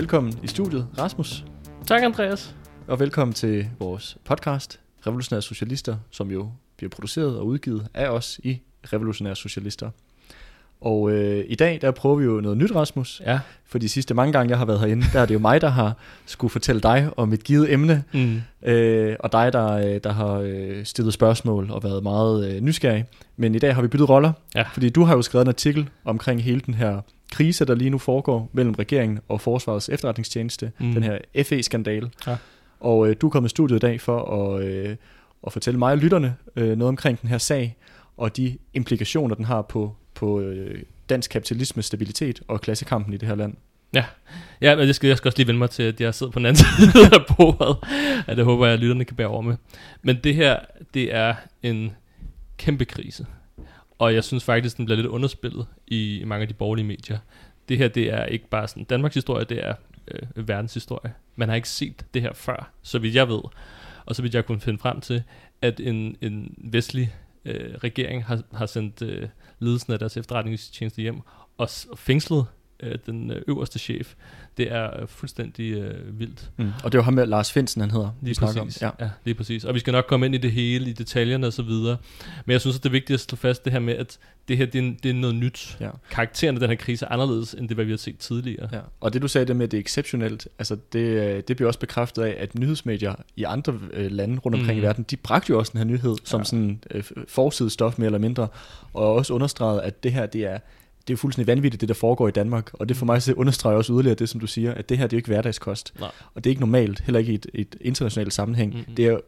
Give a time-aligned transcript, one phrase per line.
[0.00, 1.44] velkommen i studiet, Rasmus.
[1.86, 2.54] Tak, Andreas.
[2.86, 8.40] Og velkommen til vores podcast, Revolutionære Socialister, som jo bliver produceret og udgivet af os
[8.42, 8.60] i
[8.92, 9.90] Revolutionære Socialister.
[10.80, 13.22] Og øh, i dag, der prøver vi jo noget nyt, Rasmus.
[13.26, 13.40] Ja.
[13.66, 15.68] For de sidste mange gange, jeg har været herinde, der er det jo mig, der
[15.68, 18.04] har skulle fortælle dig om et givet emne.
[18.14, 18.42] Mm.
[18.68, 23.04] Øh, og dig, der, øh, der har øh, stillet spørgsmål og været meget øh, nysgerrig.
[23.36, 24.62] Men i dag har vi byttet roller, Ja.
[24.72, 27.98] fordi du har jo skrevet en artikel omkring hele den her krise, der lige nu
[27.98, 30.92] foregår mellem regeringen og Forsvarets efterretningstjeneste, Mm.
[30.92, 32.10] den her FE-skandale.
[32.26, 32.36] Ja.
[32.80, 34.96] Og øh, du er kommet i studiet i dag for at, øh,
[35.46, 37.76] at fortælle mig og lytterne øh, noget omkring den her sag,
[38.16, 43.28] og de implikationer, den har på, på øh, dansk kapitalismes stabilitet og klassekampen i det
[43.28, 43.54] her land.
[44.60, 46.38] Ja, men jeg skal, jeg skal også lige vende mig til, at jeg sidder på
[46.38, 47.76] den anden side af bordet.
[48.28, 49.56] Ja, det håber jeg, at lytterne kan bære over med.
[50.02, 50.58] Men det her,
[50.94, 51.90] det er en
[52.56, 53.26] kæmpe krise.
[54.00, 57.18] Og jeg synes faktisk, den bliver lidt underspillet i, i mange af de borgerlige medier.
[57.68, 59.74] Det her, det er ikke bare sådan Danmarks historie, det er
[60.08, 61.14] øh, verdenshistorie.
[61.36, 63.40] Man har ikke set det her før, så vidt jeg ved.
[64.06, 65.22] Og så vidt jeg kunne finde frem til,
[65.62, 71.20] at en, en vestlig øh, regering har, har sendt øh, ledelsen af deres efterretningstjeneste hjem
[71.58, 72.46] og, og fængslet
[72.80, 74.14] øh, den øh, øverste chef.
[74.56, 76.50] Det er øh, fuldstændig øh, vildt.
[76.56, 76.70] Mm.
[76.84, 78.58] Og det er jo ham med Lars Finsen, han hedder, Lige præcis.
[78.58, 78.68] om.
[79.00, 79.04] Ja.
[79.04, 79.64] ja, lige præcis.
[79.64, 81.96] Og vi skal nok komme ind i det hele, i detaljerne og så videre.
[82.46, 84.56] Men jeg synes, at det er vigtigt at slå fast det her med, at det
[84.56, 85.76] her, det er, det er noget nyt.
[85.80, 85.90] Ja.
[86.10, 88.68] Karakteren af den her krise er anderledes, end det, hvad vi har set tidligere.
[88.72, 88.78] Ja.
[89.00, 91.66] Og det du sagde det med, at det er exceptionelt, altså det, øh, det bliver
[91.66, 94.84] også bekræftet af, at nyhedsmedier i andre øh, lande rundt omkring Mhm.
[94.84, 96.44] i verden, de bragte jo også den her nyhed som Ja.
[96.44, 98.48] sådan øh, forsidestof mere eller mindre,
[98.94, 100.58] og også understreget, at det her, det er,
[101.00, 103.32] det er jo fuldstændig vanvittigt, det der foregår i Danmark, og det for mig så
[103.32, 105.92] understreger også yderligere det, som du siger, at det her, det er jo ikke hverdagskost,
[106.00, 106.10] Nej.
[106.34, 108.74] og det er ikke normalt, heller ikke i et, et internationalt sammenhæng.
[108.74, 108.94] Mhm.
[108.94, 109.20] Det er jo-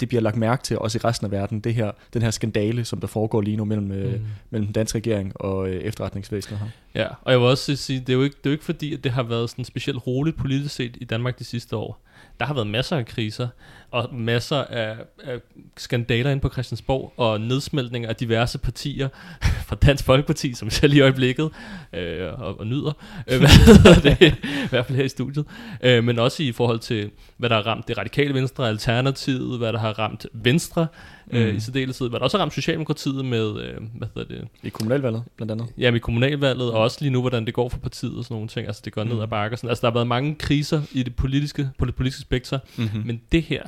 [0.00, 2.84] det bliver lagt mærke til også i resten af verden, det her, den her skandale,
[2.84, 4.20] som der foregår lige nu mellem, øh, Mm.
[4.50, 6.66] mellem den danske regering og øh, efterretningsvæsenet her.
[7.02, 8.94] Ja, og jeg vil også sige, det er jo ikke, det er jo ikke fordi,
[8.94, 12.00] at det har været sådan specielt roligt politisk set i Danmark de sidste år.
[12.40, 13.48] Der har været masser af kriser,
[13.94, 15.38] og masser af, af
[15.76, 19.08] skandaler ind på Christiansborg, og nedsmeltning af diverse partier,
[19.68, 21.50] fra Dansk Folkeparti, som selv i øjeblikket,
[21.92, 22.92] øh, og, og nyder,
[23.28, 24.34] øh, hvad det,
[24.64, 25.44] i hvert fald her i studiet,
[25.82, 29.72] øh, men også i forhold til, hvad der har ramt det radikale venstre, Alternativet, hvad
[29.72, 30.86] der har ramt Venstre,
[31.30, 31.56] øh, Mm.
[31.56, 35.22] i særdeleshed, hvad der også har ramt Socialdemokratiet med, øh, hvad hedder det, I kommunalvalget,
[35.36, 35.66] blandt andet.
[35.78, 38.48] Ja, med kommunalvalget, og også lige nu, hvordan det går for partiet og sådan nogle
[38.48, 38.66] ting.
[38.66, 39.20] Altså, det går ned Mm.
[39.20, 39.54] ad bakke.
[39.54, 39.68] og Sådan.
[39.70, 43.02] Altså, der har været mange kriser i det politiske, på det politiske spektrum, Mm-hmm.
[43.06, 43.62] men det her,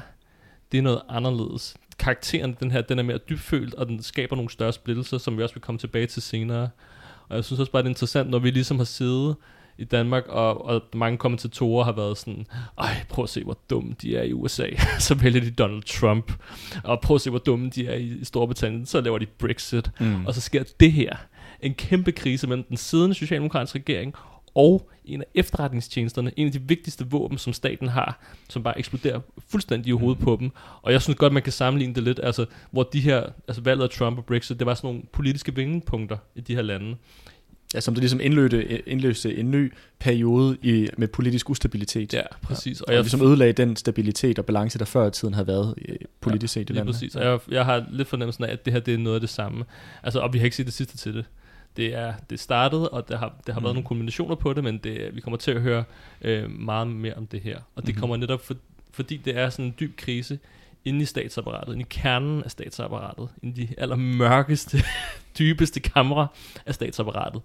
[0.73, 1.77] det er noget anderledes.
[1.99, 5.43] Karakteren, den her, den er mere dybfølt, og den skaber nogle større splittelser, som vi
[5.43, 6.69] også vil komme tilbage til senere.
[7.29, 9.37] Og jeg synes også bare, det er interessant, når vi ligesom har siddet
[9.79, 12.47] i Danmark, og, og mange kommentatorer har været sådan,
[12.79, 14.67] ej, prøv at se, hvor dumme de er i USA.
[14.99, 16.33] så vælger de Donald Trump.
[16.85, 18.87] Og prøv at se, hvor dumme de er i Storbritannien.
[18.87, 19.91] Så laver de Brexit.
[20.01, 20.27] Mm.
[20.27, 21.17] Og så sker det her.
[21.61, 24.15] En kæmpe krise mellem den siddende socialdemokratiske regering
[24.57, 29.21] og en af efterretningstjenesterne, en af de vigtigste våben, som staten har, som bare eksploderer
[29.49, 30.51] fuldstændig i hovedet på dem.
[30.83, 33.85] Og jeg synes godt, man kan sammenligne det lidt, altså, hvor de her, altså valget
[33.85, 36.97] af Trump og Brexit, det var sådan nogle politiske vendepunkter i de her lande.
[37.75, 42.15] Ja, som det ligesom indløste, indløste en ny periode i, med politisk ustabilitet.
[42.15, 42.81] Ja, præcis.
[42.81, 45.97] Og, og ligesom ødelagde den stabilitet og balance, der før i tiden havde været øh,
[46.21, 46.95] politisk set i landet.
[46.95, 47.17] præcis.
[47.17, 49.31] Og jeg, jeg har lidt fornemmelsen af, at det her det er noget af det
[49.31, 49.65] samme.
[50.03, 51.25] Altså, og vi har ikke set det sidste til det.
[51.77, 53.65] Det er det startede, og der har, der har mm.
[53.65, 55.85] været nogle kombinationer på det, men det, vi kommer til at høre
[56.23, 57.59] øh, meget mere om det her.
[57.75, 58.01] Og det Mhm.
[58.01, 58.55] kommer netop, for,
[58.91, 60.39] fordi det er sådan en dyb krise
[60.85, 64.79] inde i statsapparatet, inde i kernen af statsapparatet, inde i de allermørkeste,
[65.39, 66.29] dybeste kamre
[66.67, 67.43] af statsapparatet.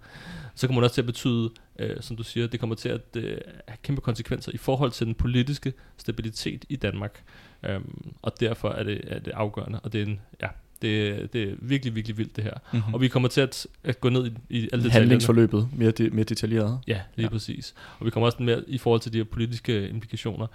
[0.54, 3.16] Så kommer det også til at betyde, øh, som du siger, det kommer til at
[3.16, 3.38] øh,
[3.68, 7.22] have kæmpe konsekvenser i forhold til den politiske stabilitet i Danmark.
[7.62, 10.48] Øhm, og derfor er det, er det afgørende, og det er en, ja,
[10.82, 12.54] det, det er virkelig, virkelig vildt det her.
[12.72, 12.94] Mm-hmm.
[12.94, 14.90] Og vi kommer til at, at gå ned i, i alle detaljerne.
[14.90, 16.78] Handlingsforløbet mere, de, mere detaljeret.
[16.86, 17.28] Ja, lige Ja.
[17.30, 17.74] præcis.
[17.98, 20.46] Og vi kommer også mere i forhold til de her politiske implikationer.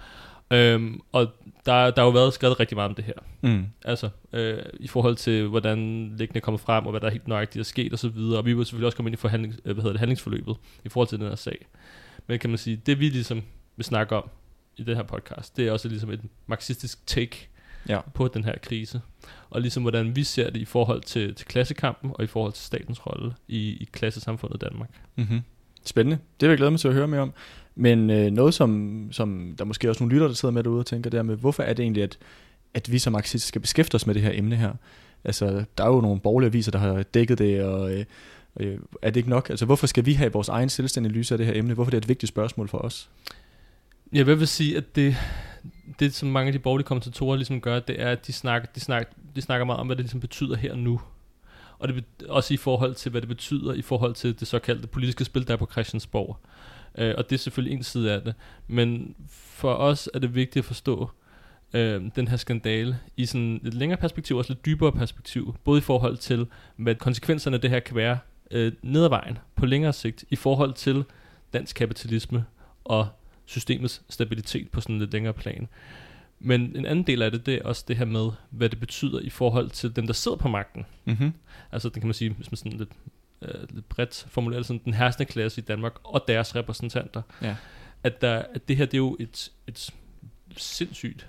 [0.50, 1.26] Øhm, og
[1.66, 3.12] der, der har jo været skrevet rigtig meget om det her.
[3.40, 3.64] Mm.
[3.84, 7.64] Altså, øh, i forhold til, hvordan læggende kommer frem, og hvad der helt nøjagtigt er
[7.64, 8.38] sket og så videre.
[8.38, 10.88] Og vi vil selvfølgelig også komme ind i forhandling, øh, hvad hedder det, handlingsforløbet i
[10.88, 11.66] forhold til den her sag.
[12.26, 13.42] Men kan man sige, det vi ligesom
[13.76, 14.30] vil snakke om
[14.76, 17.48] i den her podcast, det er også ligesom et marxistisk take
[17.88, 18.00] Ja.
[18.14, 19.00] på den her krise.
[19.50, 22.64] Og ligesom hvordan vi ser det i forhold til, til klassekampen, og i forhold til
[22.64, 24.90] statens rolle i, i klassesamfundet Danmark.
[25.16, 25.40] Mm-hmm.
[25.84, 26.18] Spændende.
[26.40, 27.32] Det vil jeg glæde mig til at høre mere om.
[27.74, 30.86] Men øh, noget, som, som der måske også nogle lytter, der sidder med derude og
[30.86, 32.18] tænker, der med, hvorfor er det egentlig, at,
[32.74, 34.72] at vi som marxister skal beskæftige os med det her emne her?
[35.24, 38.04] Altså, der er jo nogle borgerlige aviser, der har dækket det, og øh,
[38.60, 39.50] øh, er det ikke nok?
[39.50, 41.74] Altså, hvorfor skal vi have vores egen selvstændige lyse af det her emne?
[41.74, 43.10] Hvorfor er det et vigtigt spørgsmål for os?
[44.12, 45.16] Jeg vil sige, at det,
[45.98, 48.80] det som mange af de borgerlige kommentatorer ligesom gør, det er, at de snakker, de
[48.80, 51.00] snakker, de snakker meget om, hvad det ligesom betyder her og nu.
[51.78, 55.24] Og det også i forhold til, hvad det betyder i forhold til det såkaldte politiske
[55.24, 56.38] spil, der er på Christiansborg.
[56.98, 58.34] Øh, og det er selvfølgelig en side af det.
[58.66, 61.10] Men for os er det vigtigt at forstå
[61.72, 65.56] øh, den her skandale i sådan et længere perspektiv, også lidt dybere perspektiv.
[65.64, 66.46] Både i forhold til,
[66.76, 68.18] hvad konsekvenserne af det her kan være
[68.50, 71.04] øh, ned ad vejen på længere sigt, i forhold til
[71.52, 72.44] dansk kapitalisme
[72.84, 73.08] og
[73.48, 75.68] systemets stabilitet på sådan en lidt længere plan.
[76.40, 79.20] Men en anden del af det, det er også det her med, hvad det betyder
[79.20, 80.86] i forhold til dem, der sidder på magten.
[81.04, 81.32] Mm-hmm.
[81.72, 82.92] Altså, det kan man sige, hvis man sådan lidt,
[83.42, 87.22] øh, lidt bredt formulerer sådan den herskende klasse i Danmark og deres repræsentanter.
[87.42, 87.56] Ja.
[88.02, 89.90] At, der, at det her, det er jo et, et
[90.56, 91.28] sindssygt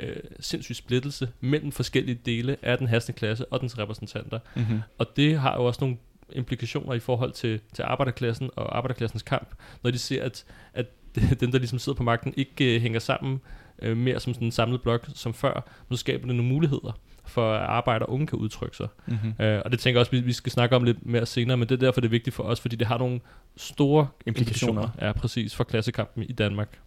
[0.00, 4.38] øh, sindssyg splittelse mellem forskellige dele af den herskende klasse og dens repræsentanter.
[4.56, 4.80] Mm-hmm.
[4.98, 5.96] Og det har jo også nogle
[6.32, 10.86] implikationer i forhold til, til arbejderklassen og arbejderklassens kamp, når de ser, at, at
[11.40, 13.40] dem, der ligesom sidder på magten, ikke øh, hænger sammen
[13.82, 17.52] øh, mere som sådan en samlet blok som før, nu skaber det nogle muligheder for
[17.52, 18.88] at arbejde og unge kan udtrykke sig.
[19.06, 19.44] Mm-hmm.
[19.44, 21.68] Øh, og det tænker jeg også, vi, vi skal snakke om lidt mere senere, men
[21.68, 23.20] det er derfor, det er vigtigt for os, fordi det har nogle
[23.56, 24.82] store Implikationer.
[24.82, 26.78] implikationer ja, præcis, for klassekampen i Danmark.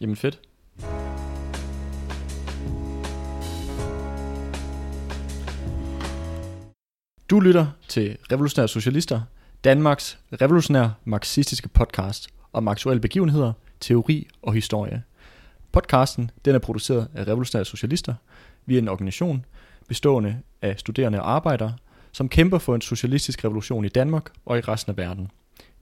[0.00, 0.40] Jamen fedt.
[7.30, 9.20] Du lytter til Revolutionære Socialister,
[9.64, 15.02] Danmarks revolutionære marxistiske podcast om aktuelle begivenheder, teori og historie.
[15.72, 18.14] Podcasten den er produceret af Revolutionære Socialister.
[18.66, 19.44] Vi er en organisation
[19.88, 21.74] bestående af studerende og arbejdere,
[22.12, 25.30] som kæmper for en socialistisk revolution i Danmark og i resten af verden.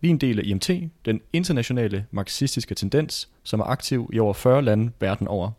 [0.00, 0.70] Vi er en del af IMT,
[1.04, 5.50] den internationale marxistiske tendens, som er aktiv i over 40 lande verden over.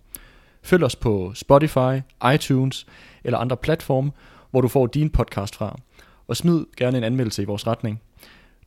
[0.61, 2.01] Følg os på Spotify,
[2.33, 2.85] iTunes
[3.23, 4.11] eller andre platforme,
[4.51, 5.79] hvor du får din podcast fra.
[6.27, 8.01] Og smid gerne en anmeldelse i vores retning.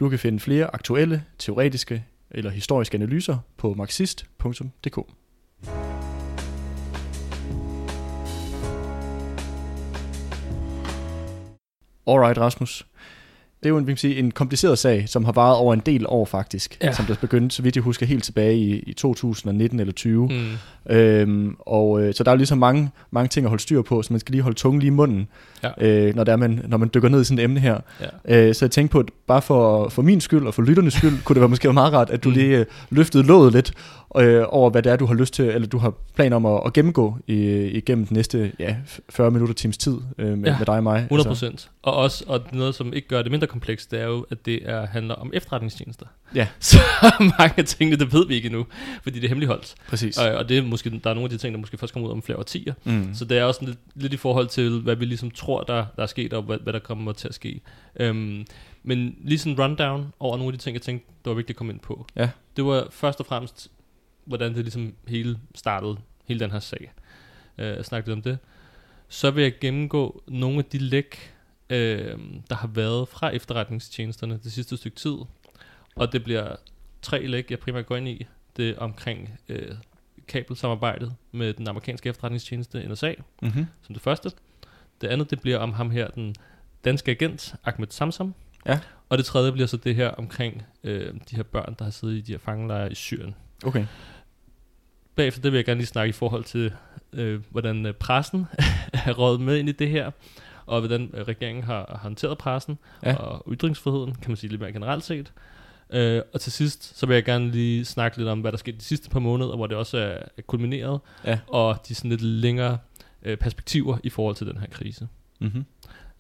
[0.00, 4.98] Du kan finde flere aktuelle, teoretiske eller historiske analyser på marxist.dk.
[12.06, 12.86] Alright, Rasmus.
[13.62, 15.82] Det er jo en, vi kan sige, en kompliceret sag, som har varet over en
[15.86, 16.78] del år faktisk.
[16.82, 16.92] Ja.
[16.92, 20.28] Som der begyndte, så vidt jeg husker, helt tilbage i, i 2019 eller 20.
[20.28, 20.92] Mm.
[20.94, 24.02] Øhm, og øh, så der er jo ligesom mange, mange ting at holde styr på,
[24.02, 25.28] så man skal lige holde tungen lige i munden,
[25.62, 25.70] Ja.
[26.08, 27.78] øh, når, det er, man, når man dykker ned i sådan et emne her.
[28.28, 28.48] Ja.
[28.48, 31.22] Øh, så jeg tænkte på, at bare for, for min skyld og for lytternes skyld,
[31.24, 32.34] kunne det være måske være meget rart, at du Mm.
[32.34, 33.72] lige øh, løftede låget lidt
[34.16, 36.60] øh, over, hvad det er, du har lyst til, eller du har planer om at,
[36.66, 37.34] at gennemgå i,
[37.64, 38.76] igennem den næste ja,
[39.08, 41.00] 40 minutter times tid øh, med, Ja, med dig og mig.
[41.02, 41.70] 100 procent.
[41.82, 44.68] Og også og noget, som ikke gør det mindre komplekst, det er jo, at det
[44.68, 46.06] er, handler om efterretningstjenester.
[46.34, 46.48] Ja.
[46.60, 46.78] Så
[47.20, 48.66] mange af tingene, det ved vi ikke endnu,
[49.02, 49.74] fordi det er hemmeligholdt.
[49.88, 50.18] Præcis.
[50.18, 52.08] Og, og det er måske, der er nogle af de ting, der måske først kommer
[52.08, 52.74] ud om flere årtier.
[52.84, 53.14] Mm.
[53.14, 56.02] Så det er også lidt, lidt i forhold til, hvad vi ligesom tror, der, der
[56.02, 57.60] er sket, og hvad, hvad der kommer til at ske.
[57.96, 58.46] Øhm,
[58.82, 61.54] men lige sådan en rundown over nogle af de ting, jeg tænkte, det var vigtigt
[61.54, 62.06] at komme ind på.
[62.16, 62.28] Ja.
[62.56, 63.70] Det var først og fremmest,
[64.24, 66.92] hvordan det ligesom hele startede, hele den her sag.
[67.58, 68.38] Øh, jeg snakkede om det.
[69.08, 71.34] Så vil jeg gennemgå nogle af de læk,
[71.70, 72.18] øh,
[72.50, 75.16] der har været fra efterretningstjenesterne det sidste stykke tid.
[75.96, 76.56] Og det bliver
[77.02, 78.26] tre læk, jeg primært går ind i.
[78.56, 79.74] Det er omkring øh,
[80.28, 83.66] kabelsamarbejdet med den amerikanske efterretningstjeneste NSA, Mm-hmm.
[83.82, 84.30] som det første.
[85.00, 86.34] Det andet, det bliver om ham her, den
[86.84, 88.34] danske agent, Ahmed Samsam.
[88.66, 88.80] Ja.
[89.08, 92.14] Og det tredje bliver så det her omkring øh, de her børn, der har siddet
[92.16, 93.34] i de her fangelejre i Syrien.
[93.64, 93.86] Okay.
[95.16, 96.72] Bagefter det vil jeg gerne lige snakke i forhold til,
[97.12, 98.46] øh, hvordan øh, pressen
[99.06, 100.10] er rådet med ind i det her,
[100.66, 103.14] og hvordan øh, regeringen har håndteret pressen Ja.
[103.14, 105.32] og ytringsfriheden, kan man sige lidt mere generelt set.
[105.92, 108.78] Øh, og til sidst, så vil jeg gerne lige snakke lidt om, hvad der skete
[108.78, 111.38] de sidste par måneder, hvor det også er, er kulmineret, Ja.
[111.46, 112.78] og de sådan lidt længere
[113.22, 115.08] øh, perspektiver i forhold til den her krise.
[115.40, 115.64] Mm-hmm.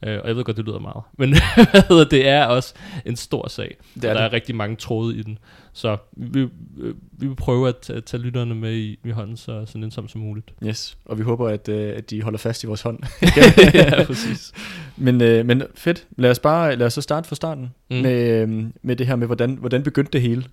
[0.06, 1.02] Øh, og jeg ved godt, det lyder meget.
[1.18, 1.34] Men
[2.10, 3.76] det er også en stor sag.
[3.94, 4.28] Det og er der det.
[4.28, 5.38] er rigtig mange tråde i den.
[5.72, 9.66] Så vi, øh, vi vil prøve at tage, tage lytterne med i, i hånden så,
[9.66, 10.52] så nænsomt som muligt.
[10.66, 12.98] Yes, og vi håber, at, øh, at de holder fast i vores hånd.
[13.74, 14.52] ja, præcis.
[14.96, 16.06] men, øh, men fedt.
[16.16, 17.96] Lad os bare lad os så starte fra starten mm.
[17.96, 20.44] Med, øh, med det her med, hvordan, hvordan begyndte det hele?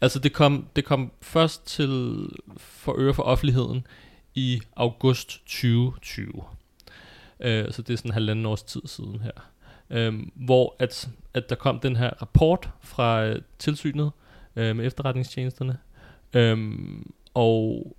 [0.00, 2.16] Altså det kom, det kom først til
[2.56, 3.86] for øre for offentligheden
[4.34, 6.32] i august 2020.
[7.42, 9.50] Øh, så det er sådan en halvanden års tid siden her.
[9.90, 14.10] Øh, hvor at, at der kom den her rapport fra øh, tilsynet
[14.56, 15.78] øh, med efterretningstjenesterne.
[16.34, 16.58] Øh,
[17.34, 17.96] og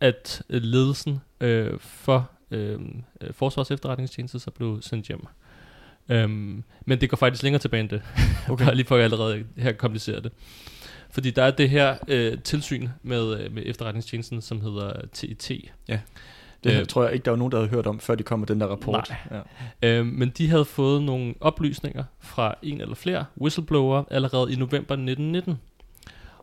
[0.00, 2.80] at øh, ledelsen øh, for øh,
[3.20, 5.26] øh, Forsvars efterretningstjeneste så blev sendt hjem.
[6.08, 8.02] Øhm, men det går faktisk længere tilbage end det.
[8.48, 8.64] Okay.
[8.64, 10.32] Bare lige for at jeg allerede her komplicerer det.
[11.10, 15.50] Fordi der er det her øh, tilsyn med, øh, med efterretningstjenesten, som hedder TET.
[16.64, 18.22] Det øh, Øh, tror jeg ikke, der var nogen, der havde hørt om, før de
[18.22, 19.12] kom med den der rapport.
[19.30, 19.42] Nej.
[19.82, 19.98] Ja.
[19.98, 24.94] Øhm, men de havde fået nogle oplysninger fra en eller flere whistleblower allerede i november
[24.94, 25.58] 1919.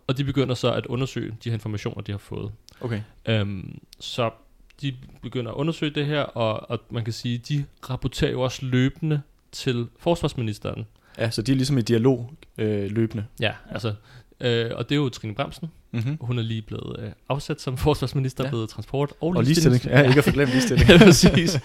[0.08, 2.52] Og de begynder så at undersøge de her informationer, de har fået.
[2.82, 3.02] Okay.
[3.26, 4.32] Øhm, så
[4.82, 8.66] de begynder at undersøge det her, og, og man kan sige, de rapporterer jo også
[8.66, 9.22] løbende
[9.52, 10.86] til forsvarsministeren.
[11.18, 13.26] Ja, så de er ligesom i dialog øh, løbende.
[13.40, 13.94] Ja, altså,
[14.41, 15.67] øh, og det er jo Trine Bremsen.
[15.91, 16.17] Mm-hmm.
[16.22, 18.50] Hun er lige blevet øh, afsat som forsvarsminister, Ja.
[18.50, 19.86] blevet transport og, Og ligestilling.
[19.86, 20.89] Ja, ikke at forglemme ligestilling.
[20.89, 21.60] ja, præcis.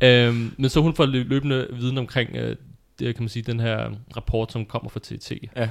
[0.00, 2.56] øhm, men så hun får lø- løbende viden omkring, øh,
[2.98, 5.32] det kan man sige, den her rapport, som kommer fra TT.
[5.56, 5.68] Ja.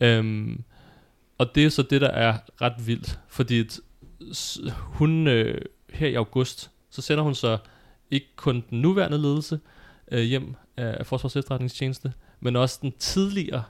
[0.00, 0.62] Øhm,
[1.38, 3.64] og det er så det, der er ret vildt, fordi
[4.78, 5.60] hun øh,
[5.92, 7.58] her i august, så sender hun så
[8.10, 9.60] ikke kun den nuværende ledelse
[10.12, 13.62] øh, hjem af Forsvars Efterretningstjeneste, men også den tidligere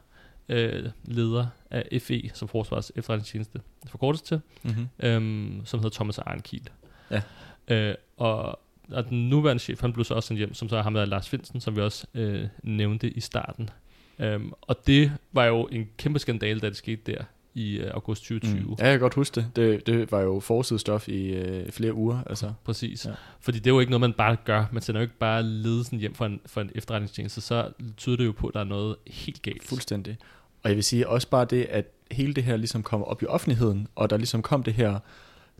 [0.48, 4.88] øh, leder af FE, som Forsvars Efterretningstjeneste forkortes til, Mm-hmm.
[4.98, 6.70] øhm, som hedder Thomas Arnkiel.
[7.10, 7.22] Ja.
[7.68, 8.60] Øh, og,
[8.92, 11.04] og den nuværende chef, han blev så også sendt hjem, som så er ham der
[11.04, 13.70] Lars Finsen, som vi også øh, nævnte i starten.
[14.18, 17.24] Øhm, og det var jo en kæmpe skandale, da det skete der
[17.54, 18.60] i øh, august 2020.
[18.60, 18.76] Mm.
[18.78, 19.56] Ja, jeg kan godt huske det.
[19.56, 22.22] Det, det var jo forsidestof i øh, flere uger.
[22.26, 22.52] Altså.
[22.64, 23.06] Præcis.
[23.06, 23.10] Ja.
[23.40, 24.64] Fordi det er jo ikke noget, man bare gør.
[24.72, 27.40] Man sender jo ikke bare ledelsen hjem for en, for en efterretningstjeneste.
[27.40, 29.64] Så tyder det jo på, at der er noget helt galt.
[29.64, 30.16] Fuldstændig.
[30.62, 33.26] Og jeg vil sige også bare det, at hele det her ligesom kommer op i
[33.26, 34.98] offentligheden, og der ligesom kom det her,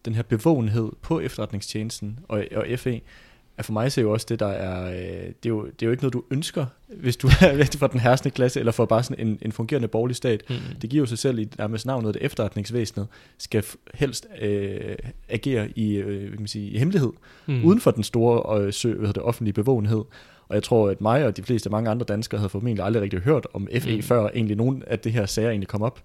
[0.05, 3.01] den her bevågenhed på efterretningstjenesten og, og FE,
[3.57, 5.87] er for mig så jo også det, der er, øh, det er, jo, det er
[5.87, 8.85] jo ikke noget, du ønsker, hvis du er rigtig fra den herskende klasse, eller for
[8.85, 10.43] bare sådan en, en fungerende borgerlig stat.
[10.49, 10.57] Mm.
[10.83, 13.07] Det giver jo sig selv i nærmest navnet, at efterretningsvæsenet
[13.39, 14.97] skal helst øh,
[15.29, 17.13] agere i, øh, kan man sige, i hemmelighed,
[17.47, 17.65] mm.
[17.65, 20.05] uden for den store øh, sø, hvad det, offentlige bevågenhed.
[20.49, 23.21] Og jeg tror, at mig og de fleste mange andre danskere havde formentlig aldrig rigtig
[23.21, 23.97] hørt om FE.
[23.97, 24.03] Mm.
[24.03, 26.01] før egentlig nogen af det her sager egentlig kom op.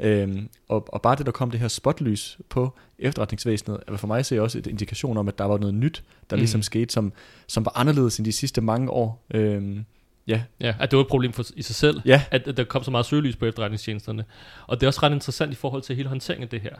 [0.00, 4.26] Øhm, og, og bare det, der kom det her spotlys på efterretningsvæsenet, er for mig
[4.26, 6.36] så også et indikation om, at der var noget nyt, der.
[6.36, 6.40] Mm.
[6.40, 7.12] ligesom skete, som,
[7.46, 9.24] som var anderledes end de sidste mange år.
[9.34, 9.84] Øhm,
[10.26, 12.64] ja, Ja, at det var et problem for, i sig selv, ja, at, at der
[12.64, 14.24] kom så meget søgelys på efterretningstjenesterne.
[14.66, 16.74] Og det er også ret interessant i forhold til hele håndteringen af det her.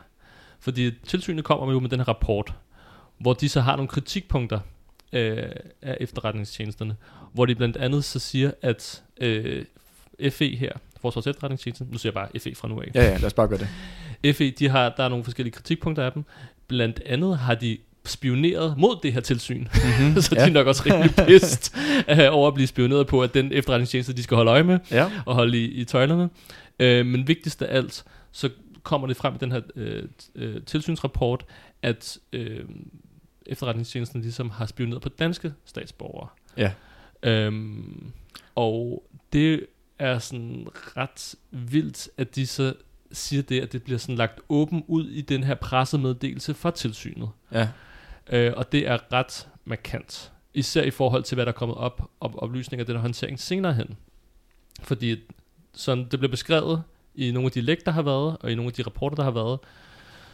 [0.61, 2.55] Fordi tilsynet kommer jo med den her rapport,
[3.19, 4.61] hvor de så har nogle kritikpunkter
[5.13, 5.47] øh,
[5.83, 6.97] af efterretningstjenesterne,
[7.33, 9.65] hvor de blandt andet så siger, at øh,
[10.31, 13.25] FE her, Forsvars Efterretningstjeneste, nu siger jeg bare FE fra nu af, ja, ja, lad
[13.25, 14.37] os bare gøre det.
[14.37, 16.25] FE, de har, der er nogle forskellige kritikpunkter af dem.
[16.69, 19.61] Blandt andet har de spioneret mod det her tilsyn.
[19.61, 20.21] Mm-hmm.
[20.23, 21.76] så de er nok også rimelig pist
[22.09, 25.11] øh, over at blive spioneret på, at den efterretningstjeneste, de skal holde øje med ja.
[25.26, 26.31] og holde i, i tøjlerne.
[26.81, 28.50] Øh, men vigtigst af alt, så
[28.83, 29.61] kommer det frem i den her
[30.35, 31.45] øh, tilsynsrapport,
[31.83, 32.64] at øh,
[33.47, 36.28] efterretningstjenesten ligesom har spioneret på danske statsborgere.
[36.57, 36.73] Ja.
[37.23, 38.12] Øhm,
[38.55, 39.02] og
[39.33, 39.67] det
[39.99, 42.75] er sådan ret vildt, at de så
[43.12, 47.28] siger det, at det bliver sådan lagt åben ud i den her pressemeddelelse fra tilsynet.
[47.52, 47.69] Ja.
[48.31, 50.33] Øh, og det er ret markant.
[50.55, 53.40] Især i forhold til, hvad der er kommet op, op oplysninger af den her håndtering
[53.40, 53.97] senere hen.
[54.83, 55.17] Fordi
[55.75, 56.83] som det blev beskrevet
[57.14, 59.25] i nogle af de læg, der har været, og i nogle af de rapporter, der
[59.25, 59.59] har været,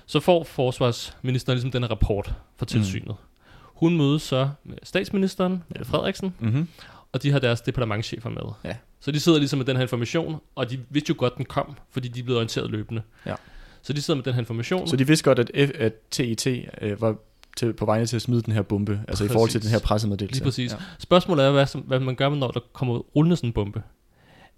[0.07, 3.07] så får forsvarsministeren ligesom den rapport fra tilsynet.
[3.09, 3.15] Mm.
[3.63, 6.69] Hun mødes så med statsministeren, Mette Frederiksen, Mm-hmm.
[7.13, 8.43] og de har deres departementchefer med.
[8.65, 8.77] Ja.
[9.05, 11.77] Så de sidder ligesom med den her information, og de vidste jo godt, den kom,
[11.91, 13.03] fordi de blevet orienteret løbende.
[13.27, 13.35] Ja.
[13.83, 14.89] Så de sidder med den her information.
[14.89, 17.17] Så de vidste godt, at, F, at TIT øh, var
[17.57, 19.79] til, på vej til at smide den her bombe, altså i forhold til den her
[19.79, 20.41] pressemeddelelse.
[20.41, 20.73] Lige præcis.
[20.73, 20.77] Ja.
[20.99, 23.83] Spørgsmålet er, hvad, som- hvad man gør, når der kommer rullende sådan en bombe.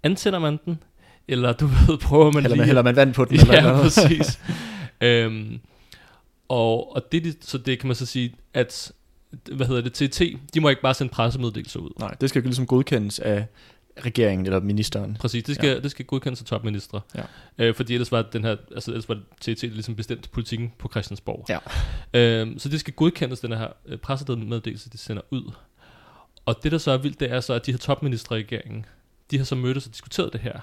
[0.03, 0.79] Antænder man den,
[1.27, 2.57] eller du ved, prøver man Hælder lige...
[2.57, 3.39] man, hælder man vand på den?
[3.39, 3.81] eller ja, hvad?
[3.83, 4.39] præcis.
[5.01, 5.59] øhm,
[6.49, 8.91] og, og det, de- så det kan man så sige, at
[9.51, 10.21] hvad hedder det, TT,
[10.53, 11.89] de må ikke bare sende pressemeddelelser ud.
[11.99, 13.45] Nej, det skal ligesom godkendes af
[14.05, 15.17] regeringen eller ministeren.
[15.19, 15.79] Præcis, det skal, ja.
[15.79, 17.01] det skal godkendes af topministre.
[17.15, 17.23] Ja.
[17.57, 21.45] Øh, fordi ellers var den her, altså ellers var TT ligesom bestemt politikken på Christiansborg.
[21.49, 21.59] Ja.
[22.13, 25.51] Øhm, så det skal godkendes, den her øh, pressemeddelelse, de sender ud.
[26.45, 28.85] Og det, der så er vildt, det er så, at de her topministre i regeringen,
[29.31, 30.59] de har så mødtes og diskuteret det her.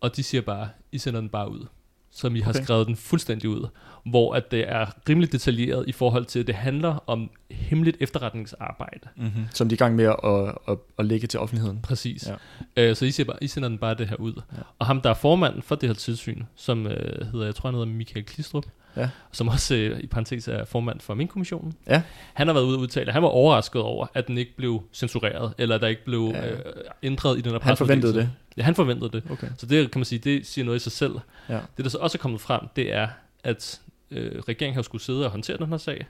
[0.00, 1.66] Og de siger bare, I sender den bare ud.
[2.14, 2.62] Som I har Okay.
[2.62, 3.68] skrevet den fuldstændig ud.
[4.06, 9.08] Hvor at det er rimelig detaljeret i forhold til, at det handler om hemmeligt efterretningsarbejde.
[9.16, 9.44] Mm-hmm.
[9.50, 11.80] Som de er i gang med at, at, at, at lægge til offentligheden.
[11.82, 12.28] Præcis.
[12.76, 12.90] Ja.
[12.90, 14.32] Øh, så I, siger bare, I sender den bare det her ud.
[14.52, 14.58] Ja.
[14.78, 17.74] Og ham, der er formanden for det her tilsyn, som øh, hedder, jeg tror han
[17.74, 18.64] hedder Michael Klistrup,
[18.96, 19.08] Ja.
[19.32, 21.74] som også øh, i parentes er formand for min kommissionen.
[21.86, 22.02] Ja.
[22.34, 24.82] Han har været ude og udtale, at han var overrasket over, at den ikke blev
[24.92, 26.50] censureret, eller der ikke blev Ja.
[26.50, 26.58] øh,
[27.02, 28.30] ændret i den her Han forventede det.
[28.56, 29.22] Ja, han forventede det.
[29.30, 29.48] Okay.
[29.58, 31.14] Så det kan man sige, det siger noget i sig selv.
[31.48, 31.58] Ja.
[31.76, 33.08] Det, der så også er kommet frem, det er,
[33.44, 33.80] at
[34.10, 36.06] øh, regeringen har skulle sidde og håndtere den her sag,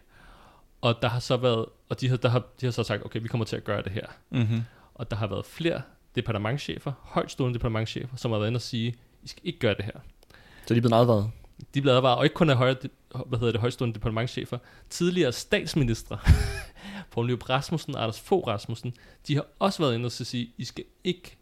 [0.81, 3.21] og der har så været, og de har, der har, de har så sagt, okay,
[3.23, 4.07] vi kommer til at gøre det her.
[4.31, 4.63] Mm-hmm.
[4.95, 5.83] Og der har været flere
[6.17, 9.93] departementchefer, højtstående departementchefer, som har været inde og sige, I skal ikke gøre det her.
[10.67, 11.31] Så de er blevet advaret.
[11.75, 12.77] De er blevet advaret, og ikke kun af højre,
[13.27, 14.59] hvad hedder det, højtstående departementchefer,
[14.91, 16.19] tidligere statsministre,
[17.13, 18.95] Poul Nyrup Rasmussen og Anders Fogh Rasmussen,
[19.29, 21.37] de har også været inde og sige, I skal ikke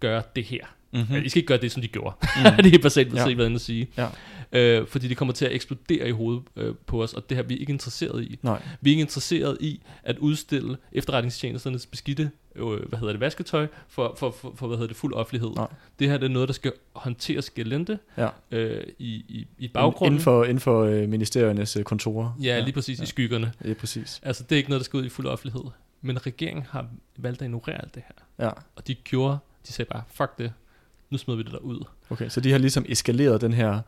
[0.00, 0.64] gøre det her.
[0.92, 1.16] Mm-hmm.
[1.16, 1.22] Mm.
[1.24, 2.16] I skal ikke gøre det, som de gjorde.
[2.36, 2.42] Mm.
[2.64, 3.34] Det er basalt, hvad Ja.
[3.34, 3.88] været inde at sige.
[3.96, 4.08] Ja.
[4.52, 7.42] Øh, fordi det kommer til at eksplodere i hovedet øh, på os, og det har
[7.42, 8.38] vi ikke interesseret i.
[8.42, 8.62] Nej.
[8.80, 14.14] Vi er ikke interesseret i at udstille efterretningstjenesternes beskidte øh, hvad hedder det, vasketøj for,
[14.18, 15.50] for, for, for hvad hedder det, fuld offentlighed.
[15.50, 15.66] Nej.
[15.98, 18.28] Det her det er noget, der skal håndteres gelente Ja.
[18.50, 20.12] øh, i, i, i baggrunden.
[20.12, 22.36] Inden for, inden for øh, ministeriernes øh, kontorer.
[22.42, 23.02] Ja, lige præcis ja.
[23.02, 23.52] i skyggerne.
[23.64, 24.20] Ja, præcis.
[24.22, 25.62] Altså, det er ikke noget, der skal ud i fuld offentlighed.
[26.02, 26.86] Men regeringen har
[27.16, 28.46] valgt at ignorere alt det her.
[28.46, 28.50] Ja.
[28.76, 30.52] Og de gjorde, de sagde bare, fuck det,
[31.10, 31.84] nu smider vi det der ud.
[32.10, 33.80] Okay, så de har ligesom eskaleret den her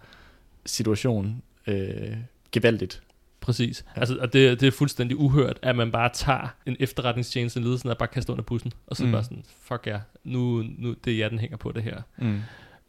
[0.67, 2.17] situation øh,
[2.53, 3.03] gevaldigt.
[3.41, 3.85] Præcis.
[3.97, 4.01] Ja.
[4.01, 7.89] Altså, og det, det er fuldstændig uhørt, at man bare tager en efterretningstjeneste, en ledelsen,
[7.89, 9.13] der bare kaster under bussen, og så Mm.
[9.13, 12.03] bare sådan, fuck ja, nu, nu det er jer, den hænger på det her.
[12.19, 12.41] Mm.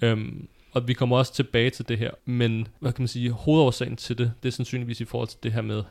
[0.01, 3.95] Øhm, og vi kommer også tilbage til det her, men hvad kan man sige, hovedårsagen
[3.95, 5.83] til det, det er sandsynligvis i forhold til det her med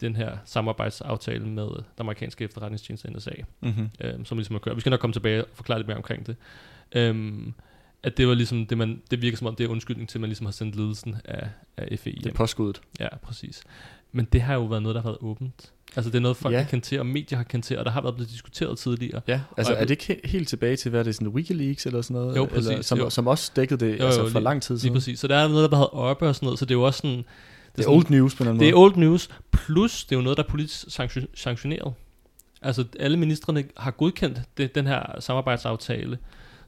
[0.00, 3.30] den her samarbejdsaftale med den amerikanske efterretningstjeneste NSA,
[3.60, 3.88] Mm-hmm.
[4.00, 4.76] øhm, som ligesom har kørt.
[4.76, 6.36] Vi skal nok komme tilbage og forklare lidt mere omkring det.
[6.92, 7.54] Øhm,
[8.02, 10.20] at det var ligesom det, man, det virker som om, det er undskyldning til, at
[10.20, 12.80] man ligesom har sendt ledelsen af, af FE Det er påskuddet.
[13.00, 13.62] Ja, præcis.
[14.16, 15.72] Men det har jo været noget, der har været åbent.
[15.96, 16.66] Altså det er noget, folk Ja.
[16.70, 19.20] kendt til, og medier har kendt til, og der har været blevet diskuteret tidligere.
[19.28, 21.86] Ja, altså Og er det ikke he- helt tilbage til, hvad er det, sådan Wikileaks
[21.86, 22.36] eller sådan noget?
[22.36, 23.10] Jo, præcis, Eller, som, jo.
[23.10, 24.94] som også dækkede det Jo, altså jo, for lige- lang tid Lige siden.
[24.94, 25.20] præcis.
[25.20, 26.82] Så der er noget, der har været oppe og sådan noget, så det er jo
[26.82, 27.16] også sådan...
[27.16, 27.24] Det
[27.78, 28.82] er sådan- old news på en anden Det er måde.
[28.84, 31.92] old news, plus det er jo noget, der er politisk sanktion- sanktioneret.
[32.62, 36.18] Altså alle ministerne har godkendt det, den her samarbejdsaftale.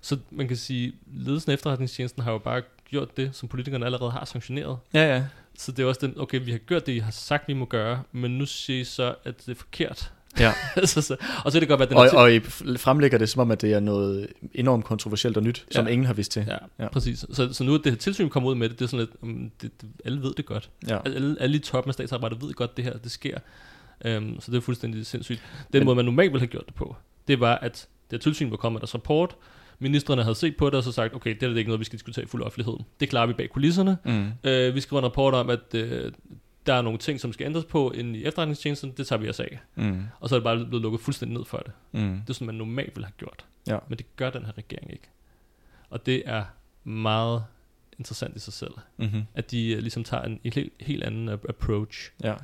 [0.00, 4.10] Så man kan sige, ledelsen af efterretningstjenesten har jo bare gjort det, som politikerne allerede
[4.10, 4.76] har sanktioneret.
[4.94, 5.22] Ja, ja.
[5.58, 7.64] Så det er også den, okay, vi har gjort det, I har sagt, vi må
[7.64, 10.12] gøre, men nu siger I så, at det er forkert.
[10.38, 10.52] Ja.
[10.84, 12.40] så, så, og så er det godt, at den Og, og I
[12.76, 15.92] fremlægger det som om, at det er noget enormt kontroversielt og nyt, som Ja.
[15.92, 16.44] ingen har vidst til.
[16.48, 16.88] Ja, Ja.
[16.88, 17.24] præcis.
[17.32, 19.10] Så, så nu er det her tilsyn kommer ud med det, det er sådan lidt,
[19.22, 20.70] um, det, det, alle ved det godt.
[20.88, 20.98] Ja.
[21.04, 23.38] Alle, alle i toppen af statsarbejdet ved godt, det her det sker.
[24.04, 25.42] Um, så det er fuldstændig sindssygt.
[25.72, 26.96] Den Men- måde, man normalt ville have gjort det på,
[27.28, 29.36] det var, at det tilsyn var kommet med deres rapport,
[29.78, 31.84] ministerne havde set på det og så sagt, okay, det er da ikke noget, vi
[31.84, 32.76] skal diskutere i fuld offentlighed.
[33.00, 33.98] Det klarer vi bag kulisserne.
[34.04, 34.26] Mm.
[34.26, 35.80] Uh, vi skriver en rapport om, at uh,
[36.66, 39.40] der er nogle ting, som skal ændres på inde i efterretningstjenesten, det tager vi os
[39.40, 39.58] af.
[39.74, 40.02] Mm.
[40.20, 41.72] Og så er det bare blevet lukket fuldstændig ned for det.
[41.92, 42.00] Mm.
[42.20, 43.44] Det er sådan, man normalt ville have gjort.
[43.66, 43.78] Ja.
[43.88, 45.08] Men det gør den her regering ikke.
[45.90, 46.44] Og det er
[46.84, 47.44] meget
[47.98, 49.22] interessant i sig selv, Mm-hmm.
[49.34, 52.10] at de øh, ligesom tager en, en helt, helt anden ap- approach.
[52.24, 52.34] Ja.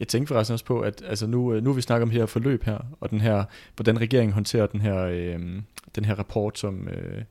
[0.00, 2.64] Jeg tænkte forresten også på, at altså nu, øh, nu vi snakker om her forløb
[2.64, 3.44] her, og den her,
[3.76, 5.40] hvordan regeringen håndterer den her, øh,
[5.94, 7.22] den her rapport, som, øh,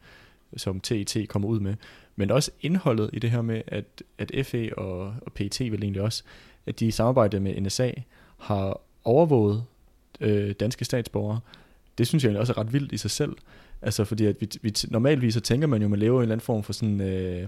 [0.58, 1.76] som TET kommer ud med.
[2.16, 6.02] Men også indholdet i det her med, at, at FE og, og PET vel egentlig
[6.02, 6.24] også,
[6.66, 7.92] at de i samarbejde med NSA
[8.38, 9.64] har overvåget
[10.20, 11.40] øh, danske statsborgere.
[11.98, 13.36] Det synes jeg egentlig også er ret vildt i sig selv.
[13.82, 16.22] Altså fordi at vi, vi normalvis så tænker man jo, at man lever i en
[16.22, 17.48] eller anden form for sådan øh,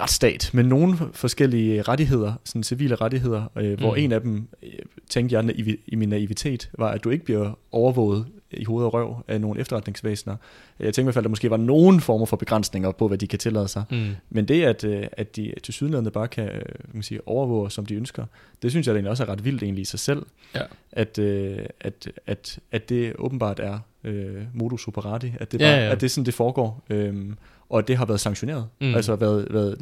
[0.00, 4.00] retsstat med nogle forskellige rettigheder, sådan civile rettigheder, øh, hvor Mm.
[4.02, 4.70] en af dem, øh,
[5.10, 9.16] tænkte jeg i min naivitet, var, at du ikke bliver overvåget i hoved og røv
[9.28, 10.36] af nogle efterretningsvæsener.
[10.80, 13.18] Jeg tænker i hvert fald, at der måske var nogen former for begrænsninger på, hvad
[13.18, 13.84] de kan tillade sig.
[13.90, 14.06] Mm.
[14.30, 17.70] Men det, at, øh, at de til sydlandene bare kan, øh, kan man sige, overvåge,
[17.70, 18.24] som de ønsker,
[18.62, 20.26] det synes jeg egentlig også er ret vildt egentlig i sig selv.
[20.54, 20.60] Ja.
[20.92, 25.90] At, at, at, at det åbenbart er øh, modus operandi, at det, Ja, bare, ja.
[25.92, 26.84] at det er sådan, det foregår.
[26.90, 27.36] Øhm,
[27.68, 28.68] og det har været sanktioneret.
[28.80, 28.94] Mm.
[28.94, 29.78] Altså været, været,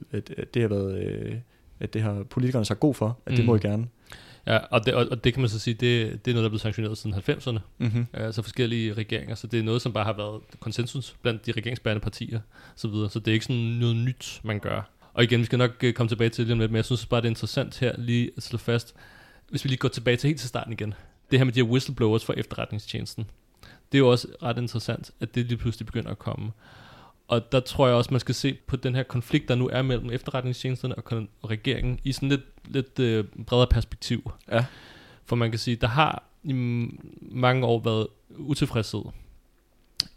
[0.55, 1.05] det har været...
[1.05, 1.35] Øh,
[1.81, 3.47] at det har politikerne sagt god for, at det Mm.
[3.47, 3.87] må I gerne.
[4.47, 6.45] Ja, og det, og, og det kan man så sige, det, det er noget, der
[6.45, 7.59] er blevet sanktioneret siden 90'erne.
[7.79, 8.07] Mm-hmm.
[8.12, 12.01] Altså forskellige regeringer, så det er noget, som bare har været konsensus blandt de regeringsbærende
[12.01, 12.40] partier,
[12.77, 13.11] så videre.
[13.11, 14.90] Så det er ikke sådan noget nyt, man gør.
[15.14, 17.21] Og igen, vi skal nok øh, komme tilbage til det lidt, men jeg synes bare,
[17.21, 18.95] det er interessant her lige at slå fast,
[19.51, 20.95] hvis vi lige går tilbage til helt til starten igen.
[21.31, 23.25] Det her med de her whistleblowers for efterretningstjenesten.
[23.92, 26.51] Det er jo også ret interessant, at det lige pludselig begynder at komme.
[27.28, 29.82] Og der tror jeg også, man skal se på den her konflikt, der nu er
[29.82, 34.32] mellem efterretningstjenesterne og, regeringen, i sådan lidt, lidt øh, bredere perspektiv.
[34.52, 34.64] Ja.
[35.24, 36.52] For man kan sige, der har i
[37.20, 39.02] mange år været utilfredshed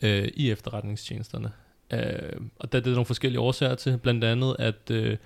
[0.03, 1.51] øh, i efterretningstjenesterne.
[1.93, 5.17] Øh, og der, er nogle forskellige årsager til, blandt andet at, øh,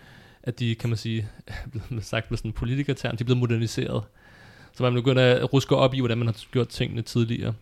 [0.43, 1.27] at de, kan man sige,
[2.01, 4.03] sagt med sådan en politikerterm, de er blevet moderniseret.
[4.73, 7.53] Så man begynder at ruske op i, hvordan man har gjort tingene tidligere.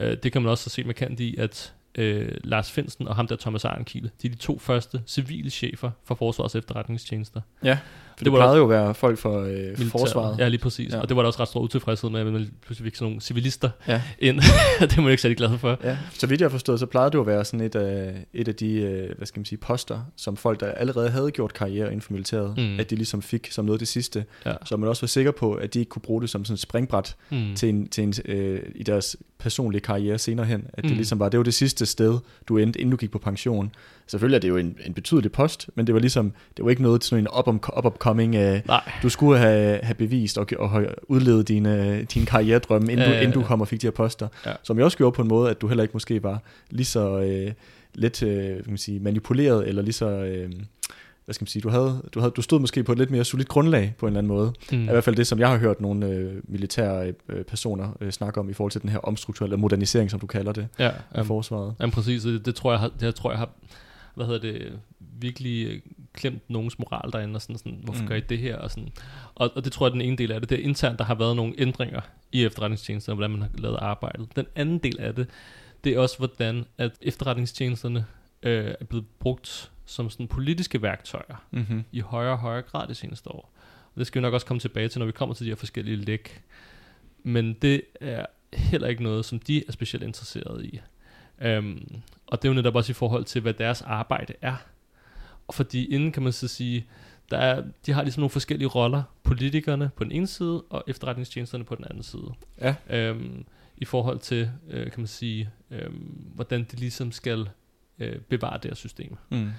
[0.00, 3.36] Øh, det kan man også se markant i, at øh, Lars Finsen og ham der
[3.36, 4.10] Thomas Arnkiel.
[4.22, 7.40] de er de to første civile chefer for Forsvarets efterretningstjenester.
[7.62, 7.78] Ja,
[8.16, 9.90] for det, Det plejede jo at være folk for øh, Militæret.
[9.90, 10.38] forsvaret.
[10.38, 10.92] Ja, lige præcis.
[10.92, 11.00] Ja.
[11.00, 13.20] Og det var der også ret stor utilfredshed med, at man pludselig fik sådan nogle
[13.20, 14.02] civilister Ja.
[14.18, 14.40] ind.
[14.80, 15.78] det er man ikke særlig glad for.
[15.84, 18.14] Ja, så vidt jeg har forstået, så plejede det jo at være sådan et af,
[18.34, 21.54] et af de, øh, hvad skal man sige, poster, som folk, der allerede havde gjort
[21.54, 22.54] karriere inden for militæret.
[22.56, 22.80] Mm.
[22.80, 24.52] at de ligesom fik som noget af det sidste, Ja.
[24.64, 26.60] så man også var sikker på, at de ikke kunne bruge det som sådan et
[26.60, 27.54] springbræt Mm.
[27.56, 30.96] til en, til en, øh, i deres personlige karriere senere hen, at det Mm.
[30.96, 33.72] ligesom var, det var det sidste sted, du endte, inden du gik på pension.
[34.06, 36.82] Selvfølgelig er det jo en, en betydelig post, men det var ligesom, det var ikke
[36.82, 38.34] noget til sådan en up, up upcoming.
[38.34, 38.92] Øh, Nej.
[39.02, 43.14] du skulle have, have bevist og, og have udlevet dine, dine karrieredrømme, inden, Ja, du,
[43.14, 43.46] ja, inden du ja.
[43.46, 44.28] kom og fik de her poster.
[44.46, 44.52] Ja.
[44.62, 47.20] Som jeg også gjorde på en måde, at du heller ikke måske var lige så
[47.20, 47.52] øh,
[47.94, 50.08] lidt øh, kan man sige, manipuleret, eller lige så...
[50.08, 50.52] Øh,
[51.24, 53.24] hvad skal man sige, du, havde, du, havde, du stod måske på et lidt mere
[53.24, 54.52] solidt grundlag på en eller anden måde.
[54.72, 54.82] Mm.
[54.82, 58.40] I hvert fald det, som jeg har hørt nogle øh, militære øh, personer øh, snakke
[58.40, 61.74] om i forhold til den her omstrukturelle modernisering, som du kalder det, Ja, af forsvaret.
[61.80, 63.48] Jamen præcis, det, det tror jeg, har, det tror jeg har,
[64.14, 65.80] hvad hedder det, virkelig øh,
[66.12, 68.08] klemt nogens moral derinde, og sådan, sådan hvorfor Mm.
[68.08, 68.88] gør I det her, og sådan.
[69.34, 71.14] Og, og det tror jeg den ene del af det, det er internt, der har
[71.14, 72.00] været nogle ændringer
[72.32, 74.36] i efterretningstjenesterne, og hvordan man har lavet arbejdet.
[74.36, 75.26] Den anden del af det,
[75.84, 78.06] det er også hvordan, at efterretningstjenesterne
[78.42, 81.84] øh, er blevet brugt som sådan politiske værktøjer Mm-hmm.
[81.92, 83.52] i højere og højere grad de seneste år.
[83.94, 85.56] Og det skal vi nok også komme tilbage til, når vi kommer til de her
[85.56, 86.42] forskellige læk.
[87.22, 90.80] Men det er heller ikke noget, som de er specielt interesseret i.
[91.44, 91.86] Um,
[92.26, 94.56] og det er jo netop også i forhold til, hvad deres arbejde er.
[95.48, 96.86] Og fordi inden kan man så sige,
[97.30, 99.02] der er, de har ligesom nogle forskellige roller.
[99.22, 102.32] Politikerne på den ene side, og efterretningstjenesterne på den anden side.
[102.60, 103.10] Ja.
[103.10, 103.44] Um,
[103.76, 105.92] I forhold til, øh, kan man sige, um,
[106.34, 107.48] hvordan de ligesom skal
[107.98, 109.16] øh, bevare deres system.
[109.30, 109.50] Mm.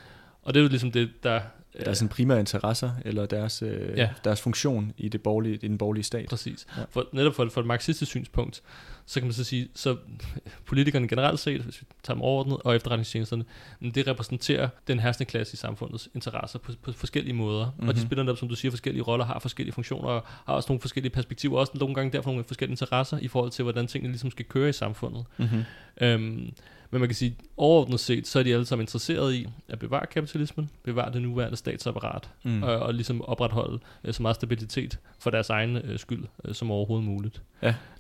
[0.42, 1.42] Og det er jo ligesom det, der...
[1.76, 4.10] øh, Deres sådan primære interesser, eller deres, øh, Ja.
[4.24, 6.30] deres funktion i, det borgerlige, i den borgerlige stat.
[6.30, 6.68] Præcis.
[6.76, 6.82] Ja.
[6.82, 6.86] Ja.
[6.90, 8.64] For, netop for, for et marxistisk synspunkt,
[9.06, 9.98] så kan man så sige, så
[10.66, 13.46] politikerne generelt set, hvis vi tager dem overordnet, og efterretningstjenesterne,
[13.82, 17.66] det repræsenterer den herskende klasse i samfundets interesser på, på forskellige måder.
[17.66, 17.88] Mm-hmm.
[17.90, 18.08] Og de Mhm.
[18.08, 21.12] spiller netop, som du siger, forskellige roller, har forskellige funktioner, og har også nogle forskellige
[21.14, 24.46] perspektiver, også nogle gange derfor nogle forskellige interesser i forhold til, hvordan tingene ligesom skal
[24.46, 25.26] køre i samfundet.
[25.38, 25.64] Mm-hmm.
[26.02, 26.52] Øhm,
[26.92, 30.06] men man kan sige, overordnet set, så er de alle sammen interesserede i at bevare
[30.06, 32.64] kapitalismen, bevare det nuværende statsapparat, mm.
[32.64, 36.72] og, og ligesom opretholde øh, så meget stabilitet for deres egen øh, skyld øh, som
[36.72, 37.42] overhovedet muligt.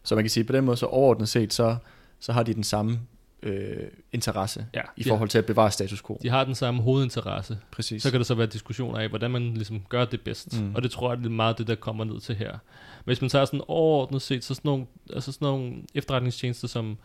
[0.03, 1.75] Så man kan sige, på den måde, så overordnet set, så,
[2.19, 2.99] så har de den samme
[3.43, 6.19] øh, interesse Ja, i forhold til at bevare status quo.
[6.23, 7.57] de har den samme hovedinteresse.
[7.71, 8.03] Præcis.
[8.03, 10.59] Så kan der så være diskussioner af, hvordan man ligesom gør det bedst.
[10.61, 10.67] Mm.
[10.67, 10.75] Mm.
[10.75, 12.57] Og det tror jeg, det er meget det, der kommer ned til her.
[13.05, 16.97] Hvis man tager sådan overordnet set, så sådan nogle, altså sådan nogle efterretningstjenester, som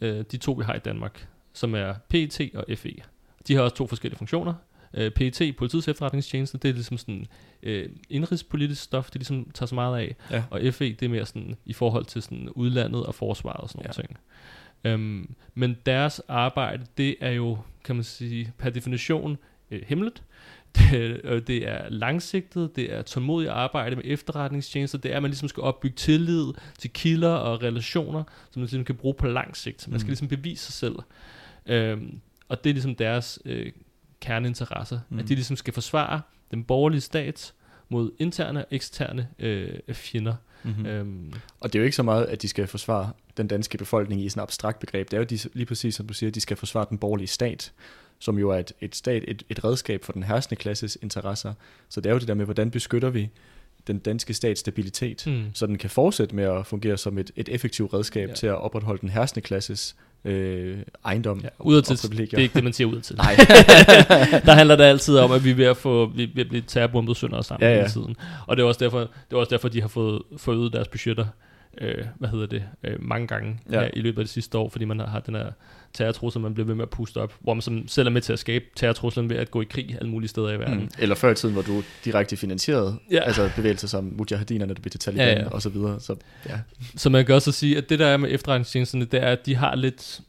[0.00, 2.92] øh, de to, vi har i Danmark, som er PET og FE.
[3.48, 4.54] De har også to forskellige funktioner.
[4.94, 7.26] Øh, PET, politiets efterretningstjeneste, det er ligesom sådan
[7.62, 10.16] øh, indrigspolitisk stof, det ligesom tager så meget af.
[10.30, 10.44] Ja.
[10.50, 13.78] Og FE, det er mere sådan i forhold til sådan udlandet og forsvaret og sådan
[13.78, 14.02] nogle Ja.
[14.02, 14.18] ting.
[14.84, 19.38] Øhm, men deres arbejde, det er jo, kan man sige, per definition
[19.70, 20.22] øh, hemmeligt.
[20.78, 25.30] Det, øh, det er langsigtet, det er tålmodigt arbejde med efterretningstjenester, det er, at man
[25.30, 26.44] ligesom skal opbygge tillid
[26.78, 29.88] til kilder og relationer, som man ligesom kan bruge på lang sigt.
[29.88, 30.10] Man skal Mm.
[30.10, 30.94] ligesom bevise sig selv.
[31.66, 33.72] Øhm, og det er ligesom deres øh,
[34.20, 35.14] kerneinteresser, Mm.
[35.14, 35.18] mm.
[35.18, 37.52] at de ligesom skal forsvare den borgerlige stat
[37.88, 40.34] mod interne og eksterne øh, fjender.
[40.62, 40.82] Mm-hmm.
[40.82, 40.86] Mm.
[40.88, 44.24] Øhm, Og det er jo ikke så meget, at de skal forsvare den danske befolkning
[44.24, 45.10] i sådan et abstrakt begreb.
[45.10, 47.26] Det er jo de, lige præcis, som du siger, at de skal forsvare den borgerlige
[47.28, 47.72] stat,
[48.18, 51.54] som jo er et, et, stat, et, et redskab for den herskende klasses interesser.
[51.88, 53.30] Så det er jo det der med, hvordan beskytter vi
[53.86, 55.32] den danske stats stabilitet, mm.
[55.32, 55.44] mm.
[55.54, 58.28] så den kan fortsætte med at fungere som et, et effektivt redskab.
[58.28, 58.34] Ja.
[58.34, 62.64] til at opretholde den herskende klasses øh, ejendom Ja, udadtil, og det er ikke det,
[62.64, 63.16] man siger udadtil.
[63.16, 63.34] Nej.
[64.46, 66.48] der handler det altid om, at vi er ved at, få, vi er ved at
[66.48, 68.16] blive terrorbombet sønder og sammen Ja, ja, hele tiden.
[68.46, 71.26] Og det er også derfor, det er også derfor de har fået forøget deres budgetter
[71.80, 73.80] øh, hvad hedder det, øh, mange gange Ja.
[73.82, 73.88] ja.
[73.94, 75.46] i løbet af det sidste år, fordi man har, har den her
[75.94, 78.32] terrortrussel, man bliver ved med at puste op, hvor man som selv er med til
[78.32, 80.78] at skabe terrortruslen ved at gå i krig alle mulige steder i verden.
[80.80, 80.88] Mm.
[80.98, 83.20] Eller før i tiden, hvor du direkte finansierede Ja.
[83.20, 85.44] altså bevægelser som Mujahedinerne, der blev til Taliban Ja, ja, ja.
[85.44, 85.50] ja.
[85.50, 86.00] og så videre.
[86.00, 86.16] Så,
[86.48, 86.58] ja.
[86.96, 89.54] Så man kan også sige, at det der er med efterretningstjenesterne, det er, at de
[89.56, 90.20] har lidt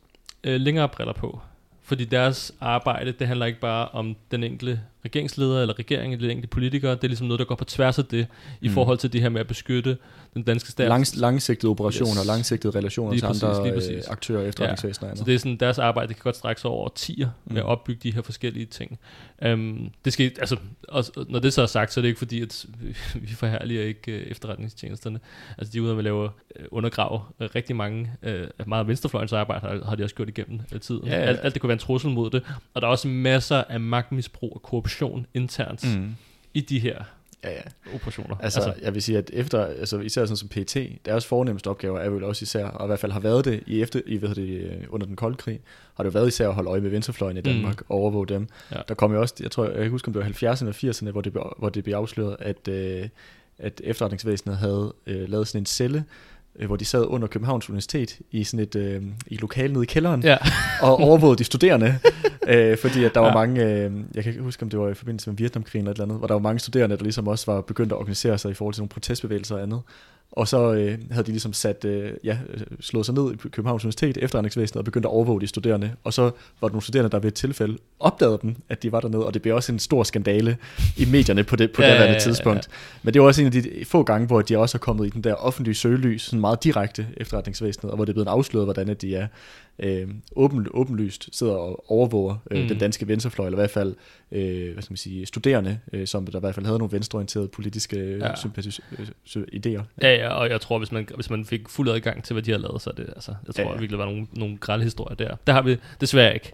[0.43, 1.39] øh, længere briller på.
[1.84, 6.48] Fordi deres arbejde, det handler ikke bare om den enkelte regeringsleder eller regeringen eller enkelte
[6.48, 6.92] politikere.
[6.96, 8.28] Det er ligesom noget, der går på tværs af det,
[8.62, 8.74] i Mm.
[8.74, 9.98] forhold til det her med at beskytte
[10.34, 10.88] den danske stat.
[10.88, 12.28] Lang, langsigtede operationer, Yes.
[12.28, 14.08] langsigtede relationer Lige til præcis, andre lige øh, præcis.
[14.08, 16.84] aktører, efterretningsvæsener og Så det er sådan, deres arbejde det kan godt strække sig over
[16.86, 17.70] årtier med at Mm.
[17.70, 19.00] opbygge de her forskellige ting.
[19.48, 20.56] Um, det skal, altså,
[20.88, 22.66] også, når det så er sagt, så er det ikke fordi, at
[23.16, 25.20] vi forhærliger ikke uh, efterretningstjenesterne.
[25.58, 26.30] Altså de er ude at lave, uh,
[26.72, 30.80] undergrave uh, rigtig mange, uh, meget venstrefløjens arbejde har, har de også gjort igennem uh,
[30.80, 31.08] tiden.
[31.08, 31.22] Ja, ja.
[31.26, 32.44] Alt, alt det kunne være en trussel mod det.
[32.74, 34.91] Og der er også masser af magtmisbrug og korruption
[35.34, 36.02] internt mm.
[36.02, 36.16] Mm.
[36.54, 37.04] i de her
[37.44, 37.62] Ja, ja.
[37.96, 38.36] operationer.
[38.40, 42.00] Altså, altså, jeg vil sige, at efter, altså især sådan som PT, deres fornemmeste opgaver
[42.00, 44.34] er vel også især, og i hvert fald har været det i efter, i, hedder
[44.34, 45.60] det, øh, under den kolde krig,
[45.96, 47.86] har det jo været især at holde øje med venstrefløjen i Danmark, mm.
[47.90, 48.48] og overvåge dem.
[48.72, 48.82] Ja.
[48.88, 50.76] Der kom jo også, jeg tror, jeg kan ikke huske, om det var 70'erne og
[50.76, 53.10] 80'erne, hvor det, hvor det blev afsløret, at, øh,
[53.58, 56.04] at efterretningsvæsenet havde øh, lavet sådan en celle,
[56.60, 59.84] øh, hvor de sad under Københavns Universitet i sådan et øh, i et lokale nede
[59.84, 60.38] i kælderen, Ja.
[60.82, 62.00] og overvågede de studerende,
[62.48, 63.34] øh, fordi at der var Ja.
[63.34, 65.96] mange, øh, jeg kan ikke huske, om det var i forbindelse med Vietnamkrigen eller et
[65.96, 68.52] eller andet, hvor der var mange studerende, der ligesom også var begyndt at organisere sig
[68.52, 69.82] i forhold til nogle protestbevægelser og andet.
[70.32, 72.38] Og så øh, havde de ligesom sat, øh, ja,
[72.80, 75.91] slået sig ned i Københavns Universitet, efterretningsvæsenet, og begyndt at overvåge de studerende.
[76.04, 76.22] Og så
[76.62, 79.34] var der nogle studerende, der ved et tilfælde opdagede dem, at de var dernede, og
[79.34, 80.58] det blev også en stor skandale
[80.98, 82.67] i medierne på det, på ja, det ja, ja, tidspunkt.
[82.72, 82.76] Ja.
[83.04, 85.10] Men det var også en af de få gange, hvor de også er kommet i
[85.10, 88.96] den der offentlige søgelys, sådan meget direkte efterretningsvæsenet, og hvor det er blevet afsløret, hvordan
[89.02, 89.28] de er
[89.80, 92.68] øh, åben, åbenlyst sidder og overvåger øh, mm.
[92.68, 93.96] den danske venstrefløj, eller i hvert fald
[94.32, 97.48] øh, hvad skal man sige, studerende, øh, som der i hvert fald havde nogle venstreorienterede
[97.48, 98.32] politiske øh, ja.
[99.36, 99.84] øh, idéer.
[100.02, 102.52] Ja, ja, og jeg tror, hvis man, hvis man fik fuld adgang til, hvad de
[102.52, 103.78] har lavet, så er det, altså, jeg tror ja, ja.
[103.78, 105.36] virkelig, der var nogle, nogle grælde historier der.
[105.48, 106.52] Der har vi desværre ikke.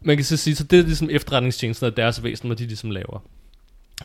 [0.00, 2.90] Man kan så sige, så det er ligesom efterretningstjenesten og deres væsen, hvad de ligesom
[2.90, 3.22] laver.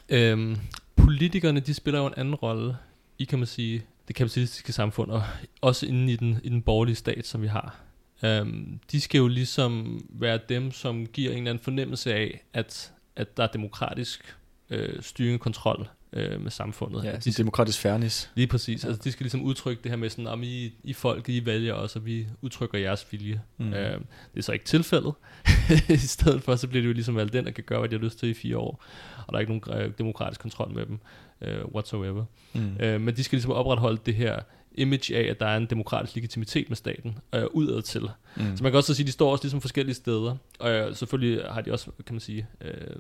[0.09, 0.57] Øhm,
[0.95, 2.75] politikerne, de spiller jo en anden rolle
[3.19, 5.23] i, kan man sige, det kapitalistiske samfund, og
[5.61, 7.75] også inde i den, i den borgerlige stat, som vi har.
[8.23, 12.93] Um, de skal jo ligesom være dem, som giver en eller anden fornemmelse af, at,
[13.15, 14.35] at der er demokratisk
[14.69, 17.03] øh, styring og kontrol øh, med samfundet.
[17.03, 18.31] Ja, de, demokratisk fairness.
[18.35, 18.83] Lige præcis.
[18.83, 18.89] Ja.
[18.89, 21.73] Altså, de skal ligesom udtrykke det her med sådan, om I, I folk, I vælger
[21.73, 23.41] os, og vi udtrykker jeres vilje.
[23.57, 23.67] Mm.
[23.67, 23.99] Uh, det
[24.37, 25.13] er så ikke tilfældet.
[25.89, 27.95] I stedet for, så bliver det jo ligesom valgt den, der kan gøre, hvad de
[27.95, 28.83] har lyst til i fire år.
[29.27, 30.99] Og der er ikke nogen øh, demokratisk kontrol med dem
[31.41, 32.25] uh, whatsoever.
[32.53, 32.77] Mm.
[32.83, 34.39] Uh, men de skal ligesom opretholde det her
[34.75, 38.01] image af, at der er en demokratisk legitimitet med staten øh, udad til.
[38.35, 38.57] Mm.
[38.57, 41.45] Så man kan også sige, at de står også ligesom forskellige steder, og øh, selvfølgelig
[41.51, 42.95] har de også, kan man sige, øh,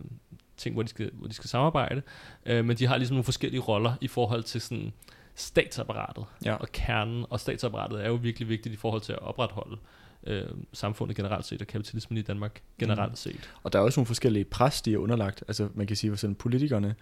[0.57, 2.01] ting, hvor de skal, hvor de skal samarbejde,
[2.45, 4.93] øh, men de har ligesom nogle forskellige roller i forhold til sådan
[5.35, 6.55] statsapparatet ja.
[6.55, 9.77] og kernen, og statsapparatet er jo virkelig vigtigt i forhold til at opretholde
[10.27, 13.15] øh, samfundet generelt set, og kapitalismen i Danmark generelt mm.
[13.15, 13.49] set.
[13.63, 15.43] Og der er også nogle forskellige pres, de er underlagt.
[15.47, 16.95] Altså man kan sige, at sådan politikerne,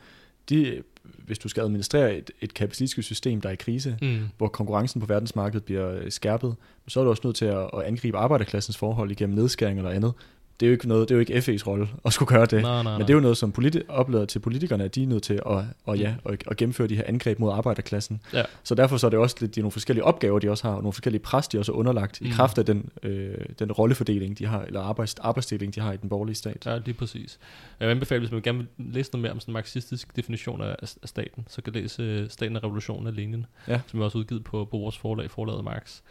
[0.49, 4.19] de, hvis du skal administrere et, et kapitalistisk system, der er i krise, mm.
[4.37, 6.55] hvor konkurrencen på verdensmarkedet bliver skærpet,
[6.87, 10.13] så er du også nødt til at, at angribe arbejderklassens forhold igennem nedskæring eller andet
[10.61, 12.61] det er jo ikke noget, det er jo ikke FE's rolle at skulle gøre det.
[12.61, 12.97] Nej, nej, nej.
[12.97, 15.33] Men det er jo noget, som politi- oplever til politikerne, at de er nødt til
[15.33, 16.31] at, og, ja, mm.
[16.33, 18.21] at, at gennemføre de her angreb mod arbejderklassen.
[18.33, 18.43] Ja.
[18.63, 20.81] Så derfor så er det også lidt, de nogle forskellige opgaver, de også har, og
[20.81, 22.27] nogle forskellige pres, de også er underlagt, mm.
[22.27, 25.97] i kraft af den, øh, den rollefordeling, de har, eller arbejds, arbejdsdeling, de har i
[25.97, 26.65] den borgerlige stat.
[26.65, 27.39] Ja, lige præcis.
[27.79, 30.61] Jeg vil anbefale, hvis man gerne vil læse noget mere om sådan en marxistisk definition
[30.61, 33.81] af, af staten, så kan læse øh, Staten af Revolutionen af Lenin, ja.
[33.87, 36.01] som er også udgivet på, på vores forlag, forlaget Marx.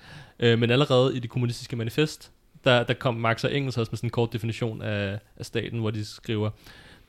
[0.40, 2.32] Øh, men allerede i det kommunistiske manifest,
[2.64, 5.78] der, der kom Marx og Engels også med sådan en kort definition af, af staten,
[5.78, 6.50] hvor de skriver,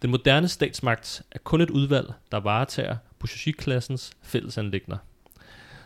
[0.02, 4.98] den moderne statsmagt er kun et udvalg, der varetager bourgeoisieklassens fællesanlægner.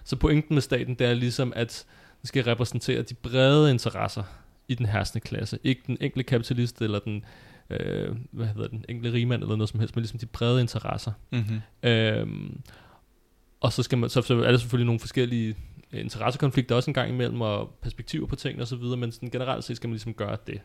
[0.04, 1.86] Så pointen med staten, det er ligesom, at
[2.22, 4.24] den skal repræsentere de brede interesser
[4.68, 5.60] i den herskende klasse.
[5.64, 7.26] Ikke den enkelte kapitalist eller den
[7.70, 11.12] øh, hvad hedder den, enkelte rigmand eller noget som helst, men ligesom de brede interesser.
[11.32, 11.62] Mm-hmm.
[11.84, 12.62] Øhm,
[13.60, 15.56] og så, skal man, så, så er der selvfølgelig nogle forskellige
[16.00, 19.64] interessekonflikter også en gang imellem, og perspektiver på ting og så videre, men sådan generelt
[19.64, 20.62] set skal man ligesom gøre det.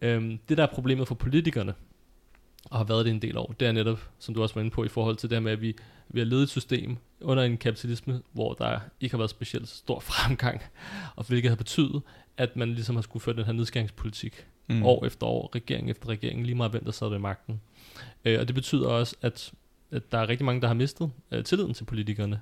[0.00, 1.74] Øhm, det der er problemet for politikerne,
[2.64, 4.70] og har været det en del år, det er netop, som du også var inde
[4.70, 5.76] på, i forhold til det her med, at vi,
[6.08, 10.00] vi har ledet et system under en kapitalisme, hvor der ikke har været specielt stor
[10.10, 10.62] fremgang,
[11.16, 12.02] og hvilket har betydet,
[12.36, 14.82] at man ligesom har skulle føre den her nedskæringspolitik mm.
[14.82, 17.60] år efter år, regering efter regering, lige meget hvem der sad ved magten.
[18.24, 19.52] Øh, og det betyder også, at,
[19.90, 22.40] at der er rigtig mange, der har mistet øh, tilliden til politikerne.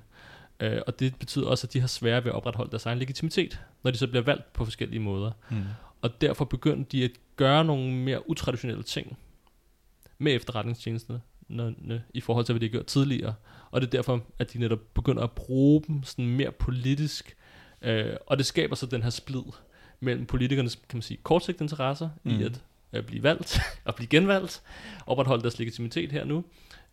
[0.59, 3.59] Øh, og det betyder også, at de har svære ved at opretholde deres egen legitimitet,
[3.83, 5.31] når de så bliver valgt på forskellige måder.
[5.49, 5.63] Mm.
[6.01, 9.17] Og derfor begynder de at gøre nogle mere utraditionelle ting
[10.17, 11.21] med efterretningstjenesterne
[12.13, 13.33] i forhold til, hvad de har gjort tidligere.
[13.71, 17.37] Og det er derfor, at de netop begynder at bruge dem sådan mere politisk.
[17.81, 19.43] Øh, og det skaber så den her splid
[19.99, 22.31] mellem politikernes, kan man sige, kortsigtede interesser mm.
[22.31, 24.61] i at, at blive valgt og blive genvalgt,
[25.07, 26.43] opretholde deres legitimitet her nu,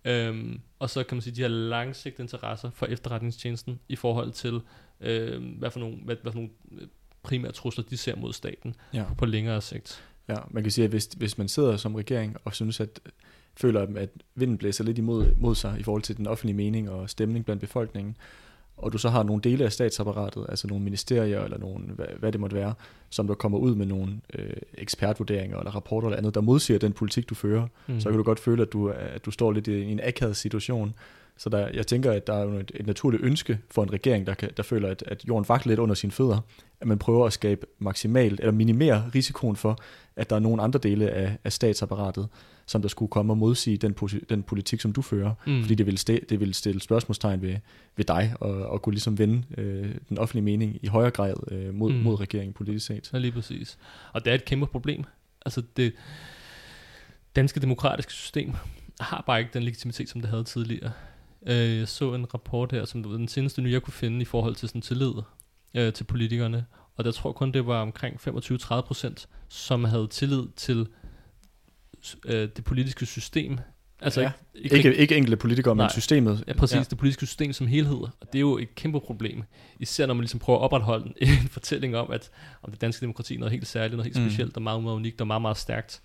[0.06, 4.60] Øhm, og så kan man sige, de har langsigtede interesser for efterretningstjenesten i forhold til,
[5.00, 6.86] øhm, hvad, for nogle, hvad, hvad for nogle øh,
[7.22, 9.04] primære trusler de ser mod staten ja.
[9.08, 10.04] på, på længere sigt.
[10.28, 13.00] Ja, man kan sige, at hvis, hvis man sidder som regering og synes, at
[13.56, 17.10] føler, at vinden blæser lidt imod mod sig i forhold til den offentlige mening og
[17.10, 18.16] stemning blandt befolkningen,
[18.76, 22.32] og du så har nogle dele af statsapparatet, altså nogle ministerier eller nogle, hvad, hvad
[22.32, 22.74] det måtte være,
[23.10, 26.92] som der kommer ud med nogle øh, ekspertvurderinger eller rapporter eller andet, der modsiger den
[26.92, 28.00] politik, du fører, mm.
[28.00, 30.94] så kan du godt føle, at du, at du står lidt i en akavet situation.
[31.38, 34.34] Så der, jeg tænker, at der er et, et naturligt ønske for en regering, der,
[34.34, 36.40] kan, der føler, at, at jorden vakler lidt under sine fødder,
[36.80, 39.78] at man prøver at skabe maksimalt, eller minimere risikoen for,
[40.16, 42.28] at der er nogle andre dele af, af statsapparatet,
[42.66, 43.92] som der skulle komme og modsige den,
[44.28, 45.62] den politik, som du fører, mm.
[45.62, 47.56] fordi det vil, st- det vil stille spørgsmålstegn ved,
[47.96, 51.74] ved dig, og, og kunne ligesom vende øh, den offentlige mening i højere grad øh,
[51.74, 51.98] mod, mm.
[51.98, 53.10] mod regeringen politisk set.
[53.12, 53.78] Ja, lige præcis.
[54.12, 55.04] Og det er et kæmpe problem.
[55.46, 55.92] Altså det
[57.36, 58.52] danske demokratiske system
[59.00, 60.92] har bare ikke den legitimitet, som det havde tidligere.
[61.46, 64.54] Øh, jeg så en rapport her, som den seneste nye, jeg kunne finde i forhold
[64.54, 65.12] til sådan tillid
[65.74, 70.42] øh, til politikerne, og der tror kun, det var omkring 25-30 procent, som havde tillid
[70.56, 70.86] til
[72.26, 73.58] øh, det politiske system,
[74.00, 74.32] Altså Ja.
[74.54, 75.92] ikke, Ikke, ikke enkelte politikere, men Nej.
[75.92, 76.44] systemet.
[76.48, 76.76] Ja, præcis.
[76.76, 76.82] Ja.
[76.90, 77.96] Det politiske system som helhed.
[77.96, 79.42] Og det er jo et kæmpe problem.
[79.80, 82.30] Især når man ligesom prøver at opretholde en, en fortælling om, at
[82.62, 84.30] om det danske demokrati er noget helt særligt, noget helt Mm.
[84.30, 86.02] specielt, og meget, meget unikt og meget, meget stærkt.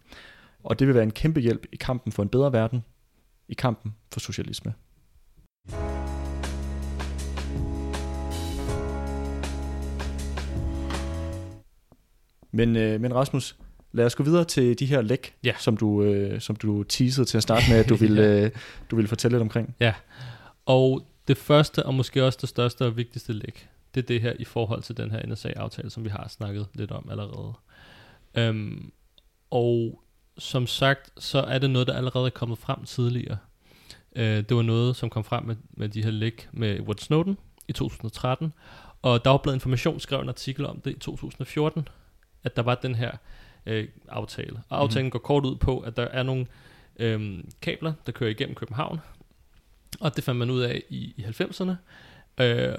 [0.64, 2.84] og det vil være en kæmpe hjælp i kampen for en bedre verden,
[3.48, 4.74] i kampen for socialisme.
[12.52, 13.58] Men, øh, men Rasmus,
[13.92, 15.54] lad os gå videre til de her læk, Ja.
[15.60, 18.46] som, du, øh, som du teasede til at starte med, at du ville, Ja.
[18.46, 18.52] øh,
[18.92, 19.76] du ville fortælle lidt omkring.
[20.66, 24.34] Og det første, og måske også det største og vigtigste læg, det er det her
[24.40, 27.54] i forhold til den her NSA-aftale, som vi har snakket lidt om allerede.
[28.36, 28.92] Øhm,
[29.52, 30.04] og
[30.38, 33.38] som sagt, så er det noget, der allerede er kommet frem tidligere.
[34.16, 37.38] Øh, det var noget, som kom frem med, med de her læk med Edward Snowden
[37.68, 38.54] i 2013,
[39.02, 41.88] og Dagbladet Information skrev en artikel om det i 2014,
[42.44, 43.12] at der var den her
[43.66, 44.60] øh, aftale.
[44.70, 45.12] Og aftalen mm-hmm.
[45.12, 46.46] går kort ud på, at der er nogle
[47.00, 49.00] øh, kabler, der kører igennem København,
[50.00, 51.72] og det fandt man ud af i, i 90'erne.
[52.44, 52.76] Øh,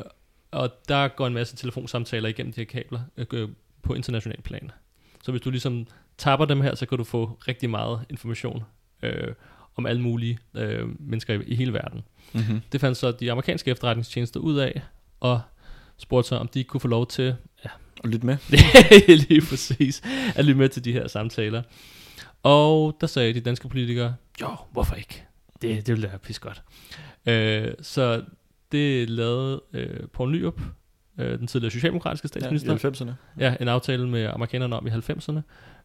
[0.50, 3.48] og der går en masse telefonsamtaler igennem de her kabler øh,
[3.82, 4.70] på international plan.
[5.22, 5.86] Så hvis du ligesom
[6.18, 8.64] tapper dem her, så kan du få rigtig meget information
[9.02, 9.34] øh,
[9.76, 12.02] om alle mulige øh, mennesker i, i hele verden.
[12.32, 12.60] Mm-hmm.
[12.72, 14.82] Det fandt så de amerikanske efterretningstjenester ud af,
[15.20, 15.40] og
[15.96, 17.36] spurgte så, om de kunne få lov til
[18.00, 18.36] Og lyt med.
[19.28, 20.02] lige præcis,
[20.36, 21.62] at lytte med til de her samtaler.
[22.42, 25.24] Og der sagde de danske politikere, jo, hvorfor ikke?
[25.62, 26.62] Det, det ville da pis godt.
[27.26, 28.22] Øh, så
[28.72, 30.60] det lavede øh, Poul Nyrup,
[31.18, 33.12] øh, den tidligere socialdemokratiske statsminister, Ja, i 90'erne.
[33.38, 35.40] ja, en aftale med amerikanerne om i 90'erne.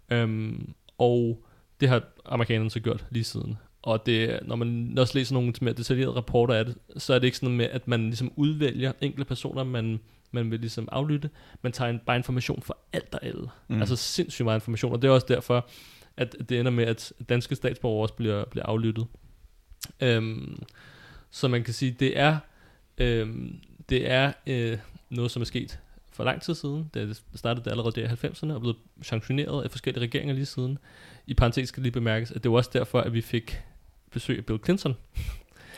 [0.10, 1.46] Øhm, og
[1.80, 3.58] det har amerikanerne så gjort lige siden.
[3.82, 7.26] Og det, når man også læser nogle mere detaljerede rapporter af det, så er det
[7.26, 10.00] ikke sådan med, at man ligesom udvælger enkelte personer, man,
[10.36, 11.30] man vil ligesom aflytte.
[11.62, 13.48] Man tager en, bare information for alt og alle.
[13.68, 13.80] Mm.
[13.80, 14.92] Altså sindssygt meget information.
[14.92, 15.70] Og det er også derfor,
[16.18, 19.08] at det ender med, at danske statsborgere også bliver, bliver aflyttet.
[20.00, 20.64] Øhm,
[21.32, 22.38] så man kan sige, det er,
[22.98, 24.78] øhm, det er øh,
[25.10, 25.80] noget, som er sket
[26.12, 26.90] for lang tid siden.
[26.94, 30.78] Det startede allerede der i 90'erne og blev sanktioneret af forskellige regeringer lige siden.
[31.28, 33.62] I parentes skal lige bemærkes, at det var også derfor, at vi fik
[34.12, 34.96] besøg af Bill Clinton.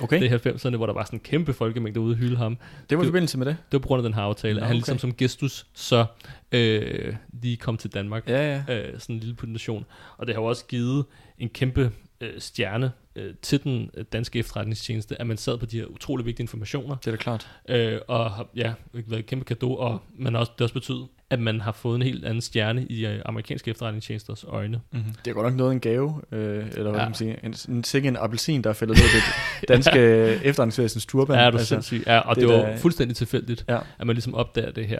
[0.01, 2.37] Okay, Det er i 90'erne, hvor der var sådan en kæmpe folkemængde ude at hylde
[2.37, 2.57] ham.
[2.89, 3.57] det var i forbindelse med det.
[3.71, 4.77] Det var på grund af den her aftale, Nå, at han okay.
[4.77, 6.05] ligesom som gestus så
[6.51, 8.29] øh, lige kom til Danmark.
[8.29, 8.77] Ja, ja.
[8.87, 9.85] Øh, sådan en lille nation.
[10.17, 11.05] Og det har jo også givet
[11.39, 15.77] en kæmpe øh, stjerne øh, til den øh, danske efterretningstjeneste, at man sad på de
[15.79, 17.47] her utrolig vigtige informationer, Det er da klart.
[17.69, 20.73] øh, og har ja, været et kæmpe gave, og man har også, det har også
[20.73, 24.81] betydet, at man har fået en helt anden stjerne i øh, amerikanske efterretningstjenesters øjne.
[24.91, 25.13] Mm-hmm.
[25.25, 27.05] Det er godt nok noget en gave, øh, eller hvad Ja.
[27.05, 29.15] man sige, en, en, sikke en appelsin, der er faldet ned i
[29.61, 29.99] det danske
[30.43, 31.35] efterretningsvæsens turban.
[31.39, 32.03] Ja, du altså, sindssyg.
[32.07, 33.79] Ja, og det det, var da- fuldstændig tilfældigt, Ja.
[33.99, 34.99] at man ligesom opdager det her.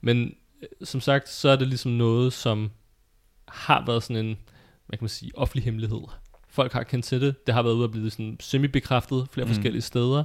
[0.00, 2.70] Men øh, som sagt, så er det ligesom noget, som
[3.48, 4.36] har været sådan en,
[4.86, 6.00] hvad kan man sige, offentlig hemmelighed.
[6.48, 7.46] Folk har kendt til det.
[7.46, 9.44] Det har været ude at blive sådan semi-bekræftet flere.
[9.44, 9.52] Mm.
[9.54, 10.24] forskellige steder.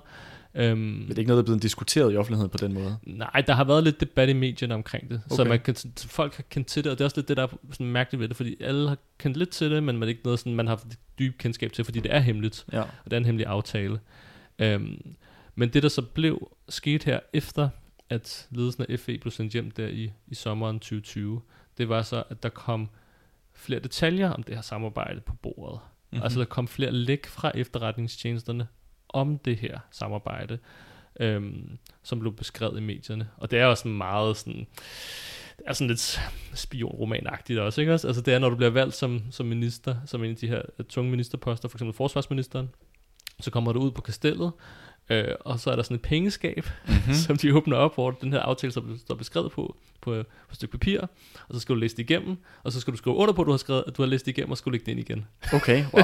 [0.58, 2.98] Øhm, Men det er ikke noget, der er blevet diskuteret i offentligheden på den måde.
[3.04, 5.22] Nej, der har været lidt debat i medierne omkring det.
[5.26, 5.36] Okay.
[5.36, 7.44] Så man kan, folk har kendt til det, og det er også lidt det, der
[7.44, 10.10] er sådan mærkeligt ved det, fordi alle har kendt lidt til det, men man er
[10.10, 10.84] ikke noget, sådan, man har
[11.20, 12.82] dyb kendskab til, fordi det er hemmeligt, Ja.
[12.82, 14.00] og det er en hemmelig aftale.
[14.60, 15.16] Øhm,
[15.56, 17.70] men det, der så blev sket her efter,
[18.10, 21.42] at ledelsen af FE blev sendt hjem der i, i sommeren 2020,
[21.78, 22.90] det var så, at der kom
[23.54, 25.80] flere detaljer om det her samarbejde på bordet.
[25.80, 25.84] Mhm.
[26.12, 26.24] Mm-hmm.
[26.24, 28.68] Altså der kom flere læk fra efterretningstjenesterne
[29.10, 30.60] om det her samarbejde,
[31.20, 33.30] øhm, som blev beskrevet i medierne.
[33.38, 34.68] Og det er også sådan meget sådan,
[35.58, 36.22] det er sådan lidt
[36.54, 38.08] spionromanagtigt også, ikke også?
[38.08, 40.62] Altså det er, når du bliver valgt som, som minister, som en af de her
[40.90, 42.70] tunge ministerposter, for eksempel forsvarsministeren,
[43.40, 44.52] så kommer du ud på kastellet,
[45.10, 47.14] øh, og så er der sådan et pengeskab, Mm-hmm.
[47.28, 50.16] som de åbner op, hvor den her aftale så står beskrevet på, på, på
[50.52, 51.02] et stykke papir,
[51.50, 53.46] og så skal du læse det igennem, og så skal du skrive under på, at
[53.46, 55.26] du har, skrevet, at du har læst det igennem, og skal lægge det ind igen.
[55.54, 56.04] Okay, wow.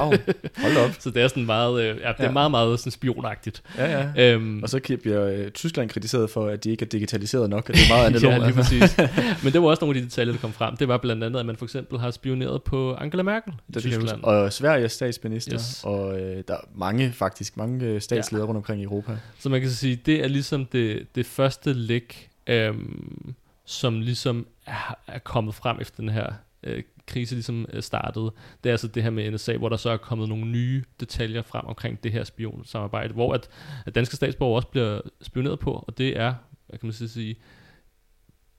[0.58, 0.90] Hold op.
[1.00, 2.30] Så det er sådan meget, øh, ja, det er Ja.
[2.30, 3.62] meget, meget sådan spionagtigt.
[3.78, 4.32] Ja, ja.
[4.32, 7.74] Øhm, Og så bliver øh, Tyskland kritiseret for, at de ikke er digitaliseret nok, og
[7.74, 8.96] det er meget andet ja, lige præcis.
[9.44, 10.76] Men det var også nogle af de detaljer, der kom frem.
[10.76, 13.82] Det var blandt andet, at man for eksempel har spioneret på Angela Merkel i Det
[13.82, 14.22] Tyskland.
[14.22, 15.60] Og Sveriges statsminister, Yes.
[15.62, 15.84] yes.
[15.84, 18.48] og øh, der er mange, faktisk mange øh, statsledere ja.
[18.48, 19.18] rundt omkring i Europa.
[19.38, 23.34] Så man kan så sige, det er ligesom det, det første læk, øhm,
[23.64, 26.32] som ligesom er, er kommet frem efter den her
[26.62, 28.32] øh, krise ligesom øh, startede.
[28.64, 31.42] Det er altså det her med NSA, hvor der så er kommet nogle nye detaljer
[31.42, 33.48] frem omkring det her spionsamarbejde, hvor at,
[33.86, 36.34] at danske statsborgere også bliver spioneret på, og det er,
[36.66, 37.36] hvad kan man så sige,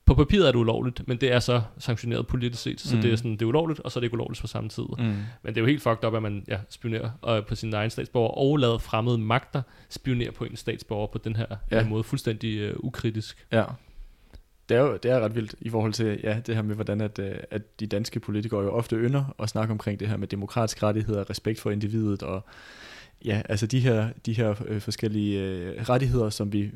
[0.06, 2.98] på papiret er det ulovligt, men det er så sanktioneret politisk set, så mm.
[2.98, 3.02] Mm.
[3.02, 4.84] det er sådan, det er ulovligt, og så er det ikke ulovligt på samme tid.
[4.98, 5.04] Mm.
[5.04, 7.90] Men det er jo helt fucked up, at man ja, spionerer øh, på sin egen
[7.90, 11.76] statsborger, og lader fremmede magter spionere på en statsborger på den her Ja.
[11.76, 11.88] ja.
[11.88, 13.46] måde, fuldstændig øh, ukritisk.
[13.52, 13.64] Ja.
[14.68, 17.00] Det er jo det er ret vildt i forhold til ja, det her med, hvordan
[17.00, 20.28] at, øh, at de danske politikere jo ofte ynder at snakke omkring det her med
[20.28, 22.44] demokratiske rettigheder, respekt for individet og
[23.24, 26.70] ja, altså de her, de her øh, forskellige øh, rettigheder, som vi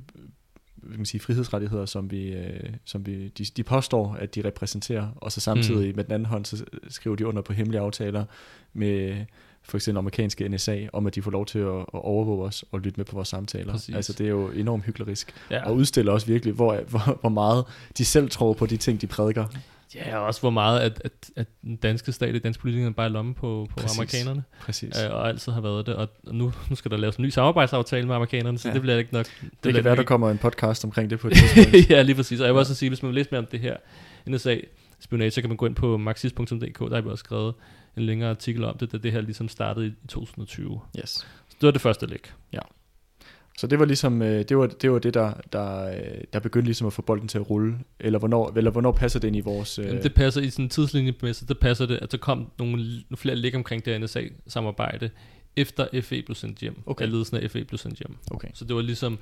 [0.82, 5.08] hvad man sige, frihedsrettigheder, som vi, øh, som vi de, de påstår, at de repræsenterer,
[5.16, 5.96] og så samtidig mm.
[5.96, 8.24] med den anden hånd, så skriver de under på hemmelige aftaler
[8.72, 9.24] med
[9.62, 12.80] for eksempel amerikanske NSA, om at de får lov til at, at overvåge os og
[12.80, 13.72] lytte med på vores samtaler.
[13.72, 13.94] Præcis.
[13.94, 17.64] Altså det er jo enormt hyklerisk Ja, og udstiller også virkelig, hvor, hvor, hvor meget
[17.98, 19.46] de selv tror på de ting, de prædiker.
[19.94, 23.06] Ja og også hvor meget, at, at, at den danske stat, de danske politikere bare
[23.06, 23.98] er i lommen på, på Præcis.
[23.98, 25.02] amerikanerne, Præcis.
[25.04, 25.94] øh, og altid har været det.
[25.94, 28.70] Og nu, nu skal der laves en ny samarbejdsaftale med amerikanerne, så Ja.
[28.70, 28.74] ja.
[28.74, 29.26] det bliver ikke nok.
[29.40, 31.90] Det, det kan være, der kommer en podcast omkring det på et tidspunkt.
[31.90, 32.40] ja, lige præcis.
[32.40, 33.76] Og jeg vil også sige, hvis man vil læse mere om det her
[34.26, 34.56] NSA
[35.00, 37.54] spionage, så kan man gå ind på marxist.dk, der har vi også skrevet
[37.96, 40.80] en længere artikel om det, da det her ligesom startede i 2020.
[40.98, 41.10] yes.
[41.48, 42.32] Så det var det første læk.
[43.60, 46.66] Så det var ligesom, øh, det var det, var det der, der, øh, der begyndte
[46.66, 47.78] ligesom at få bolden til at rulle.
[48.00, 49.78] Eller hvornår, eller hvornår passer det ind i vores...
[49.78, 52.76] Øh, Jamen, det passer i sådan en så det passer det, at der kom nogle,
[52.76, 55.10] nogle flere læk omkring det her NSA-samarbejde,
[55.56, 56.72] efter FE blev sendt hjem.
[56.72, 57.04] Okay.
[57.04, 57.06] Okay.
[57.12, 58.16] ledelsen af FE blev sendt hjem.
[58.30, 58.48] Okay.
[58.54, 59.18] Så det var ligesom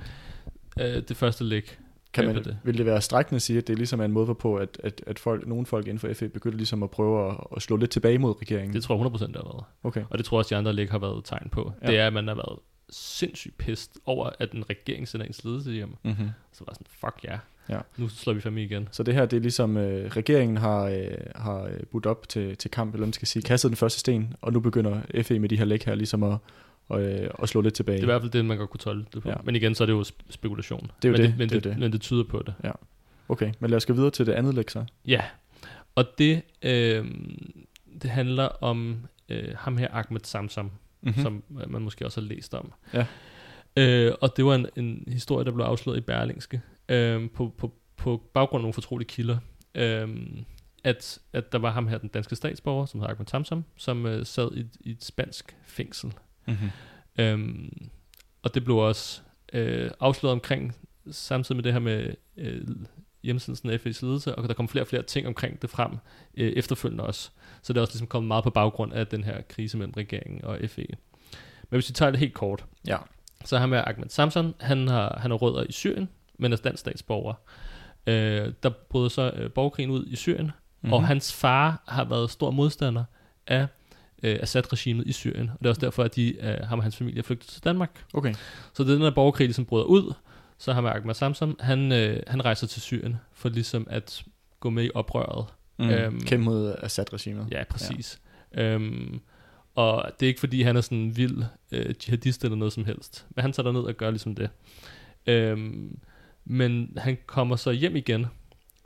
[0.81, 1.79] øh, det første læk.
[2.13, 2.59] Kan man, det.
[2.65, 5.03] vil det være strækkende at sige, at det ligesom er en måde hvorpå, at, at,
[5.07, 7.91] at folk, nogle folk inden for FE begyndte ligesom at prøve at, at slå lidt
[7.91, 8.75] tilbage mod regeringen?
[8.75, 9.65] Det tror jeg 100% der har været.
[9.83, 10.05] Okay.
[10.11, 11.73] Og det tror jeg også, de andre læk har været tegn på.
[11.83, 11.87] Ja.
[11.87, 12.59] Det er, at man har været
[12.91, 15.97] sindssygt pist over, at en regering sender ens ledelse hjem.
[16.05, 16.29] Mm-hmm.
[16.53, 17.39] Så var sådan, fuck ja.
[17.69, 17.81] Ja.
[17.97, 18.89] Nu slår vi fandme igen.
[18.93, 22.57] Så det her, det er ligesom, øh, regeringen har, øh, har øh, budt op til,
[22.57, 25.49] til kamp, eller man skal sige, kastet den første sten, og nu begynder FE med
[25.49, 26.39] de her læk her ligesom at,
[26.89, 27.97] og, øh, at slå lidt tilbage.
[27.97, 29.29] Det er i hvert fald det, man godt kunne tolke det på.
[29.29, 29.35] Ja.
[29.35, 29.41] Ja.
[29.45, 30.91] Men igen, så er det jo sp- spekulation.
[31.03, 31.79] Det er jo men det, det, men det det, det.
[31.79, 32.55] men det tyder på det.
[33.29, 34.85] Okay, men lad os gå videre til det andet læk så.
[35.07, 35.23] Ja,
[35.95, 37.05] og det, øh,
[38.03, 38.97] det handler om
[39.29, 40.71] øh, ham her, Ahmed Samsam,
[41.03, 41.23] Mm-hmm.
[41.23, 42.73] som øh, man måske også har læst om.
[42.95, 43.07] Ja.
[43.77, 47.75] Øh, og det var en, en historie, der blev afsløret i Berlingske, øh, på, på,
[47.97, 49.39] på baggrund af nogle fortrolige kilder,
[49.75, 50.09] øh,
[50.85, 54.27] at, at der var ham her, den danske statsborger, som hedder Ahmed Samsam, som øh,
[54.27, 56.13] sad i, et- i et spansk fængsel.
[56.47, 56.71] Mm-hmm.
[57.19, 57.89] Øhm,
[58.43, 59.21] og det blev også
[59.53, 60.77] øh, afsløret omkring,
[61.11, 62.67] samtidig med det her med øh,
[63.23, 65.93] hjemmesendelsen af FE's ledelse, og der kom flere og flere ting omkring det frem
[66.37, 67.31] øh, efterfølgende også.
[67.63, 70.45] Så det er også ligesom kommet meget på baggrund af den her krise mellem regeringen
[70.45, 70.87] og FE.
[71.71, 72.97] Men hvis vi tager det helt kort, Ja.
[73.45, 76.09] så har med Ahmed Samson, han har, han har rødder i Syrien,
[76.39, 77.35] men er dansk statsborger.
[78.07, 80.93] Øh, der brød så øh, borgerkrigen ud i Syrien, mm-hmm.
[80.93, 83.05] og hans far har været stor modstander
[83.47, 83.67] af
[84.23, 86.97] øh, Assad-regimet i Syrien, og det er også derfor, at de, øh, ham og hans
[86.97, 88.05] familie er flygtet til Danmark.
[88.15, 88.35] Okay.
[88.73, 90.15] Så det er den her borgerkrig, som bryder ud,
[90.59, 94.25] så har med Ahmed Samsam, han, øh, han rejser til Syrien for ligesom at
[94.61, 95.47] gå med i oprøret.
[95.77, 95.91] Mm.
[95.91, 97.47] Øhm, Kæmpe mod Assad-regimet.
[97.51, 98.21] Ja, præcis.
[98.55, 98.63] Ja.
[98.63, 99.21] Øhm,
[99.75, 101.43] og det er ikke fordi, han er sådan en vild
[101.73, 103.27] øh, jihadist eller noget som helst.
[103.37, 104.51] Men han tager derned og gør ligesom det.
[105.27, 105.99] Øhm,
[106.45, 108.27] men han kommer så hjem igen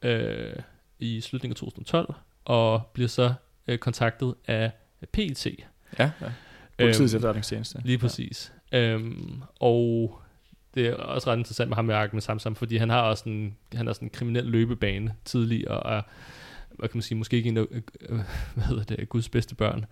[0.03, 0.53] øh,
[0.99, 2.15] i slutningen af 2012,
[2.45, 3.35] og bliver så
[3.69, 4.71] øh, kontaktet af
[5.13, 5.47] PET.
[5.99, 6.33] Ja, ja.
[6.79, 7.81] Politiets Øhm, efterretningstjeneste.
[7.85, 8.53] Lige præcis.
[8.73, 8.79] Ja.
[8.89, 10.19] Øhm, og
[10.75, 13.57] det er også ret interessant med ham med Ahmed Samsam, fordi han har også en,
[13.75, 16.03] han har sådan en kriminel løbebane tidligere, og er,
[16.79, 18.19] hvad kan man sige, måske ikke en af, øh, øh,
[18.55, 19.85] hvad hedder det, Guds bedste børn,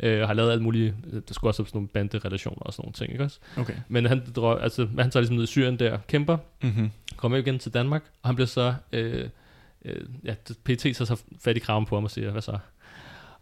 [0.00, 0.94] øh, har lavet alt muligt,
[1.28, 3.38] der skulle også have sådan nogle banderelationer og sådan nogle ting, ikke også?
[3.58, 3.74] Okay.
[3.88, 6.90] Men han, drø, altså, han tager ligesom ned i Syrien der, kæmper, Mm-hmm.
[7.16, 9.28] kommer igen til Danmark, og han bliver så, øh,
[9.84, 10.34] øh, ja,
[10.64, 12.58] PT så så fat i kraven på ham og siger, hvad så?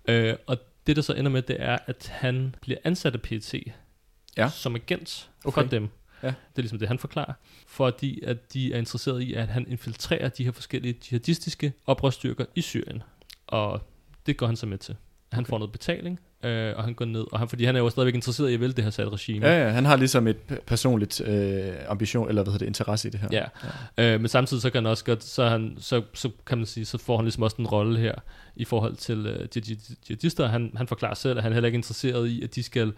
[0.09, 3.55] Øh, og det, der så ender med, det er, at han bliver ansat af PT
[4.36, 4.49] Ja.
[4.49, 5.62] som agent Okay.
[5.62, 5.88] for dem.
[6.25, 6.29] Ja.
[6.29, 7.33] Det er ligesom det, han forklarer.
[7.66, 12.61] Fordi at de er interesseret i, at han infiltrerer de her forskellige jihadistiske oprørsstyrker i
[12.61, 13.03] Syrien.
[13.47, 13.81] Og
[14.27, 14.97] det går han så med til.
[15.33, 15.51] Han Okay.
[15.51, 18.14] får noget betaling, øh, og han går ned, og han, fordi han er jo stadigvæk
[18.14, 19.47] interesseret i at vælge det her sat regime.
[19.47, 23.11] Ja, ja, han har ligesom et personligt øh, ambition, eller hvad hedder det, interesse i
[23.11, 23.29] det her.
[23.99, 24.14] Ja.
[24.14, 26.85] Øh, men samtidig så kan han også godt, så, han, så, så kan man sige,
[26.85, 28.14] så får han ligesom også en rolle her
[28.57, 29.49] i forhold til øh,
[30.09, 30.47] jihadister.
[30.47, 32.93] Han, han forklarer selv, at han heller ikke er interesseret i, at de skal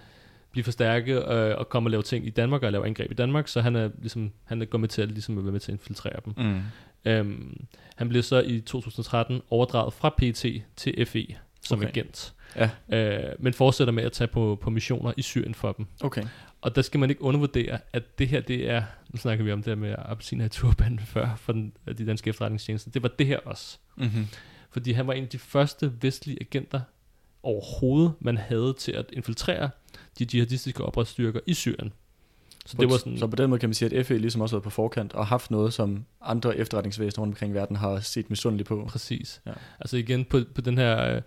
[0.56, 3.14] blive for stærke øh, og komme og lave ting i Danmark og lave angreb i
[3.14, 5.60] Danmark, så han er ligesom, han er gået med til at, ligesom, at være med
[5.60, 6.34] til at infiltrere dem.
[6.36, 6.60] Mm.
[7.04, 10.46] Øhm, han blev så i 2013 overdraget fra PT
[10.76, 11.26] til FE
[11.62, 11.88] som okay.
[11.88, 15.86] agent, Ja, øh, men fortsætter med at tage på, på missioner i Syrien for dem.
[16.00, 16.22] okay.
[16.60, 19.62] Og der skal man ikke undervurdere, at det her, det er, nu snakker vi om
[19.62, 23.26] det her med appelsiner i turbanen før, for den, de danske efterretningstjenester, det var det
[23.26, 23.78] her også.
[23.96, 24.26] Mm-hmm.
[24.70, 26.80] Fordi han var en af de første vestlige agenter
[27.46, 29.70] overhovedet, man havde til at infiltrere
[30.18, 31.92] de jihadistiske oprørsstyrker i Syrien.
[32.66, 34.56] Så det var sådan, så på den måde kan man sige, at FE ligesom også
[34.56, 38.00] har været på forkant og haft noget, som andre efterretningsvæsener rundt omkring i verden har
[38.00, 38.86] set misundeligt på.
[38.88, 39.40] præcis.
[39.46, 39.52] Ja.
[39.80, 41.20] Altså igen, på, på den her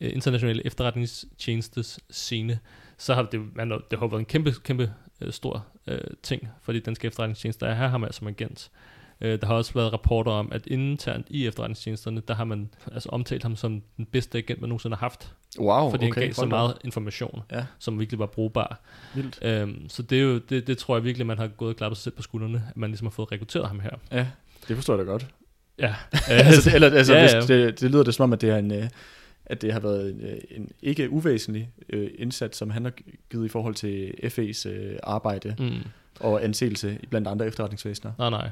[0.00, 2.58] øh, internationale efterretningstjenestes scene,
[2.98, 6.72] så har det, man, det har været en kæmpe, kæmpe øh, stor øh, ting for
[6.72, 8.70] de danske efterretningstjenester at have ham altså som agent.
[8.74, 8.91] Øh,
[9.22, 13.42] der har også været rapporter om, at internt i efterretningstjenesterne, der har man altså omtalt
[13.42, 15.34] ham som den bedste agent, man nogensinde har haft.
[15.58, 16.20] Wow, fordi okay.
[16.20, 18.80] han gav så meget information, Ja, som virkelig var brugbar.
[19.14, 19.38] vildt.
[19.42, 21.96] Øhm, så det, er jo, det, det tror jeg virkelig, man har gået og klappet
[21.96, 23.90] sig selv på skuldrene, at man ligesom har fået rekrutteret ham her.
[24.12, 24.26] Ja,
[24.68, 25.26] det forstår jeg da godt.
[25.78, 25.94] Ja,
[26.28, 28.56] altså, det, eller, altså, ja, ja, det, det lyder det som om, at det er
[28.56, 28.88] en, øh,
[29.46, 32.92] at det har været en, øh, en ikke uvæsentlig øh, indsats, som han har
[33.30, 35.72] givet i forhold til FE's øh, arbejde mm.
[36.20, 38.12] og anseelse blandt andre efterretningsvæsener.
[38.18, 38.50] Nej, nej.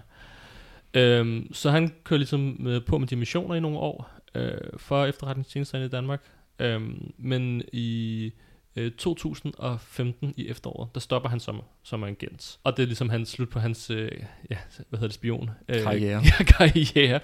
[0.95, 5.07] Øhm, så han kører ligesom øh, på med de missioner i nogle år øh, for
[5.07, 6.23] efterretningstjenesterne i Danmark.
[6.59, 8.33] Øhm, men i
[8.77, 12.59] øh, 2015 i efteråret, der stopper han som, som agent.
[12.65, 14.11] Og det er ligesom hans slut på hans, øh,
[14.51, 14.57] ja,
[14.89, 15.51] hvad hedder det, spion?
[15.69, 16.23] Øh, Karriere.
[16.25, 17.21] Ja, karriere.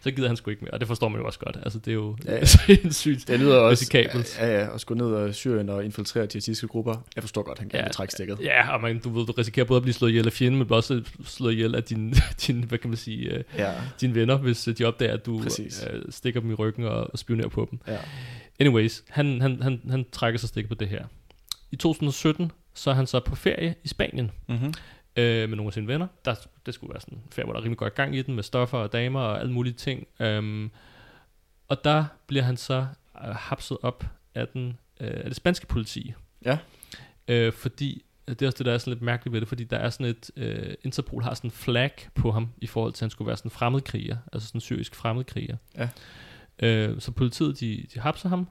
[0.00, 1.56] Så gider han sgu ikke mere, og det forstår man jo også godt.
[1.62, 2.44] Altså, det er jo Ja, ja.
[2.66, 3.28] sindssygt.
[3.28, 4.38] Det lyder også Risikabelt.
[4.38, 6.94] Ja, ja, at skulle ned og Syrien og infiltrere jihadistiske grupper.
[7.16, 8.38] Jeg forstår godt, han gerne Ja, trække stikket.
[8.42, 10.72] Ja, og man, du, ved, du risikerer både at blive slået ihjel af fjenden, men
[10.72, 12.14] også slået ihjel af din,
[12.46, 15.42] din hvad kan man sige, øh, Ja, dine venner, hvis øh, de opdager, at du
[15.42, 15.86] Præcis.
[15.92, 17.78] øh, stikker dem i ryggen og, og spionerer på dem.
[17.88, 17.98] ja.
[18.60, 21.06] Anyways, han, han, han, han trækker sig stik på det her.
[21.70, 24.74] I 2017, så er han så på ferie i Spanien Mm-hmm.
[25.16, 26.06] øh, med nogle af sine venner.
[26.24, 26.34] Der,
[26.66, 28.42] det skulle være sådan en ferie, hvor der er rimelig godt gang i den, med
[28.42, 30.06] stoffer og damer og alle mulige ting.
[30.20, 30.70] Um,
[31.68, 32.86] og der bliver han så
[33.24, 36.14] øh, hapset op af, den, øh, af det spanske politi.
[36.44, 36.58] Ja.
[37.28, 39.76] Øh, fordi, det er også det, der er sådan lidt mærkeligt ved det, fordi der
[39.76, 43.06] er sådan et, øh, Interpol har sådan en flag på ham, i forhold til, at
[43.06, 45.56] han skulle være sådan en fremmedkriger, altså sådan en syrisk fremmedkriger.
[45.76, 45.88] Ja.
[46.62, 48.48] Øh, så politiet, de, de hapser ham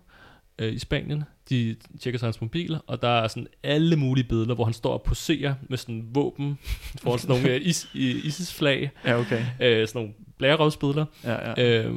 [0.60, 4.56] øh, i Spanien, de tjekker så hans mobil, og der er sådan alle mulige billeder,
[4.56, 6.58] hvor han står og poserer med sådan våben,
[7.04, 9.46] foran sådan nogle øh, is, ISIS-flag, Ja, okay.
[9.62, 11.84] øh, sådan nogle blærerøvsbilleder, Ja, ja.
[11.86, 11.96] øh,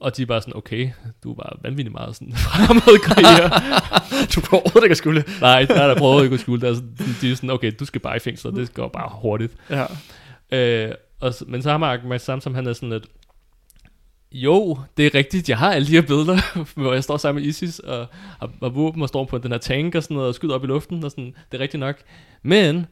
[0.00, 0.90] og de er bare sådan, okay,
[1.24, 3.48] du er bare vanvittigt meget sådan fremmedkriger.
[4.34, 5.24] du får overhovedet ikke at skulle.
[5.40, 6.66] Nej, der er der prøvet ikke at skjule det.
[6.66, 6.82] Altså,
[7.20, 9.52] de er sådan, okay, du skal bare i fængsel, og det går bare hurtigt.
[9.70, 9.86] Ja.
[10.88, 13.06] Øh, og, men så har Mark Mads Samsom, han er sådan lidt,
[14.34, 16.38] jo, det er rigtigt, jeg har alle de her billeder,
[16.80, 18.06] hvor jeg står sammen med ISIS og
[18.40, 20.64] har, har våben og står på den her tank og sådan noget, og skyder op
[20.64, 21.96] i luften, og sådan, det er rigtigt nok.
[22.42, 22.86] Men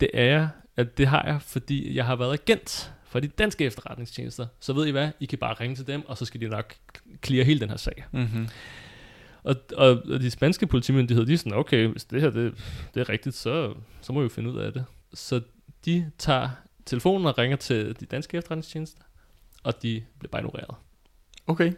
[0.00, 3.64] det er jeg, at det har jeg, fordi jeg har været agent for de danske
[3.64, 4.46] efterretningstjenester.
[4.60, 6.74] Så ved I hvad, I kan bare ringe til dem, og så skal de nok
[7.24, 8.04] clear hele den her sag.
[8.12, 8.48] Mm-hmm.
[9.42, 12.54] Og, og, og de spanske politimyndigheder, de er sådan, okay, hvis det her det,
[12.94, 14.84] det er rigtigt, så, så må vi jo finde ud af det.
[15.14, 15.40] Så
[15.84, 16.48] de tager
[16.86, 19.02] telefonen og ringer til de danske efterretningstjenester,
[19.66, 20.74] og de bliver bare ignoreret.
[21.46, 21.72] Okay.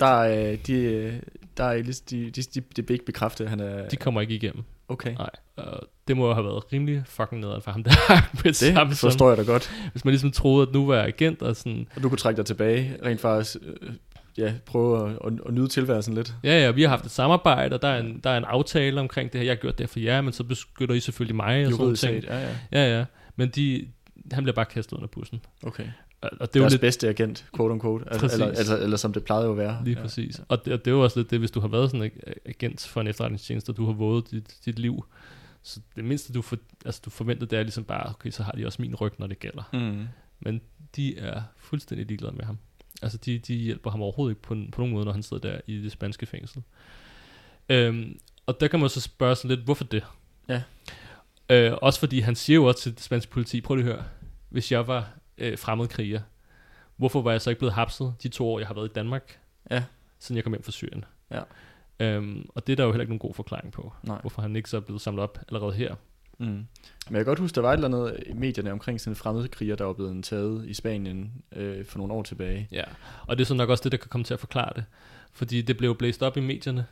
[0.00, 1.14] Der er, øh, de, øh,
[1.56, 3.88] der er, lig- de, de, de, de vil ikke bekræfte, at han er...
[3.88, 4.64] De kommer ikke igennem.
[4.88, 5.14] Okay.
[5.14, 5.30] Nej.
[5.56, 7.90] Og det må jo have været rimelig fucking nederen for ham, der
[8.44, 8.96] Det sammen.
[8.96, 9.70] forstår jeg da godt.
[9.92, 12.36] Hvis man ligesom troede, at nu var jeg agent, og sådan, Og du kunne trække
[12.36, 13.90] dig tilbage, rent faktisk, øh,
[14.38, 16.34] ja, prøve at, at, at nyde tilværelsen lidt.
[16.44, 19.00] ja, ja, vi har haft et samarbejde, og der er en, der er en aftale
[19.00, 21.66] omkring det her, jeg har gjort det for jer, men så beskytter I selvfølgelig mig,
[21.66, 22.22] og sådan Juridisk ting.
[22.22, 22.56] set, ja, ja.
[22.72, 23.04] Ja, ja.
[23.36, 23.86] Men de,
[24.32, 25.40] han bliver bare kastet under bussen.
[25.62, 25.84] Okay.
[26.22, 28.04] Og, det er jo lidt bedste agent, quote unquote.
[28.06, 28.34] Altså, Præcis.
[28.34, 29.80] eller, altså, eller som det plejede jo at være.
[29.84, 30.02] Lige ja.
[30.02, 30.40] præcis.
[30.48, 32.10] Og det, og det er jo også lidt det, hvis du har været sådan en
[32.26, 35.04] ag- agent for en efterretningstjeneste, og du har våget dit, dit liv.
[35.62, 38.52] Så det mindste, du, for, altså, du forventer, det er ligesom bare, okay, så har
[38.52, 39.62] de også min ryg, når det gælder.
[39.72, 40.06] Mm.
[40.40, 40.60] Men
[40.96, 42.58] de er fuldstændig ligeglade med ham.
[43.02, 45.60] Altså, de, de hjælper ham overhovedet ikke på, på nogen måde, når han sidder der
[45.66, 46.62] i det spanske fængsel.
[47.68, 50.04] Øhm, og der kan man så spørge sådan lidt, hvorfor det?
[50.48, 50.62] Ja.
[51.50, 54.04] Øh, også fordi han siger jo også til det spanske politi, prøv lige at høre,
[54.48, 56.20] hvis jeg var øh, fremmedkriger,
[56.96, 59.38] hvorfor var jeg så ikke blevet hapset de to år, jeg har været i Danmark,
[59.70, 59.84] Ja.
[60.18, 61.04] siden jeg kom hjem fra Syrien?
[61.30, 61.42] Ja.
[62.00, 64.20] Øhm, og det er der jo heller ikke nogen god forklaring på, Nej.
[64.20, 65.94] hvorfor han ikke så er blevet samlet op allerede her.
[66.38, 66.46] Mm.
[66.46, 66.66] Men
[67.10, 69.76] jeg kan godt huske, der var et eller andet i medierne omkring sådan en fremmedkriger,
[69.76, 72.68] der var blevet taget i Spanien øh, for nogle år tilbage.
[72.72, 72.84] Ja,
[73.26, 74.84] og det er så nok også det, der kan komme til at forklare det.
[75.32, 76.86] Fordi det blev blæst op i medierne,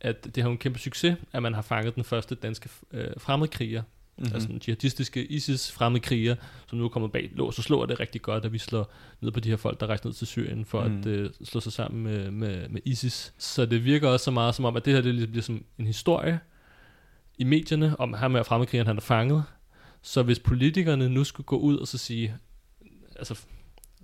[0.00, 3.82] at det har en kæmpe succes, at man har fanget den første danske øh, fremmedkriger,
[4.18, 4.34] Mm-hmm.
[4.34, 6.34] altså den jihadistiske ISIS fremmedkriger,
[6.68, 9.30] som nu er kommet bag lås og slår det rigtig godt, at vi slår ned
[9.30, 10.98] på de her folk, der rejser ned til Syrien for Mm.
[10.98, 13.32] at øh, slå sig sammen med, med, med ISIS.
[13.38, 15.64] Så det virker også så meget som om, at det her det ligesom bliver som
[15.78, 16.40] en historie
[17.38, 19.44] i medierne, om ham med fremmedkrigeren, han er fanget.
[20.02, 22.36] Så hvis politikerne nu skulle gå ud og så sige,
[23.16, 23.40] altså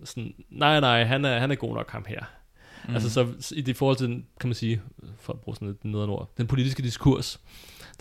[0.05, 2.21] sådan, nej, nej, han er, han er god nok ham her.
[2.89, 2.95] Mm.
[2.95, 4.07] Altså så i det forhold til,
[4.41, 4.83] kan man sige,
[5.21, 7.41] for at bruge sådan et nederen ord, den politiske diskurs,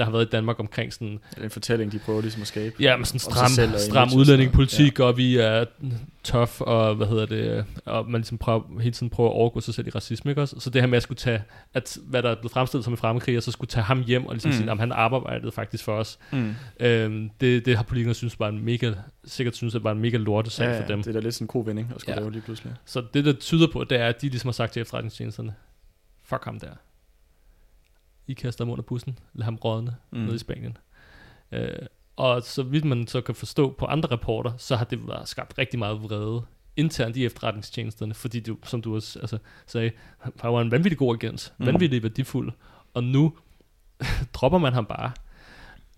[0.01, 2.47] der har været i Danmark omkring sådan, Det er en fortælling, de prøver ligesom at
[2.47, 2.75] skabe.
[2.79, 5.65] ja, men sådan stram, selv og stram og udlændingepolitik, og vi er
[6.23, 9.73] tough, og hvad hedder det, og man ligesom prøver, hele tiden prøver at overgå sig
[9.73, 10.55] selv i racisme, ikke også?
[10.59, 11.43] Så det her med at skulle tage,
[11.73, 14.33] at hvad der er blevet fremstillet som en fremmedkriger, så skulle tage ham hjem og
[14.33, 14.57] ligesom Mm.
[14.57, 16.19] sige, at han arbejdede faktisk for os.
[16.31, 16.53] Mm.
[16.79, 18.93] Øhm, det, det har politikerne synes var en mega,
[19.25, 21.03] sikkert synes, at var en mega lorte sag Ja, for ja, dem.
[21.03, 22.19] det er da lidt sådan en god vending at skulle Ja.
[22.19, 22.73] lave lige pludselig.
[22.85, 25.53] Så det, der tyder på, det er, at de ligesom har sagt til efterretningstjenesterne,
[26.23, 26.67] fuck ham der.
[28.28, 30.19] I kaster ham under bussen, lad ham rådne Mm.
[30.19, 30.78] nede i Spanien.
[31.51, 31.69] Øh,
[32.15, 35.57] og så vidt man så kan forstå på andre rapporter, så har det været skabt
[35.57, 36.41] rigtig meget vrede
[36.76, 41.15] internt i efterretningstjenesterne, fordi du, som du også altså, sagde, han var en vanvittig god
[41.15, 41.65] agent, mm.
[41.65, 42.51] vanvittig værdifuld,
[42.93, 43.34] og nu
[44.34, 45.11] dropper man ham bare.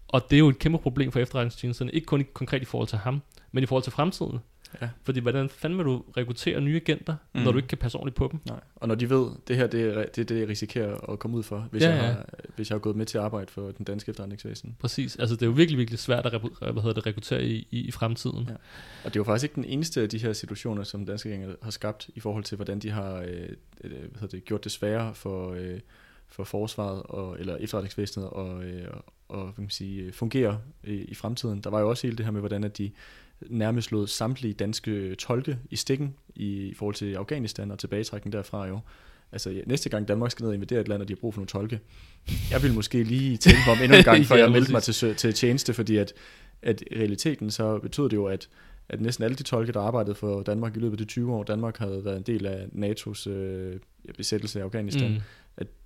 [0.08, 2.88] Og det er jo et kæmpe problem for efterretningstjenesterne, ikke kun i, konkret i forhold
[2.88, 3.22] til ham,
[3.52, 4.40] men i forhold til fremtiden.
[4.82, 4.90] Ja.
[5.04, 7.42] Fordi hvordan fanden vil du rekruttere nye agenter, Mm.
[7.42, 8.40] når du ikke kan passe ordentligt på dem?
[8.48, 8.60] Nej.
[8.76, 11.44] Og når de ved, det her det er det, det jeg risikerer at komme ud
[11.44, 12.06] for, hvis, Ja, jeg, ja.
[12.06, 14.76] har, hvis jeg har gået med til at arbejde for den danske efterretningsvæsen.
[14.80, 15.16] Præcis.
[15.16, 17.92] Altså, det er jo virkelig, virkelig svært at hvad hedder det, rekruttere i, i, i
[17.92, 18.46] fremtiden.
[18.50, 18.54] Ja.
[18.54, 18.60] Og
[19.06, 21.72] det er jo faktisk ikke den eneste af de her situationer, som danske regeringer har
[21.72, 23.28] skabt, i forhold til, hvordan de har øh,
[23.84, 25.80] øh, hvad hedder det, gjort det sværere for, øh,
[26.28, 28.88] for forsvaret og, eller efterretningsvæsenet og, øh,
[29.28, 31.62] og kan man sige, fungere i, i fremtiden.
[31.62, 32.92] Der var jo også hele det her med, hvordan at de
[33.50, 38.68] nærmest lod samtlige danske tolke i stikken i, i forhold til Afghanistan og tilbagetrækning derfra
[38.68, 38.80] jo.
[39.32, 41.42] Altså næste gang Danmark skal ned og invadere et land, og de har brug for
[41.42, 41.80] nogle tolke,
[42.52, 45.16] jeg vil måske lige tænke mig om endnu en gang, før jeg meldte mig til,
[45.16, 46.14] til tjeneste, fordi at,
[46.62, 48.50] at i realiteten så betød det jo, at
[48.90, 51.44] at næsten alle de tolke, der arbejdede for Danmark i løbet af de 20 år,
[51.44, 53.80] Danmark havde været en del af NATO's øh,
[54.18, 55.20] besættelse af Afghanistan, mm.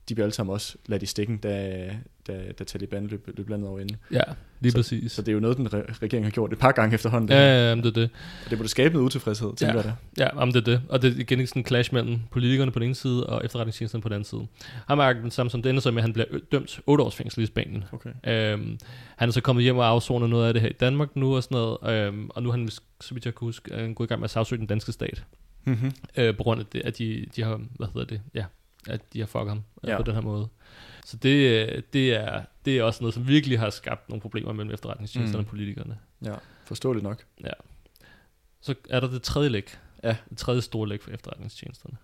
[0.10, 1.86] De blev alle sammen også ladt i stikken, da,
[2.28, 3.95] da, da Taliban løb, løb landet over inde.
[4.12, 4.22] Ja,
[4.60, 5.12] lige Så- præcis.
[5.12, 7.30] Så det er jo noget, den re- regering har gjort et par gange efterhånden.
[7.30, 8.10] Ja, ja, det er det.
[8.45, 9.82] Og det burde skabe noget utilfredshed, tænker Ja.
[9.82, 9.84] jeg
[10.18, 10.24] da.
[10.24, 10.82] Ja, jamen det er det.
[10.89, 14.01] Og det er igen sådan en clash mellem politikerne på den ene side og efterretningstjenesterne
[14.01, 14.47] på den anden side.
[14.88, 17.16] Han er den samme som det ender så med, at han bliver dømt 8 års
[17.16, 17.84] fængsel i Spanien.
[17.91, 18.10] Okay.
[18.53, 18.80] Øhm,
[19.18, 21.43] han er så kommet hjem og afsonet noget af det her i Danmark nu og
[21.43, 22.08] sådan noget.
[22.08, 22.70] Øhm, og nu er han,
[23.01, 25.24] så vidt jeg kan huske, han gået i gang med at sagsøge den danske stat.
[25.66, 25.91] Mm-hmm.
[26.18, 28.45] Øh, på grund af det, at de, de har, hvad hedder det, ja,
[28.88, 29.90] at de har fucket ham ja.
[29.92, 29.98] Ja.
[29.98, 30.48] på den her måde.
[31.06, 34.54] Så det, øh, det, er, det er også noget, som virkelig har skabt nogle problemer
[34.54, 35.46] mellem efterretningstjenesterne Mm.
[35.46, 35.98] og politikerne.
[36.26, 36.34] Ja,
[36.66, 37.24] forståeligt nok.
[38.62, 39.78] Så er der det tredje læg.
[40.04, 40.16] Ja.
[40.30, 41.98] Det tredje store læg for efterretningstjenesterne.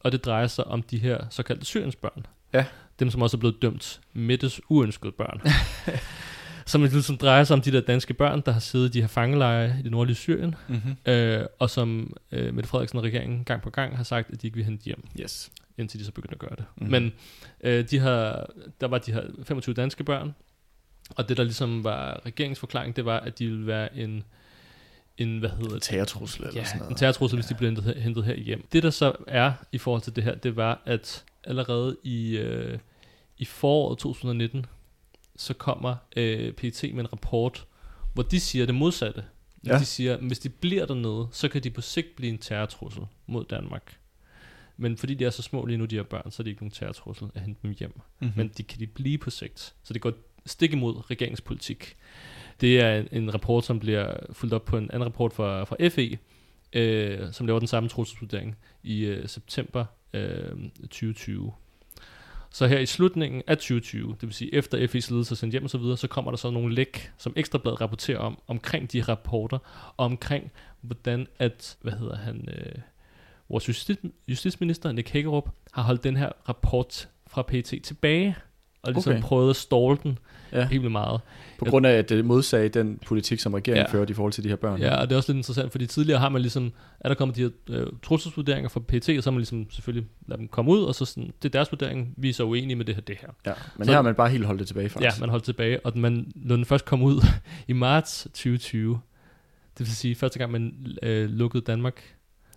[0.00, 2.26] Og det drejer sig om de her såkaldte syriensbørn.
[2.52, 2.64] Ja.
[2.98, 5.40] Dem, som også er blevet dømt midtes uønskede børn.
[6.66, 9.08] som ligesom drejer sig om de der danske børn, der har siddet i de her
[9.08, 10.96] fangelejre i det nordlige Syrien, Mm-hmm.
[11.12, 14.46] øh, og som øh, Mette Frederiksen og regeringen gang på gang har sagt, at de
[14.46, 15.50] ikke vil hente hjem, Yes.
[15.80, 16.64] Indtil de så begynder at gøre det.
[16.76, 16.86] Mm.
[16.86, 17.12] Men
[17.60, 18.50] øh, de har,
[18.80, 20.34] der var de her 25 danske børn,
[21.10, 24.24] og det der ligesom var regeringsforklaring, det var, at de ville være en,
[25.18, 26.90] en hvad hedder det, Terrortrussel eller ja, sådan noget.
[26.90, 28.66] en terrortrussel, hvis de bliver hentet, her- hentet her hjem.
[28.72, 32.78] Det der så er i forhold til det her, det var, at allerede i, øh,
[33.38, 34.66] i foråret 2019,
[35.36, 37.66] så kommer øh, PET med en rapport,
[38.14, 39.24] hvor de siger det modsatte.
[39.66, 39.78] Ja.
[39.78, 43.02] De siger, at hvis de bliver dernede, så kan de på sigt blive en terrortrussel
[43.26, 43.96] mod Danmark.
[44.80, 46.62] Men fordi de er så små lige nu, de her børn, så er det ikke
[46.62, 47.92] nogen terrortrussel at hente dem hjem.
[47.96, 48.32] Mm-hmm.
[48.36, 49.74] Men de kan de blive på sigt.
[49.82, 50.12] Så det går
[50.46, 51.96] stik imod regeringspolitik.
[52.60, 55.88] Det er en, en rapport, som bliver fulgt op på en anden rapport fra, fra
[55.88, 56.18] FE,
[56.72, 61.52] øh, som laver den samme trusselsvurdering i øh, september øh, 2020.
[62.52, 65.64] Så her i slutningen af 2020, det vil sige efter FE's ledelse er sendt hjem
[65.64, 69.02] og så videre, så kommer der så nogle læk, som Ekstrabladet rapporterer om, omkring de
[69.02, 69.58] rapporter,
[69.96, 72.74] og omkring hvordan at, hvad hedder han, øh,
[73.50, 73.68] vores
[74.28, 78.36] justitsminister Nick Hækkerup har holdt den her rapport fra PET tilbage
[78.82, 79.22] og ligesom Okay.
[79.22, 80.18] prøvede at ståle den
[80.52, 80.66] Ja.
[80.66, 81.20] helt vildt meget.
[81.58, 83.92] På grund af, at det modsagde den politik, som regeringen Ja.
[83.98, 84.80] førte i forhold til de her børn.
[84.80, 87.36] Ja, og det er også lidt interessant, fordi tidligere har man ligesom, er der kommet
[87.36, 90.70] de her øh, trusselsvurderinger fra PT, og så har man ligesom selvfølgelig ladet dem komme
[90.70, 93.02] ud, og så sådan, det er deres vurdering, vi er så uenige med det her,
[93.02, 93.28] det her.
[93.46, 93.52] ja.
[93.76, 95.20] Men Så- her har man bare helt holdt det tilbage, Ja, faktisk.
[95.20, 97.24] man holdt tilbage, og man, når den først kom ud
[97.68, 99.00] i marts 2020,
[99.78, 102.02] det vil sige første gang, man øh, lukkede Danmark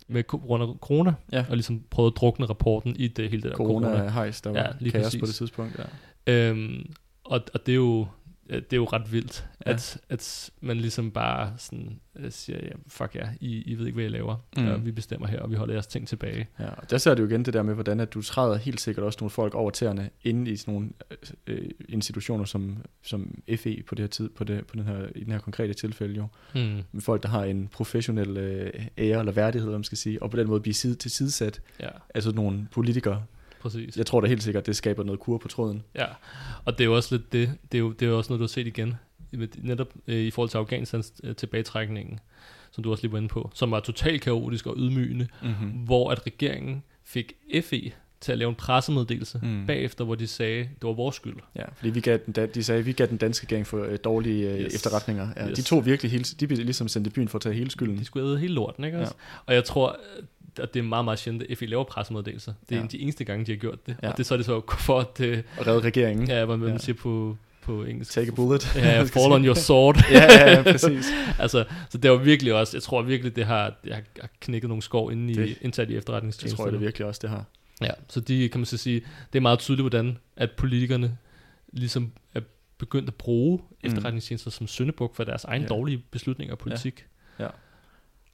[0.08, 1.46] med corona, Ja.
[1.50, 3.88] og ligesom prøvede at drukne rapporten i det hele det der corona.
[3.88, 5.20] Corona-hejs, der var Ja, lige kaos præcis.
[5.20, 5.80] på det tidspunkt.
[6.28, 6.50] Ja.
[6.50, 6.94] Øhm,
[7.24, 8.08] og, og det er jo
[8.56, 9.72] det er jo ret vildt, Ja.
[9.72, 13.96] at, at man ligesom bare sådan øh, siger, ja, fuck ja, I, I ved ikke,
[13.96, 14.68] hvad I laver, Mm.
[14.68, 16.48] og vi bestemmer her, og vi holder jeres ting tilbage.
[16.60, 18.82] Ja, og der ser du jo igen det der med, hvordan at du træder helt
[18.82, 20.90] sikkert også nogle folk over tæerne inde i sådan nogle
[21.48, 25.24] øh, institutioner som, som FE på det her tid, på, det, på den her, i
[25.24, 26.28] den her konkrete tilfælde jo.
[26.56, 26.82] Mm.
[26.92, 30.32] Med folk, der har en professionel øh, ære eller værdighed, hvad man skal sige, og
[30.32, 33.24] på den måde blive side til sidesat Ja, af sådan nogle politikere.
[33.64, 33.98] Præcis.
[33.98, 35.84] Jeg tror da helt sikkert, det skaber noget kur på tråden.
[35.96, 36.06] Ja,
[36.66, 38.40] og det er jo også lidt det, det er jo, det er jo også noget,
[38.40, 38.94] du har set igen,
[39.58, 42.20] netop øh, i forhold til Afghanistans øh, tilbagetrækningen,
[42.72, 45.70] som du også lige var inde på, som var totalt kaotisk og ydmygende, Mm-hmm.
[45.70, 47.34] hvor at regeringen fik
[47.64, 47.92] FE
[48.22, 49.64] til at lave en pressemeddelelse Mm.
[49.68, 51.36] bagefter, hvor de sagde, det var vores skyld.
[51.56, 53.98] Ja, fordi vi gav den, de sagde, at vi gav den danske gang for øh,
[54.04, 54.76] dårlige øh, Yes.
[54.76, 55.30] efterretninger.
[55.36, 55.58] Ja, Yes.
[55.58, 57.98] De to virkelig hele, de blev ligesom sendt i byen for at tage hele skylden.
[57.98, 59.04] De skulle æde hele lorten, ikke Ja.
[59.04, 59.16] også?
[59.46, 59.98] Og jeg tror,
[60.60, 62.54] at det er meget, meget sjældent, at FE laver pressemeddelelser.
[62.70, 62.80] Det er Ja.
[62.80, 62.84] ja.
[62.84, 63.96] en de eneste gange, de har gjort det.
[64.02, 64.08] Ja.
[64.08, 64.12] Ja.
[64.12, 66.28] Og det så er det så for, at det, Og redde regeringen.
[66.28, 66.74] ja, hvad man Ja.
[66.74, 66.78] ja.
[66.78, 68.12] siger på, på engelsk.
[68.12, 68.76] Take a bullet.
[68.76, 69.98] Ja, fall on your sword.
[70.12, 71.06] ja, ja, ja, præcis.
[71.40, 74.82] altså, så det var virkelig også, jeg tror virkelig, det har, det har knækket nogle
[74.84, 76.58] skår inde i, Det- internt i Det efterretningstjenesten.
[76.58, 77.46] tror jeg det virkelig også, det har.
[77.82, 79.02] Ja, så de, kan man så sige,
[79.34, 81.18] det er meget tydeligt, hvordan at politikerne
[81.74, 82.42] ligesom er
[82.78, 85.68] begyndt at bruge efterretningstjenester som syndebuk for deres egen Ja.
[85.74, 85.76] ja.
[85.76, 87.06] dårlige beslutninger og politik.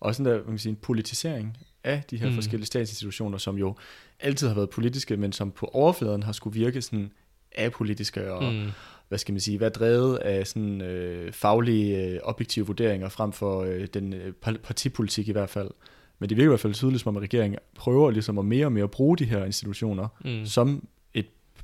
[0.02, 2.36] Og sådan der, man kan sige, en politisering af de her mm.
[2.36, 3.76] Forskellige statsinstitutioner, som jo
[4.20, 7.12] altid har været politiske, men som på overfladen har skulle virke sådan
[7.58, 8.70] apolitiske og, mm.
[9.08, 13.64] Hvad skal man sige, være drevet af sådan øh, faglige, øh, objektive vurderinger frem for
[13.64, 15.72] øh, den øh, par- partipolitik i hvert fald.
[16.20, 18.72] Men det virker i hvert fald tydeligt, som om regeringen prøver ligesom at mere og
[18.72, 20.46] mere bruge de her institutioner mm.
[20.46, 20.88] som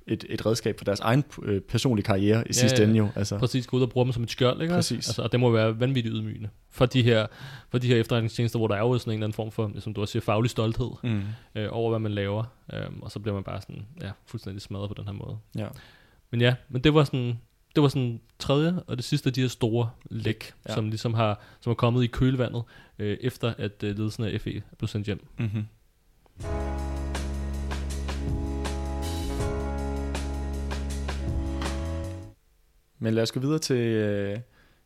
[0.08, 3.10] et, et, redskab for deres egen øh, personlige karriere i Ja, sidste ende jo.
[3.16, 3.38] Altså.
[3.38, 4.74] Præcis, gå ud og bruge dem som et skjold, ikke?
[4.74, 5.08] Præcis.
[5.10, 7.28] Altså, og det må være vanvittigt ydmygende for de her,
[7.70, 9.94] for de her efterretningstjenester, hvor der er jo sådan en eller anden form for, som
[9.94, 11.22] du også siger, faglig stolthed Mm.
[11.56, 12.44] øh, over, hvad man laver.
[12.74, 15.38] Øhm, og så bliver man bare sådan, ja, fuldstændig smadret på den her måde.
[15.58, 15.68] Ja.
[16.32, 17.40] Men ja, men det var sådan,
[17.76, 20.74] det var sådan tredje og det sidste af de her store læk, Ja.
[20.74, 22.64] som ligesom har, som er kommet i kølvandet,
[23.00, 25.28] øh, efter at øh, ledelsen af FE blevet sendt hjem.
[25.40, 25.66] Mm-hmm.
[33.00, 34.40] Men lad os gå videre til, øh,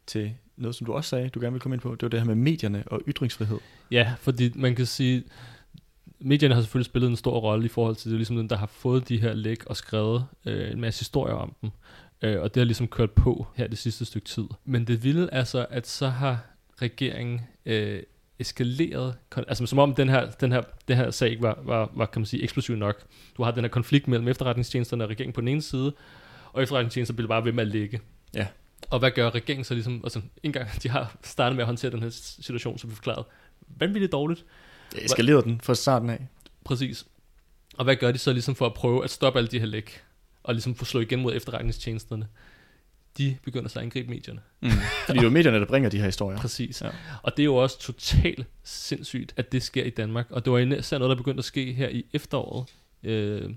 [0.07, 1.91] til noget, som du også sagde, du gerne vil komme ind på.
[1.91, 3.57] Det var det her med medierne og ytringsfrihed.
[3.91, 5.23] Ja, fordi man kan sige,
[6.19, 8.57] medierne har selvfølgelig spillet en stor rolle i forhold til, det er ligesom den, der
[8.57, 11.69] har fået de her læk og skrevet øh, en masse historier om dem.
[12.21, 14.45] Øh, og det har ligesom kørt på her det sidste stykke tid.
[14.65, 16.45] Men det vilde er så, at så har
[16.81, 18.03] regeringen øh,
[18.39, 22.05] eskaleret, altså som om den her, den her, den her sag ikke var, var, var,
[22.05, 23.03] kan man sige, eksplosiv nok.
[23.37, 25.93] Du har den her konflikt mellem efterretningstjenesterne og regeringen på den ene side,
[26.53, 27.99] og efterretningstjenesterne bliver bare ved med at ligge.
[28.33, 28.47] Ja.
[28.89, 31.91] Og hvad gør regeringen så ligesom, altså en gang de har startet med at håndtere
[31.91, 32.09] den her
[32.41, 33.25] situation, som vi forklarede,
[33.67, 34.45] vanvittigt dårligt,
[34.95, 36.27] Jeg eskalerede den fra starten af.
[36.65, 37.05] Præcis.
[37.77, 40.03] Og hvad gør de så ligesom for at prøve at stoppe alle de her læk,
[40.43, 42.27] og ligesom få slå igen mod efterretningstjenesterne?
[43.17, 44.39] De begynder så at angribe medierne.
[44.61, 44.69] Mm.
[44.69, 46.37] Fordi det er jo medierne, der bringer de her historier.
[46.37, 46.81] Præcis.
[46.81, 46.89] Ja.
[47.23, 50.25] Og det er jo også totalt sindssygt, at det sker i Danmark.
[50.29, 52.65] Og det var især noget, der begyndte at ske her i efteråret,
[53.03, 53.49] øh,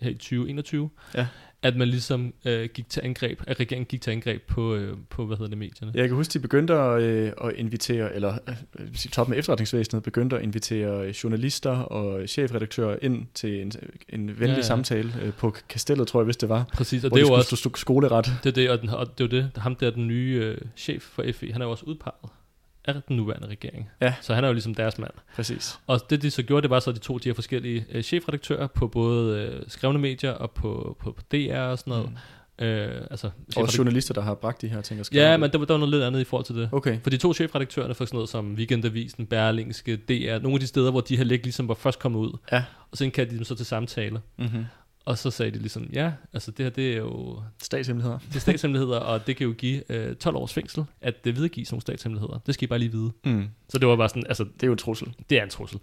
[0.00, 0.90] her i 2021.
[1.14, 1.26] Ja.
[1.62, 5.26] At man ligesom øh, gik til angreb, at regeringen gik til angreb på, øh, på
[5.26, 5.92] hvad hedder det, medierne.
[5.94, 8.38] Jeg kan huske, de begyndte at, øh, at invitere, eller
[8.78, 13.72] øh, toppen af efterretningsvæsenet begyndte at invitere øh, journalister og chefredaktører ind til en,
[14.08, 16.64] en venlig ja, Ja, samtale øh, på Kastellet, tror jeg, hvis det var.
[16.74, 18.26] Præcis, og det er jo også stå skoleret.
[18.44, 20.58] det, er det, og, den, og det er jo det, ham der, den nye øh,
[20.76, 22.30] chef for FE, han er jo også udpeget
[22.96, 23.90] af den nuværende regering.
[24.00, 24.14] Ja.
[24.20, 25.10] Så han er jo ligesom deres mand.
[25.36, 25.78] Præcis.
[25.86, 28.02] Og det de så gjorde, det var så, at de to de her forskellige øh,
[28.02, 32.10] chefredaktører på både øh, skrevne medier og på, på, på DR og sådan noget.
[32.10, 32.16] Mm.
[32.64, 35.40] Øh, altså, Og journalister, der har bragt de her ting og skrevet Ja, det.
[35.40, 36.68] men der, var- der var noget lidt andet i forhold til det.
[36.72, 36.98] Okay.
[37.02, 40.90] For de to chefredaktørerne for sådan noget som Weekendavisen, Berlingske, DR, nogle af de steder,
[40.90, 42.36] hvor de her læg ligesom var først kommet ud.
[42.52, 42.62] Ja.
[42.90, 44.20] Og så indkaldte de dem så til samtale.
[44.38, 44.64] Mm-hmm.
[45.08, 48.18] Og så sagde de ligesom, ja, altså det her, det er jo Statshemmeligheder.
[48.18, 51.66] det er statshemmeligheder, og det kan jo give øh, 12 års fængsel, at det videregive
[51.66, 52.38] sådan nogle statshemmeligheder.
[52.46, 53.12] Det skal I bare lige vide.
[53.24, 53.48] Mm.
[53.68, 55.14] Så det var bare sådan, altså, Det er jo et trussel.
[55.30, 55.80] det er en trussel.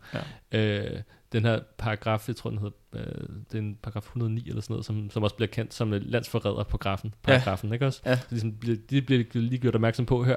[0.51, 0.59] Ja.
[0.59, 1.01] Øh,
[1.32, 4.73] den her paragraf, jeg tror den hedder, øh, det er en paragraf 109 eller sådan
[4.73, 8.01] noget, som, som også bliver kendt som øh, landsforræder på grafen, paragrafen, ikke også?
[8.05, 8.15] Ja.
[8.17, 8.51] Så ligesom,
[8.89, 10.36] de bliver lige gjort opmærksom på her.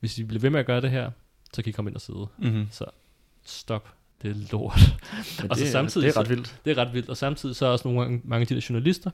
[0.00, 1.10] Hvis I bliver ved med at gøre det her,
[1.52, 2.26] så kan I komme ind og sidde.
[2.38, 2.68] Mm-hmm.
[2.70, 2.84] Så
[3.44, 3.94] stop.
[4.26, 4.78] Det er lort.
[5.42, 6.60] Men Og så det, samtidig det er ret så- vildt.
[6.64, 7.08] Det er ret vildt.
[7.08, 9.10] Og samtidig så er også nogle gange, mange af de der journalister,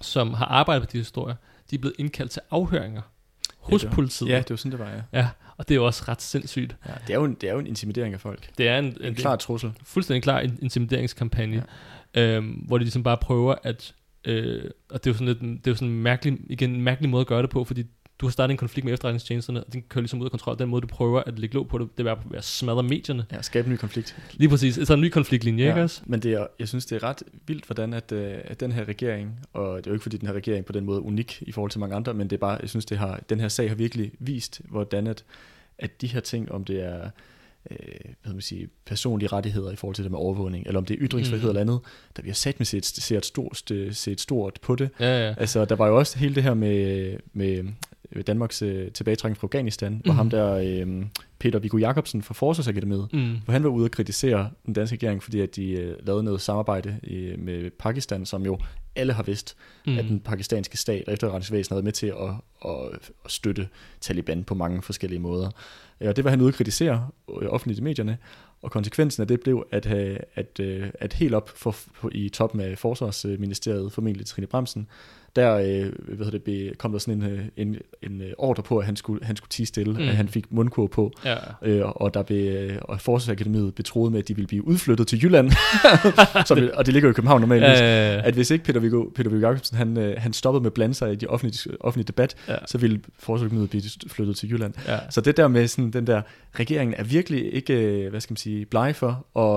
[0.00, 1.34] som har arbejdet på de historier,
[1.70, 3.02] de er blevet indkaldt til afhøringer
[3.58, 4.28] hos Ja, var- politiet.
[4.28, 5.00] Ja, det var sådan, det var, ja.
[5.12, 5.28] ja.
[5.56, 6.76] Og det er jo også ret sindssygt.
[6.88, 8.50] ja det, er jo en, det er jo en intimidering af folk.
[8.58, 9.72] Det er en, En en klar trussel.
[9.84, 11.64] fuldstændig klar in- intimideringskampagne,
[12.14, 12.20] ja.
[12.36, 13.94] øhm, hvor de ligesom bare prøver at,
[14.24, 16.80] øh, og det er jo sådan lidt, det er jo sådan en mærkelig, igen, en
[16.82, 17.84] mærkelig måde at gøre det på, fordi
[18.22, 20.58] du har startet en konflikt med efterretningstjenesterne, og den kører ligesom ud af kontrol.
[20.58, 23.24] Den måde, du prøver at lægge låg på det, det er ved at smadre medierne.
[23.32, 24.16] Ja, skabe en ny konflikt.
[24.32, 24.74] Lige præcis.
[24.74, 25.70] Så er en ny konfliktlinje, ja.
[25.70, 26.02] ikke også?
[26.06, 28.88] Men det er, jeg synes, det er ret vildt, hvordan at, øh, at den her
[28.88, 31.42] regering, og det er jo ikke fordi den her regering på den måde er unik
[31.46, 33.48] i forhold til mange andre, men det er bare, jeg synes, det har, den her
[33.48, 35.24] sag har virkelig vist, hvordan at,
[35.78, 37.10] at de her ting, om det er
[37.70, 37.76] øh,
[38.22, 40.98] hvad man sige, personlige rettigheder i forhold til det med overvågning, eller om det er
[41.06, 41.48] ytringsfrihed Mhm.
[41.48, 41.80] eller andet,
[42.16, 44.90] der vi har sat med set, set, stort, set stort på det.
[45.00, 45.34] Ja, ja.
[45.38, 47.64] Altså, der var jo også hele det her med, med
[48.26, 50.16] Danmarks øh, tilbagetrækning fra Afghanistan, hvor Mhm.
[50.16, 51.04] ham der, øh,
[51.38, 53.36] Peter Viggo Jacobsen fra Forsvarsakademiet, Mm.
[53.44, 56.40] hvor han var ude og kritisere den danske regering, fordi at de øh, lavede noget
[56.40, 58.58] samarbejde øh, med Pakistan, som jo
[58.96, 59.56] alle har vidst,
[59.86, 59.98] mm.
[59.98, 62.14] at den pakistanske stat og efterretningsvæsen havde med til at,
[62.64, 63.68] at, at støtte
[64.00, 65.50] Taliban på mange forskellige måder.
[66.00, 67.08] Øh, Og det var han ude at kritisere
[67.42, 68.18] øh, offentligt i medierne,
[68.62, 71.76] og konsekvensen af det blev, at, øh, at, øh, at helt op for,
[72.12, 74.86] i toppen af Forsvarsministeriet, formentlig Trine Bremsen,
[75.36, 78.62] der øh, hvad hedder det, be- kom der sådan en, øh, en, en øh, ordre
[78.62, 79.98] på, at han skulle, han skulle tige stille, Mm.
[80.08, 81.34] at han fik mundkurv på, Ja.
[81.62, 85.22] Øh, og der blev, øh, og Forsvarsakademiet betroede med, at de ville blive udflyttet til
[85.24, 85.50] Jylland,
[86.46, 89.30] som, og det ligger jo i København normalt, Ja, at hvis ikke Peter Viggo, Peter
[89.30, 92.56] Viggo Jacobsen, han, han stoppede med at blande sig i de offentlige, offentlige debat, Ja.
[92.66, 94.74] så ville Forsvarsakademiet blive flyttet til Jylland.
[94.88, 94.98] ja.
[95.10, 96.22] Så det der med sådan, den der,
[96.54, 99.54] regeringen er virkelig ikke, hvad skal man sige, blege for, og,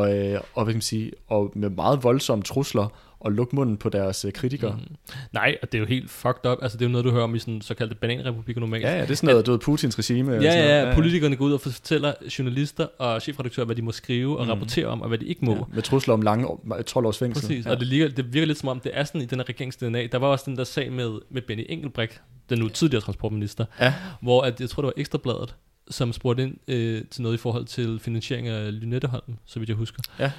[0.54, 2.88] og hvad skal man sige, og med meget voldsomme trusler,
[3.26, 4.72] og lukke munden på deres øh, kritikere.
[4.90, 4.96] Mm.
[5.34, 6.58] Nej, og det er jo helt fucked up.
[6.62, 8.84] Altså, det er jo noget, du hører om i sådan såkaldte bananrepublikker normalt.
[8.84, 10.32] Ja, ja, det er sådan noget, du ved, Putins regime.
[10.34, 10.88] Ja, sådan ja, noget.
[10.90, 14.50] ja, politikerne går ud og fortæller journalister og chefredaktører, hvad de må skrive og Mm.
[14.52, 15.54] rapportere om, og hvad de ikke må.
[15.54, 17.42] Ja, med trusler om lange år- 12 års fængsel.
[17.48, 17.72] Præcis, ja.
[17.72, 19.78] og det, ligger, det virker lidt som om, det er sådan i den her regerings
[19.78, 20.08] DNA.
[20.12, 23.94] Der var også den der sag med, med Benny Engelbrecht, den nu tidligere transportminister, Ja.
[24.22, 25.56] hvor at, jeg tror, det var Ekstrabladet,
[25.90, 29.78] som spurgte ind øh, til noget i forhold til finansiering af Lynetteholm, så vidt jeg
[29.78, 30.02] husker.
[30.20, 30.32] Ja.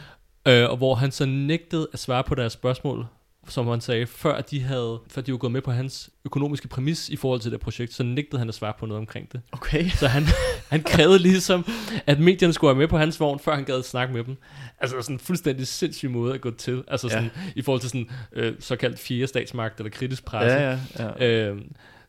[0.46, 3.06] Øh, og hvor han så nægtede at svare på deres spørgsmål,
[3.48, 7.08] som han sagde, før de, havde, før de var gået med på hans økonomiske præmis
[7.08, 9.40] i forhold til det projekt, så nægtede han at svare på noget omkring det.
[9.52, 9.88] Okay.
[9.88, 10.22] Så han,
[10.72, 11.66] han krævede ligesom,
[12.06, 14.36] at medierne skulle være med på hans vogn, før han gad at snakke med dem.
[14.80, 16.84] Altså sådan en fuldstændig sindssyg måde at gå til.
[16.88, 17.40] Altså sådan, ja.
[17.56, 20.56] i forhold til sådan øh, såkaldt fjerde statsmagt eller kritisk presse.
[20.56, 21.50] Ja, ja, ja.
[21.50, 21.60] Øh,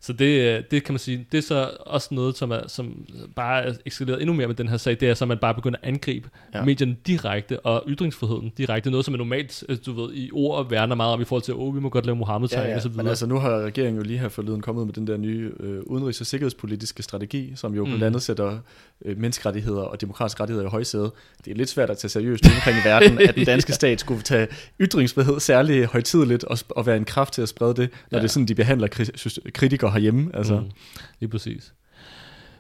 [0.02, 0.26] så det,
[0.58, 3.74] øh, det kan man sige, det er så også noget, som, er, som bare er
[3.86, 5.88] eskaleret endnu mere med den her sag, det er så, at man bare begynder at
[5.88, 6.64] angribe ja.
[6.66, 10.96] Medierne direkte, og ytringsfriheden direkte, noget som er normalt, øh, du ved, i ord værner
[10.96, 12.82] meget om i forhold til, åh, oh, vi må godt lave mohammed Ja, ja, og
[12.82, 13.04] så videre.
[13.04, 15.80] Men altså, nu har regeringen jo lige her forleden kommet med den der nye øh,
[15.80, 17.90] udenrigs- og sikkerhedspolitiske strategi, som jo Mm.
[17.90, 18.60] blandt andet sætter
[19.06, 21.12] øh, menneskerettigheder og demokratiske rettigheder i højsæde.
[21.46, 24.22] Det er lidt svært at tage seriøst omkring i verden, at den danske stat skulle
[24.22, 24.48] tage
[24.82, 28.22] ytringsfrihed særlig højtideligt og, og være en kraft til at sprede det, når Ja.
[28.22, 29.50] det er sådan, de behandler kri-
[29.88, 30.36] kritikere herhjemme.
[30.36, 30.60] Altså.
[30.60, 30.72] Mm,
[31.20, 31.74] lige præcis.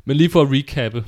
[0.05, 1.05] Men lige for at recappe.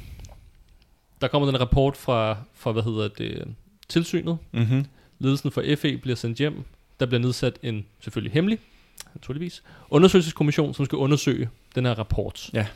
[1.22, 3.56] Der kommer den rapport fra, fra hvad hedder det,
[3.90, 4.38] tilsynet.
[4.52, 4.86] Mm-hmm.
[5.20, 6.64] Ledelsen for FE bliver sendt hjem.
[7.00, 8.60] Der bliver nedsat en, selvfølgelig hemmelig,
[9.16, 12.50] naturligvis, undersøgelseskommission, som skal undersøge den her rapport.
[12.54, 12.68] Ja.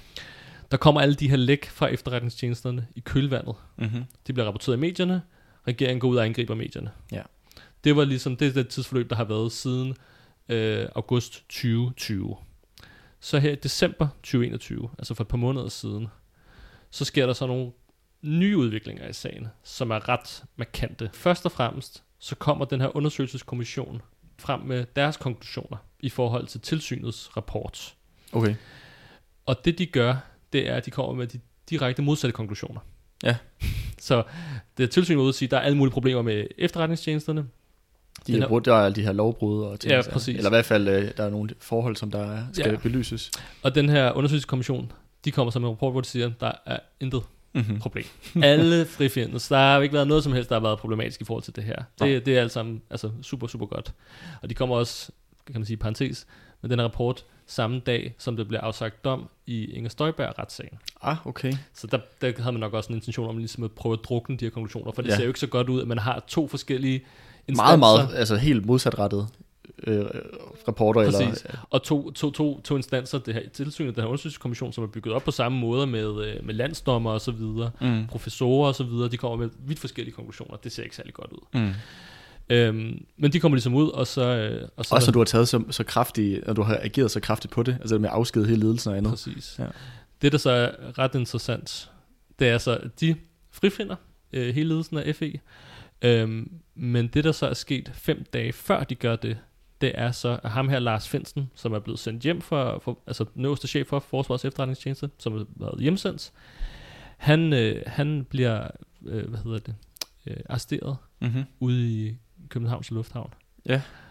[0.72, 3.56] Der kommer alle de her læk fra efterretningstjenesterne i kølvandet.
[3.78, 4.04] Mm-hmm.
[4.28, 5.22] De bliver rapporteret i medierne.
[5.68, 6.92] Regeringen går ud og angriber medierne.
[7.12, 7.22] Ja.
[7.84, 9.96] Det var ligesom det, det tidsforløb, der har været siden
[10.50, 12.36] øh, august 2020.
[13.24, 16.08] Så her i december 2021, altså for et par måneder siden,
[16.90, 17.72] så sker der så nogle
[18.22, 21.10] nye udviklinger i sagen, som er ret markante.
[21.14, 24.02] Først og fremmest, så kommer den her undersøgelseskommission
[24.40, 27.96] frem med deres konklusioner i forhold til tilsynets rapport.
[28.32, 28.56] Okay.
[29.46, 30.16] Og det de gør,
[30.54, 32.82] det er, at de kommer med de direkte modsatte konklusioner.
[33.24, 33.38] Ja.
[34.00, 34.24] Så
[34.78, 37.48] det er tilsynet ude at sige, at der er alle mulige problemer med efterretningstjenesterne.
[38.28, 39.92] De har brugt der er alle de her lovbrud og ting.
[39.92, 40.36] Ja, så- præcis.
[40.38, 42.72] Eller i hvert fald, øh, der er nogle forhold, som der er, skal Ja.
[42.72, 42.78] ja.
[42.78, 43.32] belyses.
[43.64, 44.92] Og den her undersøgelseskommission,
[45.26, 47.22] de kommer så med en rapport, hvor de siger, at der er intet
[47.56, 47.80] Mm-hmm.
[47.80, 48.06] problem.
[48.44, 49.48] Alle frifindes.
[49.48, 51.64] Der har ikke været noget som helst, der har været problematisk i forhold til det
[51.64, 51.76] her.
[52.00, 53.94] Det, det er alt sammen altså, super, super godt.
[54.42, 55.12] Og de kommer også,
[55.46, 56.28] kan man sige, parentes,
[56.62, 60.78] med den her rapport samme dag, som det blev afsagt dom i Inger Støjberg-retssagen.
[61.02, 61.54] Ah, okay.
[61.74, 64.38] Så der, der havde man nok også en intention om ligesom at prøve at drukne
[64.38, 65.16] de her konklusioner, for det Ja.
[65.16, 67.04] ser jo ikke så godt ud, at man har to forskellige
[67.48, 69.28] instanser, Meget, meget, altså helt modsatrettet
[69.88, 70.06] øh,
[70.68, 71.06] rapporter.
[71.06, 71.44] Præcis.
[71.44, 74.88] Eller, og to, to, to, to instanser, det her tilsynet, den her undersøgelseskommission, som er
[74.88, 78.08] bygget op på samme måde med, øh, med landsdommer og så videre, mm.
[78.08, 80.58] professorer og så videre, de kommer med vidt forskellige konklusioner.
[80.58, 81.60] Det ser ikke særlig godt ud.
[81.60, 81.74] Mm.
[82.50, 84.22] Øhm, men de kommer ligesom ud, og så...
[84.22, 87.12] Øh, og så Også at du har taget så, så kraftigt, og du har ageret
[87.12, 89.12] så kraftigt på det, altså med at afskede hele ledelsen og andet.
[89.12, 89.56] Præcis.
[89.60, 89.66] Ja.
[90.22, 91.92] Det, der så er ret interessant,
[92.40, 93.16] det er så, at de
[93.52, 93.96] frifinder
[94.34, 95.40] øh, hele ledelsen af FE,
[96.04, 99.38] øhm, men det, der så er sket fem dage før de gør det,
[99.82, 103.00] det er så at ham her, Lars Finsen, som er blevet sendt hjem for, for
[103.08, 106.32] altså den øverste chef for Forsvarets efterretningstjeneste, som har været hjemsendt.
[107.18, 108.68] Han, øh, han bliver,
[109.06, 109.76] øh, hvad hedder det,
[110.28, 111.44] øh, arresteret Mm-hmm.
[111.60, 112.18] ude i
[112.50, 113.34] Københavns Lufthavn.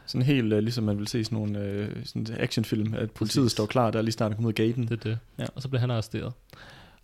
[0.06, 3.52] Sådan helt uh, ligesom man vil se sådan nogle uh, sådan actionfilm, at politiet Præcis.
[3.52, 4.82] står klar, der er lige snart kommet ud af gaten.
[4.82, 5.18] Det er det.
[5.38, 5.46] Ja.
[5.54, 6.32] Og så bliver han arresteret.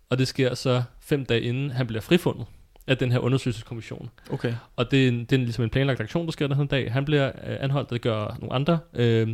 [0.09, 2.45] Og det sker så fem dage inden han bliver frifundet
[2.89, 4.09] af den her undersøgelseskommission.
[4.31, 4.53] Okay.
[4.75, 6.93] Og det er, en, det er ligesom en planlagt aktion, der sker den her dag.
[6.93, 9.27] Han bliver øh, anholdt, det gør nogle andre øh,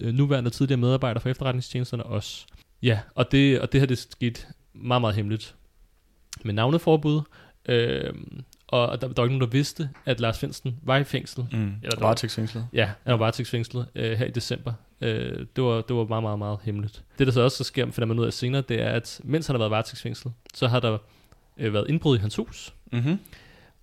[0.00, 2.46] øh, nuværende tidligere medarbejdere for efterretningstjenesterne også.
[2.82, 4.40] Ja, og det, og det her det skete
[4.74, 5.54] meget, meget hemmeligt.
[6.44, 7.20] Med navneforbud.
[7.68, 8.14] Øh,
[8.68, 11.46] og der, der var ikke nogen, der vidste, at Lars Finsen var i fængsel.
[11.52, 11.74] Mm.
[11.82, 12.66] Eller Varetægtsfængslet.
[12.72, 14.72] Ja, han var varetægtsfængslet øh, her i december.
[15.00, 17.04] Øh, det, var, det var meget, meget, meget hemmeligt.
[17.18, 19.54] Det, der så også sker, finder man ud af senere, det er, at mens han
[19.54, 20.98] har været varetægtsfængslet, så har der
[21.58, 22.72] øh, været indbrud i hans hus.
[22.92, 23.18] Mm-hmm.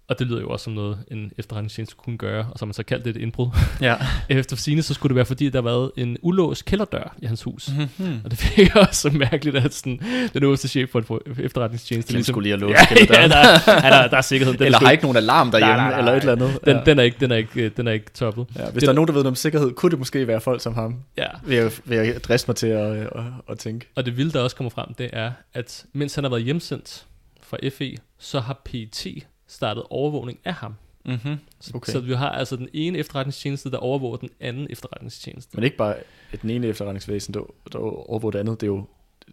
[0.07, 2.73] Og det lyder jo også som noget, en efterretningstjeneste kunne gøre, og så har man
[2.73, 3.47] så kaldt det et indbrud.
[3.81, 3.95] Ja.
[4.29, 7.43] Efter sine så skulle det være, fordi der har været en ulåst kælderdør i hans
[7.43, 7.69] hus.
[7.77, 7.87] Mm.
[7.97, 8.19] Mm-hmm.
[8.23, 9.99] Og det fik også så mærkeligt, at sådan,
[10.33, 12.13] den øverste chef for en efterretningstjeneste...
[12.13, 13.29] Den skulle lige have låst ja, ja, kælderdøren.
[13.31, 13.37] der,
[13.71, 14.53] er, der, der er sikkerhed.
[14.53, 15.99] Den, er Eller har ikke nogen alarm derhjemme, Nej, nej, nej.
[15.99, 16.59] eller et eller andet.
[16.65, 16.83] Den, ja.
[16.83, 18.45] den, er ikke, den, er ikke, den er ikke toppet.
[18.55, 20.41] Ja, hvis det- der er nogen, der ved noget om sikkerhed, kunne det måske være
[20.41, 20.95] folk som ham.
[21.17, 21.27] Ja.
[21.45, 23.87] Vil jeg, vil jeg driste mig til at, at, at, at tænke.
[23.95, 27.05] Og det vilde, der også kommer frem, det er, at mens han har været hjemsendt
[27.49, 29.07] fra FE, så har PET
[29.47, 30.75] startet overvågning af ham.
[31.05, 31.37] Mm-hmm.
[31.59, 31.77] Så, Okay.
[31.77, 31.91] okay.
[31.91, 35.57] så vi har altså den ene efterretningstjeneste, der overvåger den anden efterretningstjeneste.
[35.57, 35.95] Men ikke bare
[36.41, 37.41] den ene efterretningsvæsen, der,
[37.71, 38.61] der overvåger det andet.
[38.61, 38.85] Det er jo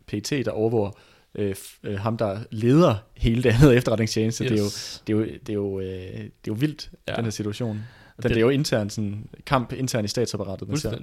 [0.06, 0.90] PT, der overvåger
[1.34, 4.44] øh, øh, ham, der leder hele det andet efterretningstjeneste.
[4.44, 5.02] Yes.
[5.06, 7.14] Det er jo, det er jo, det er jo, øh, det er jo vildt, ja.
[7.14, 7.82] Den her situation.
[8.22, 10.68] Den, det er jo intern sådan, kamp intern i statsapparatet.
[10.68, 10.98] man ser.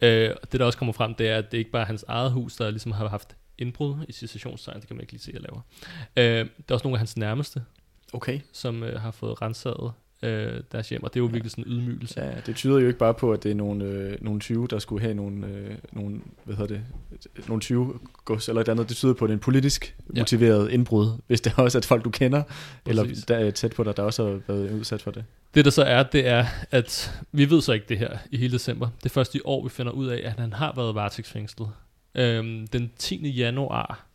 [0.00, 0.28] Ja.
[0.28, 2.32] Øh, det, der også kommer frem, det er, at det ikke bare er hans eget
[2.32, 4.80] hus, der ligesom har haft indbrud i citationstegn.
[4.80, 5.60] Det kan man ikke lige se, jeg laver.
[6.16, 7.62] Øh, det er også nogle af hans nærmeste,
[8.12, 8.40] Okay.
[8.52, 9.92] som øh, har fået renset
[10.22, 12.20] øh, deres hjem, og det er jo virkelig sådan en ydmygelse.
[12.20, 14.78] Ja, det tyder jo ikke bare på, at det er nogle, øh, nogle 20, der
[14.78, 16.84] skulle have nogle, øh, nogle, hvad hedder det,
[17.48, 18.88] nogle 20 gods eller et andet.
[18.88, 20.20] Det tyder på, at det er en politisk Ja.
[20.20, 22.42] motiveret indbrud, hvis det også er folk, du kender,
[22.86, 23.24] eller Præcis.
[23.24, 25.24] der er tæt på dig, der også har været udsat for det.
[25.54, 28.52] Det der så er, det er, at vi ved så ikke det her i hele
[28.52, 28.88] december.
[28.98, 31.68] Det er først i år, vi finder ud af, at han har været varetægtsfængslet.
[32.16, 33.28] Øhm, den 10.
[33.28, 34.06] januar,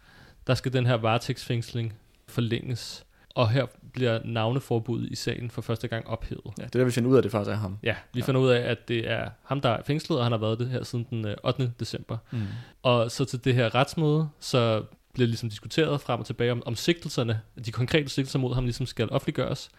[0.47, 1.93] der skal den her varetægtsfængsling
[2.27, 3.05] forlænges.
[3.35, 6.41] Og her bliver navneforbuddet i sagen for første gang ophævet.
[6.57, 7.77] Ja, det er der, vi finder ud af, at det faktisk er ham.
[7.83, 8.25] Ja, vi Ja.
[8.25, 10.69] finder ud af, at det er ham, der er fængslet, og han har været det
[10.69, 11.71] her siden den øh, 8.
[11.79, 12.17] december.
[12.31, 12.41] Mm.
[12.83, 14.83] Og så til det her retsmøde, så
[15.13, 18.85] bliver ligesom diskuteret frem og tilbage om, om sigtelserne, de konkrete sigtelser mod ham ligesom
[18.85, 19.69] skal offentliggøres.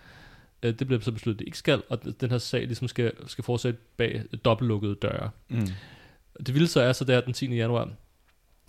[0.63, 3.13] Øh, Det bliver så besluttet, at det ikke skal, og den her sag ligesom skal,
[3.27, 5.31] skal fortsætte bag dobbeltlukkede døre.
[5.49, 5.67] Mm.
[6.47, 7.55] Det vilde så er så der den 10.
[7.55, 7.89] januar,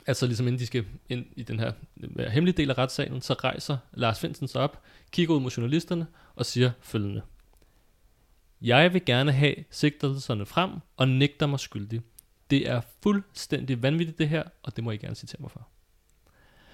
[0.08, 1.72] altså så ligesom inden de skal ind i den her
[2.20, 4.82] øh, hemmelige del af retssagen, så rejser Lars Finsen sig op,
[5.12, 7.22] kigger ud mod journalisterne og siger følgende.
[8.62, 12.02] Jeg vil gerne have sigtelserne frem og nægter mig skyldig.
[12.50, 15.68] Det er fuldstændig vanvittigt det her, og det må I gerne citere mig for.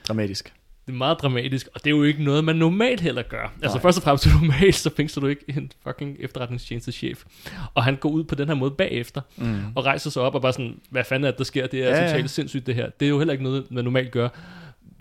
[0.07, 0.53] Dramatisk.
[0.89, 3.53] Det er meget dramatisk, og det er jo ikke noget, man normalt heller gør.
[3.61, 3.81] Altså Nej.
[3.81, 7.23] først og fremmest normalt, så fængsler du ikke en fucking efterretningstjenestechef.
[7.73, 9.59] Og han går ud på den her måde bagefter, Mm.
[9.75, 11.67] og rejser sig op og bare sådan, hvad fanden er det, der sker?
[11.67, 12.07] Det er Ja, ja, ja.
[12.11, 12.89] totalt sindssygt det her.
[12.99, 14.29] Det er jo heller ikke noget, man normalt gør.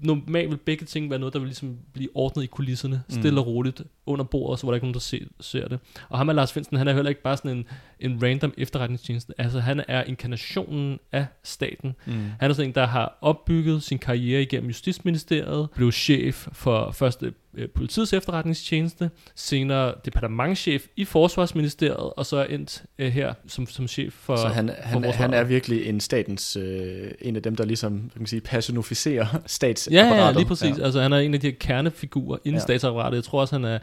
[0.00, 3.14] Normalt vil begge ting være noget, der vil ligesom blive ordnet i kulisserne, Mm.
[3.20, 5.78] stille og roligt, under bordet, så var der ikke nogen, der ser, ser det.
[6.08, 7.66] Og ham er Lars Finsen, han er heller ikke bare sådan en,
[8.00, 9.32] en random efterretningstjeneste.
[9.38, 11.94] Altså han er inkarnationen af staten.
[12.06, 12.12] Mm.
[12.40, 17.22] Han er sådan en, der har opbygget sin karriere igennem Justitsministeriet, blev chef for først
[17.54, 24.12] øh, politiets efterretningstjeneste, senere departementchef i Forsvarsministeriet, og så endt øh, her som, som chef
[24.12, 24.36] for...
[24.36, 27.92] Så han, han, vores han er virkelig en statens, øh, en af dem, der ligesom,
[27.92, 30.16] kan man sige, personificerer Ja, statsapparatet.
[30.18, 30.78] ja, lige præcis.
[30.78, 30.84] Ja.
[30.84, 32.56] Altså, han er en af de her kernefigurer inden Ja.
[32.56, 32.60] ja.
[32.62, 33.16] statsapparatet.
[33.16, 33.78] Jeg tror også, han er,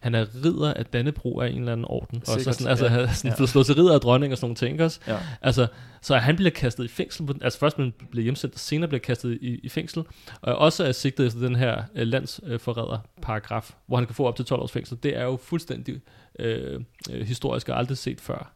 [0.00, 2.18] han er ridder af Dannebro af en eller anden orden.
[2.20, 2.90] Og så Sikkert, sådan, altså, ja.
[2.90, 3.42] han sådan, Ja.
[3.42, 3.46] ja.
[3.46, 5.00] slået til ridder af dronning og sådan nogle ting også.
[5.06, 5.18] Ja.
[5.42, 5.66] Altså,
[6.02, 7.26] så han bliver kastet i fængsel.
[7.26, 10.02] På, altså først man bliver hjemsendt, og senere bliver kastet i, i fængsel.
[10.40, 14.44] Og også er sigtet efter den her øh, landsforræder-paragraf, hvor han kan få op til
[14.44, 14.98] 12 års fængsel.
[15.02, 16.00] Det er jo fuldstændig
[16.38, 18.52] øh, øh, historisk og aldrig set før.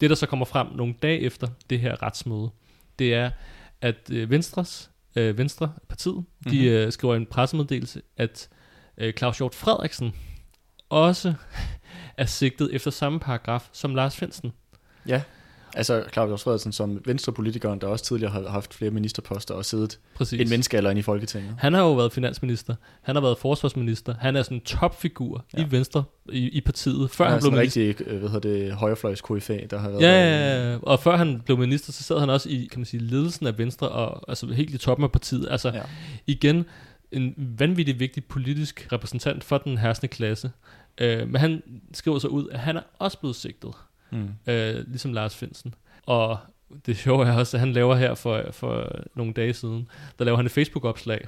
[0.00, 2.50] Det, der så kommer frem nogle dage efter det her retsmøde,
[2.98, 3.30] det er,
[3.80, 6.50] at øh, Venstres, øh, Venstre, partiet, mm-hmm.
[6.52, 6.68] de Mhm.
[6.68, 8.48] øh, skriver en pressemeddelelse, at
[8.98, 10.12] øh, Claus Hjort Frederiksen
[10.90, 11.34] også
[12.16, 14.52] er sigtet efter samme paragraf som Lars Finsen.
[15.06, 15.22] ja.
[15.74, 20.40] Altså Claus Frederiksen som venstrepolitikeren, der også tidligere har haft flere ministerposter og siddet Præcis.
[20.40, 21.54] en menneskealderen i Folketinget.
[21.58, 25.62] Han har jo været finansminister, han har været forsvarsminister, han er sådan en topfigur Ja.
[25.62, 27.88] i Venstre, i, i partiet, før han han, er blev sådan en minister.
[27.88, 31.16] rigtig, øh, hvad hedder det, højrefløjs KFA, der har været Ja, ja, ja, og før
[31.16, 34.24] han blev minister, så sad han også i, kan man sige, ledelsen af Venstre, og
[34.28, 35.48] altså helt i toppen af partiet.
[35.50, 35.82] Altså ja.
[36.26, 36.64] igen,
[37.12, 40.50] en vanvittig vigtig politisk repræsentant for den herskende klasse.
[40.98, 41.62] Øh, men han
[41.94, 43.74] skriver så ud, at han er også blevet sigtet
[44.12, 44.28] Mm.
[44.52, 45.74] øh, ligesom Lars Finsen.
[46.06, 46.38] Og
[46.86, 49.88] det sjove er også, at han laver her for, for nogle dage siden,
[50.18, 51.26] der laver han et Facebook-opslag,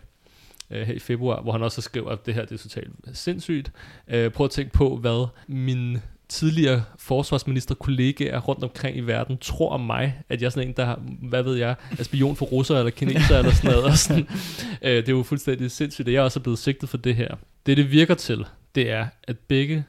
[0.71, 3.73] øh, her i februar, hvor han også skriver, at det her det er totalt sindssygt.
[4.09, 5.99] Øh, prøv at tænke på, hvad min
[6.29, 10.75] tidligere forsvarsminister kollegaer rundt omkring i verden tror om mig, at jeg er sådan en,
[10.77, 13.85] der har, hvad ved jeg, er spion for russere eller kineser eller sådan noget.
[13.85, 14.29] Og sådan.
[14.83, 17.35] Øh, det er jo fuldstændig sindssygt, at jeg også er blevet sigtet for det her.
[17.67, 19.85] Det, det virker til, det er, at begge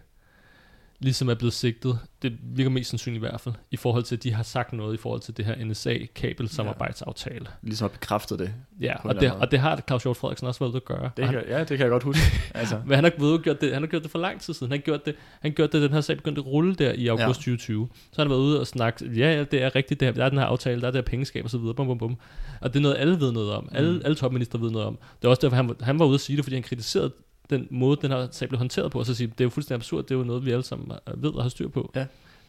[0.99, 4.23] ligesom er blevet sigtet, det virker mest sandsynligt i hvert fald, i forhold til, at
[4.23, 7.45] de har sagt noget i forhold til det her NSA-kabelsamarbejdsaftale.
[7.61, 8.53] Ligesom har bekræftet det.
[8.81, 11.09] Ja, og det, og det har Claus Hjort Frederiksen også været ude at gøre.
[11.17, 12.21] Det kan, ja, det kan jeg godt huske.
[12.55, 14.71] altså, men han har, ved, gjort det, han har gjort det for lang tid siden.
[14.71, 16.91] Han har gjort det, han har gjort det, den her sag begyndte at rulle der
[16.93, 17.27] i august Ja.
[17.27, 17.33] ja.
[17.33, 17.89] 2020.
[17.93, 20.25] Så har han været ude og snakke, ja, ja, det er rigtigt, det her, der
[20.25, 22.17] er den her aftale, der er det her pengeskab og så videre, bum, bum, bum.
[22.61, 23.69] Og det er noget, alle ved noget om.
[23.71, 24.01] Alle, Mm.
[24.05, 24.97] alle topminister ved noget om.
[25.21, 27.11] Det er også derfor, han, han var ude at sige det, fordi han kritiserede
[27.49, 29.75] den måde, den her sag blev håndteret på, og så sige, det er jo fuldstændig
[29.79, 31.91] absurd, det er jo noget, vi alle sammen ved og har styr på.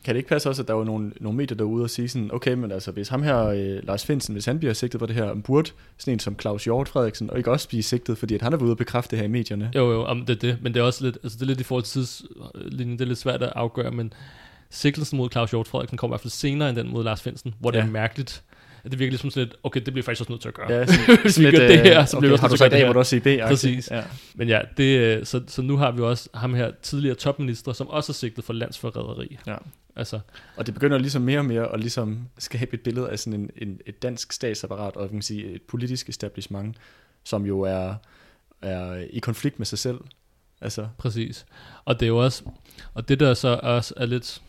[0.04, 2.30] kan det ikke passe også, at der var nogle, nogle medier derude og sige sådan,
[2.32, 5.16] okay, men altså, hvis ham her, øh, Lars Finsen, hvis han bliver sigtet for det
[5.16, 8.42] her, burde sådan en som Claus Hjort Frederiksen, og ikke også blive sigtet, fordi at
[8.42, 9.70] han er ude og bekræfte det her i medierne.
[9.74, 11.60] Jo, jo, om det er det, men det er også lidt, altså det er lidt
[11.60, 14.12] i forhold til tidslinjen, det er lidt svært at afgøre, men
[14.70, 17.54] sigtelsen mod Claus Hjort Frederiksen kommer i hvert fald senere end den mod Lars Finsen,
[17.60, 17.84] hvor det Ja.
[17.84, 18.42] er mærkeligt,
[18.84, 20.72] at det virker ligesom sådan lidt, okay, det bliver faktisk også nødt til at gøre.
[20.72, 20.86] Ja,
[21.22, 22.70] Hvis vi gør det her, så bliver vi også har du nødt til sagt at
[22.70, 22.98] gøre det må du her.
[22.98, 23.26] også sige B.
[23.26, 23.48] -agtigt.
[23.48, 23.90] Præcis.
[23.90, 24.02] Ja.
[24.34, 27.88] Men ja, det, øh, så, så nu har vi også ham her, tidligere topminister, som
[27.88, 29.38] også er sigtet for landsforræderi.
[29.46, 29.56] Ja.
[29.96, 30.20] Altså,
[30.56, 33.50] Og det begynder ligesom mere og mere at ligesom skabe et billede af sådan en,
[33.56, 36.76] en, et dansk statsapparat, og kan man sige, et politisk establishment,
[37.24, 37.94] som jo er,
[38.62, 39.98] er i konflikt med sig selv.
[40.60, 41.46] Altså, præcis.
[41.84, 42.42] Og det er jo også,
[42.94, 44.42] og det der så også er lidt,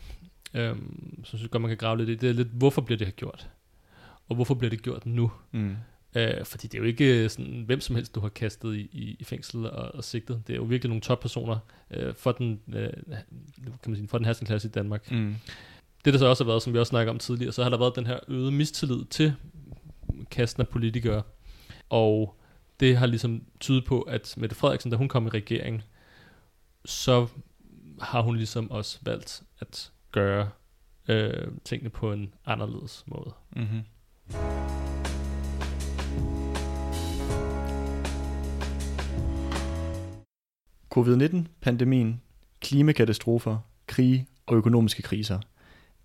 [0.54, 3.06] øhm, synes jeg godt, man kan grave lidt i, det er lidt, hvorfor bliver det
[3.06, 3.48] her gjort?
[4.28, 5.30] Og hvorfor bliver det gjort nu?
[5.52, 5.76] mm.
[6.16, 9.16] Øh, fordi det er jo ikke sådan, hvem som helst, du har kastet i, i,
[9.18, 10.42] i fængsel og, og sigtet.
[10.46, 11.58] Det er jo virkelig nogle toppersoner
[11.90, 12.92] øh, for, den, øh,
[13.82, 15.10] kan man sige, for den her klasse i Danmark.
[15.10, 15.36] Mm.
[16.04, 17.78] Det der så også har været, som vi også snakker om tidligere, så har der
[17.78, 19.34] været den her øgede mistillid til
[20.30, 21.22] kasten af politikere.
[21.88, 22.40] Og
[22.80, 25.82] det har ligesom tydet på, at Mette Frederiksen, da hun kom i regering,
[26.84, 27.26] så
[28.00, 30.48] har hun ligesom også valgt at gøre
[31.08, 33.34] øh, tingene på en anderledes måde.
[33.56, 33.82] Mm-hmm.
[40.96, 42.20] Covid-19, pandemien,
[42.60, 45.40] klimakatastrofer, krige og økonomiske kriser.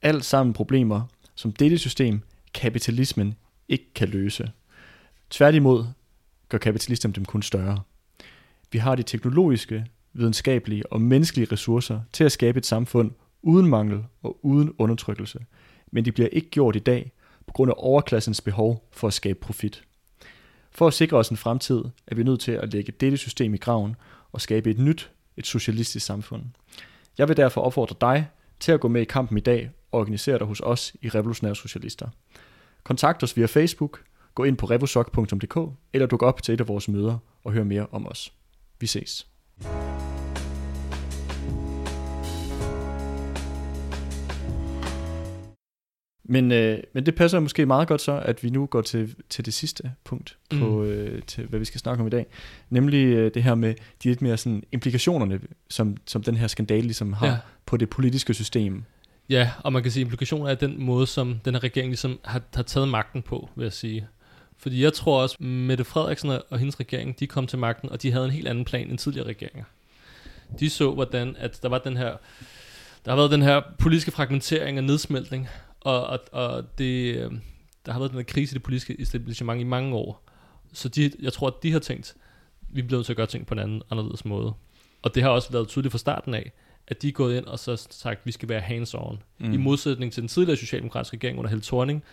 [0.02, 1.02] Alt sammen problemer,
[1.36, 2.22] som dette system,
[2.54, 3.36] kapitalismen,
[3.70, 4.52] ikke kan løse.
[5.30, 5.86] Tværtimod
[6.50, 7.82] gør kapitalismen dem kun større.
[8.72, 13.12] Vi har de teknologiske, videnskabelige og menneskelige ressourcer til at skabe et samfund
[13.42, 15.40] uden mangel og uden undertrykkelse,
[15.92, 17.12] men de bliver ikke gjort i dag
[17.52, 19.84] på grund af overklassens behov for at skabe profit.
[20.72, 23.58] For at sikre os en fremtid, er vi nødt til at lægge dette system i
[23.58, 23.96] graven
[24.32, 26.44] og skabe et nyt, et socialistisk samfund.
[27.18, 28.28] Jeg vil derfor opfordre dig
[28.60, 31.56] til at gå med i kampen i dag og organisere dig hos os i Revolutionære
[31.56, 32.08] Socialister.
[32.84, 34.04] Kontakt os via Facebook,
[34.36, 35.58] gå ind på revosok.dk
[35.94, 38.34] eller duk op til et af vores møder og hør mere om os.
[38.80, 39.28] Vi ses.
[46.32, 49.46] Men, øh, men det passer måske meget godt så, at vi nu går til, til
[49.46, 50.84] det sidste punkt på, Mm.
[50.84, 52.26] øh, til hvad vi skal snakke om i dag.
[52.70, 53.74] Nemlig øh, det her med
[54.04, 57.38] de lidt mere sådan implikationerne, som, som den her skandale ligesom har Ja.
[57.66, 58.84] på det politiske system.
[59.30, 62.20] Ja, og man kan sige, at implikationen er den måde, som den her regering ligesom
[62.24, 64.08] har, har taget magten på, vil jeg sige.
[64.58, 68.12] Fordi jeg tror også, Mette Frederiksen og hendes regering, de kom til magten, og de
[68.12, 69.64] havde en helt anden plan end tidligere regeringer.
[70.60, 72.12] De så, hvordan at der var den her,
[73.06, 75.48] der har været den her politiske fragmentering og nedsmeltning,
[75.82, 77.32] og, og, og det, øh,
[77.86, 80.24] der har været den her krise i det politiske establishment i mange år.
[80.74, 82.16] Så de, jeg tror, at de har tænkt,
[82.70, 84.54] vi bliver nødt til at gøre ting på en anden, anderledes måde.
[85.02, 86.52] Og det har også været tydeligt fra starten af,
[86.88, 89.18] at de er gået ind og så sagt, at vi skal være hands-on.
[89.40, 89.54] Mm.
[89.54, 92.04] I modsætning til den tidligere socialdemokratiske regering under Helle Thorning,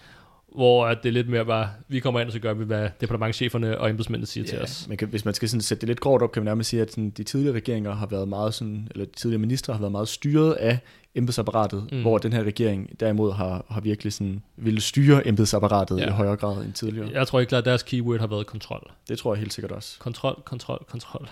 [0.54, 2.88] hvor at det er lidt mere bare, vi kommer ind, og så gør vi, hvad
[3.00, 4.50] departementcheferne og embedsmændene siger yeah.
[4.50, 4.88] til os.
[4.88, 6.82] Man kan, hvis man skal sådan sætte det lidt grovt op, kan man nærmest sige,
[6.82, 9.92] at sådan, de tidligere regeringer har været meget sådan, eller de tidligere ministre har været
[9.92, 10.78] meget styret af
[11.18, 12.00] embedsapparatet, Mm.
[12.00, 16.06] hvor den her regering derimod har, har virkelig sådan, ville styre embedsapparatet Ja.
[16.06, 17.10] i højere grad end tidligere.
[17.12, 18.90] Jeg tror ikke klart, at deres keyword har været kontrol.
[19.08, 19.98] Det tror jeg helt sikkert også.
[19.98, 21.28] Kontrol, kontrol, kontrol.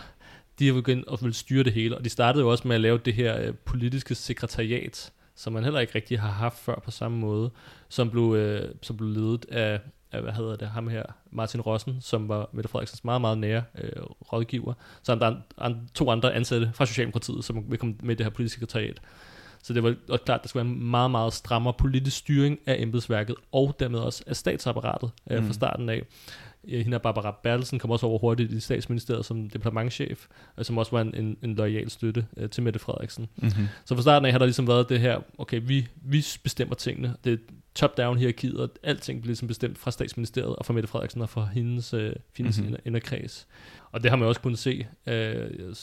[0.58, 2.80] De har begyndt at vil styre det hele, og de startede jo også med at
[2.80, 6.90] lave det her øh, politiske sekretariat, som man heller ikke rigtig har haft før på
[6.90, 7.50] samme måde,
[7.88, 9.80] som blev, øh, som blev ledet af,
[10.12, 13.62] af, hvad hedder det, ham her, Martin Rossen, som var Mette Frederiksens meget, meget nære
[13.78, 13.90] øh,
[14.32, 14.72] rådgiver,
[15.02, 18.54] samt der an, to andre ansatte fra Socialdemokratiet, som vil komme med det her politiske
[18.60, 19.00] sekretariat.
[19.66, 22.76] Så det var også klart, der skulle være en meget, meget strammere politisk styring af
[22.82, 25.52] embedsværket, og dermed også af statsapparatet øh, fra Mm.
[25.52, 26.02] starten af.
[26.68, 30.26] Ja, hende Barbara Bertelsen kom også over hurtigt i statsministeriet som departementchef,
[30.58, 33.28] øh, som også var en, en, en lojal støtte øh, til Mette Frederiksen.
[33.36, 33.66] Mm-hmm.
[33.84, 37.14] Så fra starten af har der ligesom været det her, okay, vi, vi bestemmer tingene.
[37.24, 37.36] Det er
[37.74, 41.48] top-down hierarkiet, og alting bliver ligesom bestemt fra statsministeriet og fra Mette Frederiksen og fra
[41.54, 42.66] hendes, øh, hendes Mhm.
[42.66, 42.82] mm-hmm.
[42.84, 43.46] inderkreds.
[43.92, 44.86] Og det har man også kunnet se.
[45.06, 45.14] Øh,
[45.58, 45.74] jeg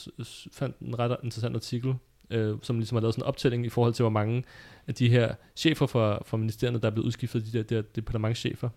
[0.52, 1.94] fandt en ret interessant artikel,
[2.34, 4.44] øh, som ligesom har lavet sådan en optælling i forhold til, hvor mange
[4.88, 8.70] af de her chefer for, for ministerierne, der er blevet udskiftet, de der, der departementchefer.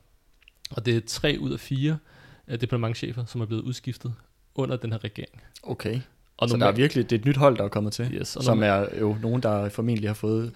[0.70, 1.98] Og det er tre ud af fire
[2.46, 4.14] af departementchefer, som er blevet udskiftet
[4.54, 5.42] under den her regering.
[5.62, 6.00] Okay.
[6.36, 8.14] Og så der er normalt- virkelig, det er et nyt hold, der er kommet til,
[8.14, 10.52] Yes, som normalt- er jo nogen, der formentlig har fået,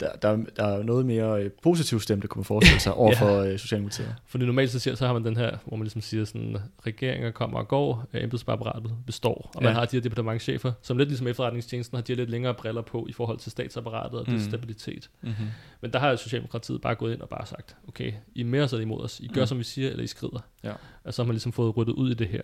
[0.00, 3.20] der, der, der er noget mere øh, positivt stemte, kunne man forestille sig, over Ja.
[3.20, 4.14] for øh, Socialdemokratiet.
[4.26, 6.56] Fordi normalt så, siger, så har man den her, hvor man ligesom siger sådan,
[6.86, 9.50] regeringer kommer og går, øh, embedsapparatet består.
[9.54, 9.78] Og man Ja.
[9.78, 13.06] har de her departementchefer, som lidt ligesom efterretningstjenesten har de her lidt længere briller på
[13.08, 14.32] i forhold til statsapparatet og mm.
[14.32, 14.38] Mm.
[14.38, 15.10] det stabilitet.
[15.22, 15.46] Mm-hmm.
[15.80, 18.72] Men der har Socialdemokratiet bare gået ind og bare sagt, okay, I er med os
[18.72, 19.20] eller imod os.
[19.20, 19.46] I gør, Mm.
[19.46, 20.40] som vi siger, eller I skrider.
[20.64, 20.72] Ja.
[21.04, 22.42] Og så har man ligesom fået ryddet ud i det her.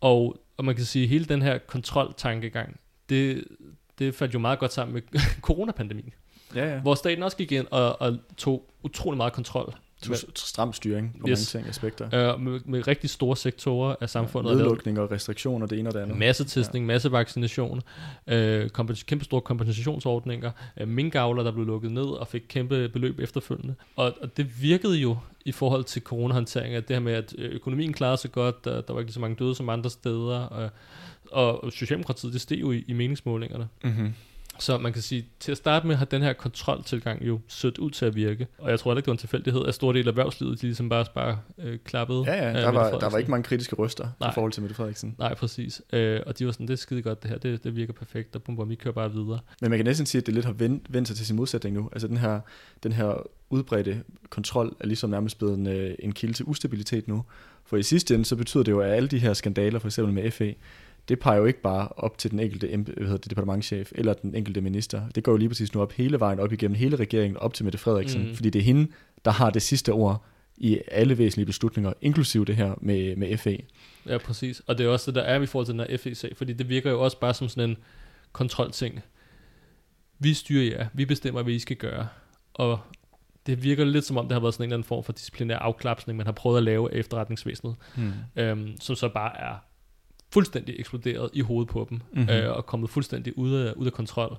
[0.00, 3.44] Og, og man kan sige, at hele den her kontroltankegang, det,
[3.98, 5.02] det faldt jo meget godt sammen med
[5.48, 6.12] coronapandemien,
[6.54, 6.80] Ja, ja.
[6.80, 9.74] hvor staten også gik ind og, og tog utrolig meget kontrol
[10.34, 11.54] Stram styring på Yes.
[11.54, 12.34] mange ting, aspekter.
[12.34, 14.50] øh, med, med rigtig store sektorer af samfundet.
[14.50, 16.16] og lavet Nedlukning og restriktioner, det ene og det andet.
[16.18, 17.82] Masse testning, masse vaccination,
[18.26, 20.50] øh, kompens- kæmpe store kompensationsordninger,
[20.80, 23.74] øh, minkavler, der blev lukket ned og fik kæmpe beløb efterfølgende.
[23.96, 27.50] Og, og det virkede jo i forhold til coronahåndtering, at det her med, at øh,
[27.54, 30.70] økonomien klarede sig godt, der, der var ikke så mange døde som andre steder, og,
[31.64, 33.68] og Socialdemokratiet, det steg jo i, i meningsmålingerne.
[33.84, 34.14] Mm-hmm.
[34.58, 37.90] Så man kan sige, til at starte med har den her kontroltilgang jo sødt ud
[37.90, 38.46] til at virke.
[38.58, 40.66] Og jeg tror heller ikke, det var en tilfældighed, at store del af erhvervslivet, de
[40.66, 42.24] ligesom bare, bare øh, klappede.
[42.26, 44.30] Ja, ja, øh, der var, der var ikke mange kritiske røster Nej.
[44.30, 45.14] i forhold til Mette Frederiksen.
[45.18, 45.82] Nej, præcis.
[45.92, 48.36] Øh, og de var sådan, det er skide godt det her, det, det virker perfekt,
[48.36, 49.38] og bum, bum, vi kører bare videre.
[49.60, 51.76] Men man kan næsten sige, at det lidt har vendt, vendt sig til sin modsætning
[51.76, 51.88] nu.
[51.92, 52.40] Altså den her,
[52.82, 57.24] den her udbredte kontrol er ligesom nærmest blevet en, øh, en kilde til ustabilitet nu.
[57.64, 60.14] For i sidste ende, så betyder det jo, at alle de her skandaler, for eksempel
[60.14, 60.54] med FE,
[61.08, 64.34] det peger jo ikke bare op til den enkelte hvad hedder det, departementchef eller den
[64.34, 65.08] enkelte minister.
[65.08, 67.64] Det går jo lige præcis nu op hele vejen op igennem hele regeringen, op til
[67.64, 68.34] Mette Frederiksen, Mm.
[68.34, 68.90] fordi det er hende,
[69.24, 70.24] der har det sidste ord
[70.56, 73.58] i alle væsentlige beslutninger, inklusive det her med, med FE.
[74.06, 74.62] Ja, præcis.
[74.66, 76.68] Og det er også det, der er i forhold til den her FEC, fordi det
[76.68, 77.76] virker jo også bare som sådan en
[78.32, 79.00] kontrolting.
[80.18, 82.08] Vi styrer jer, vi bestemmer, hvad I skal gøre.
[82.54, 82.78] Og
[83.46, 85.56] det virker lidt som om, det har været sådan en eller anden form for disciplinær
[85.58, 88.12] afklapsning, man har prøvet at lave af efterretningsvæsenet, Hmm.
[88.36, 89.54] øhm, som så bare er
[90.30, 92.20] fuldstændig eksploderet i hovedet på dem, Mhm.
[92.20, 92.36] mm-hmm.
[92.36, 94.36] øh, og kommet fuldstændig ud af, ud af kontrol.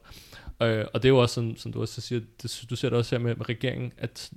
[0.61, 2.97] Øh, og det er jo også sådan, som du også siger, det, du ser det
[2.97, 4.31] også her med, med regeringen, at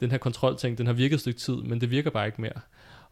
[0.00, 2.60] den her kontrolting, den har virket et stykke tid, men det virker bare ikke mere.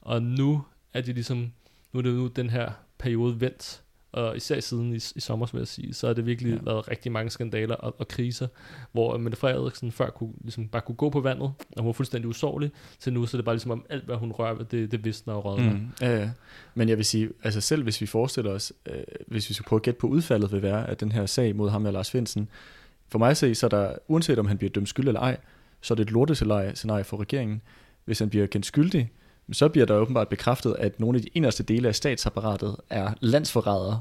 [0.00, 0.62] Og nu
[0.92, 1.52] er det ligesom,
[1.92, 3.82] nu er det nu den her periode vendt,
[4.12, 6.58] og især siden i, i sommer, vil jeg sige, så har det virkelig Ja.
[6.62, 8.46] været rigtig mange skandaler og, og kriser,
[8.92, 12.28] hvor Mette Frederiksen før kunne, ligesom bare kunne gå på vandet, og hun var fuldstændig
[12.28, 12.70] usårlig,
[13.00, 15.04] til nu så er det bare ligesom om alt, hvad hun rører ved, det, det
[15.04, 15.72] visner og rådner.
[15.72, 16.30] Mm, ja, ja.
[16.74, 18.94] Men jeg vil sige, altså selv hvis vi forestiller os, øh,
[19.26, 21.70] hvis vi skal prøve at gætte på udfaldet vil være, at den her sag mod
[21.70, 22.48] ham og Lars Finsen,
[23.08, 25.36] for mig at se, så er der, uanset om han bliver dømt skyld eller ej,
[25.80, 27.62] så er det et lortescenarie scenarie for regeringen.
[28.04, 29.10] Hvis han bliver kendt skyldig,
[29.52, 34.00] så bliver der åbenbart bekræftet, at nogle af de inderste dele af statsapparatet er landsforrædere.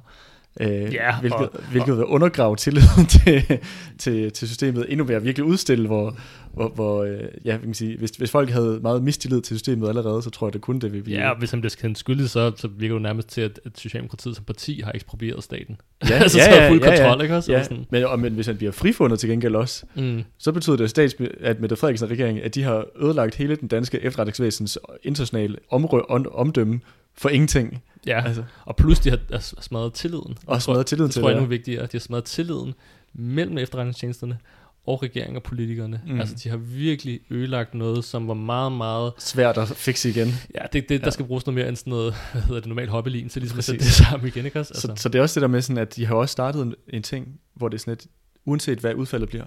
[0.60, 3.60] Øh, Ja, hvilket, og- hvilket vil undergrave tilliden til,
[3.98, 5.24] til, til systemet endnu mere.
[5.24, 6.18] Virkelig udstille, hvor,
[6.54, 9.90] hvor, hvor øh, ja, vi kan sige, hvis, hvis folk havde meget mistillid til systemet
[9.90, 11.20] allerede, så tror jeg, det kun det vil blive.
[11.20, 13.72] Ja, og hvis han bliver kendt skyldig, så, så virker det nærmest til, at, at
[13.80, 15.78] Socialdemokratiet som parti har eksproprieret staten.
[16.10, 17.52] Ja, altså, så er fuld kontrol, ikke også?
[17.52, 17.86] Ja, sådan.
[17.90, 20.24] men, og, men hvis han bliver frifundet til gengæld også, Mm.
[20.38, 23.68] så betyder det, at, stats, at Mette Frederiksen regeringen, at de har ødelagt hele den
[23.68, 26.80] danske efterretningsvæsens internationale omrø, om, omdømme
[27.18, 27.84] for ingenting.
[28.06, 29.20] Ja, Altså, og plus de har
[29.62, 30.38] smadret tilliden.
[30.46, 31.50] og smadret tilliden Det til tror jeg er det.
[31.50, 32.74] vigtigere, at de har smadret tilliden
[33.14, 34.38] mellem efterretningstjenesterne
[34.86, 36.02] og regeringen og politikerne.
[36.08, 36.20] Mm.
[36.20, 39.14] Altså, de har virkelig ødelagt noget, som var meget, meget...
[39.18, 40.28] Svært at fikse igen.
[40.56, 41.12] Ja, det, det der Ja.
[41.12, 43.64] skal bruges noget mere end sådan noget, hvad hedder det, normalt hoppelin, til ligesom at
[43.64, 43.98] sætte Præcis.
[43.98, 44.74] det sammen igen, ikke også?
[44.76, 46.62] Så, Altså, så det er også det der med sådan, at de har også startet
[46.62, 48.08] en, en ting, hvor det er sådan et,
[48.46, 49.46] uanset hvad udfaldet bliver,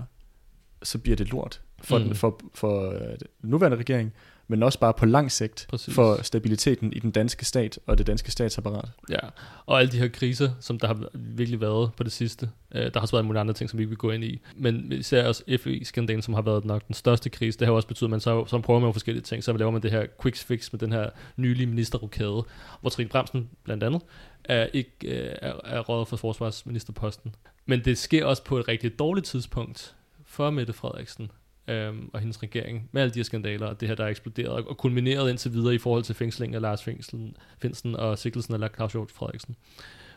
[0.82, 2.04] så bliver det lort for, Mm.
[2.04, 4.12] den, for, for øh, den nuværende regering,
[4.50, 5.94] men også bare på lang sigt Præcis.
[5.94, 8.88] for stabiliteten i den danske stat og det danske statsapparat.
[9.10, 9.18] Ja,
[9.66, 12.50] og alle de her kriser, som der har virkelig været på det sidste.
[12.74, 14.40] Øh, der har også været mulige andre ting, som vi ikke vil gå ind i.
[14.56, 18.06] Men især også FE-skandalen, som har været nok den største krise, det har også betydet,
[18.06, 19.44] at man så, så prøver man forskellige ting.
[19.44, 22.44] Så laver man det her quick fix med den her nylige ministerrokade,
[22.80, 24.02] hvor Trine Bremsen blandt andet
[24.44, 27.34] er, ikke, øh, er, er rådet for forsvarsministerposten.
[27.66, 29.94] Men det sker også på et rigtig dårligt tidspunkt
[30.26, 31.30] for Mette Frederiksen
[31.70, 34.66] øhm, og hendes regering, med alle de her skandaler, og det her, der er eksploderet,
[34.66, 38.68] og, kulmineret indtil videre i forhold til fængslingen af Lars Fængslen, Finsen og Sikkelsen eller
[38.68, 39.56] Claus Hjort Frederiksen.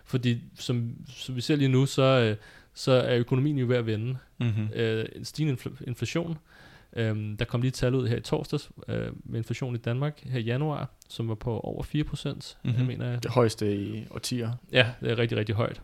[0.06, 2.36] Fordi som, som vi ser lige nu, så, øh,
[2.74, 4.18] så er økonomien jo ved at vende.
[4.40, 4.68] Mm-hmm.
[4.76, 6.38] Øh, en stigende infl- inflation,
[6.96, 10.24] Øhm, der kom lige et tal ud her i torsdags øh, med inflation i Danmark
[10.26, 12.72] her i januar, som var på over 4 procent, Mhm.
[12.74, 12.88] mm-hmm.
[12.88, 13.24] mener jeg.
[13.24, 14.52] Det højeste i årtier.
[14.72, 15.82] Ja, det er rigtig, rigtig højt.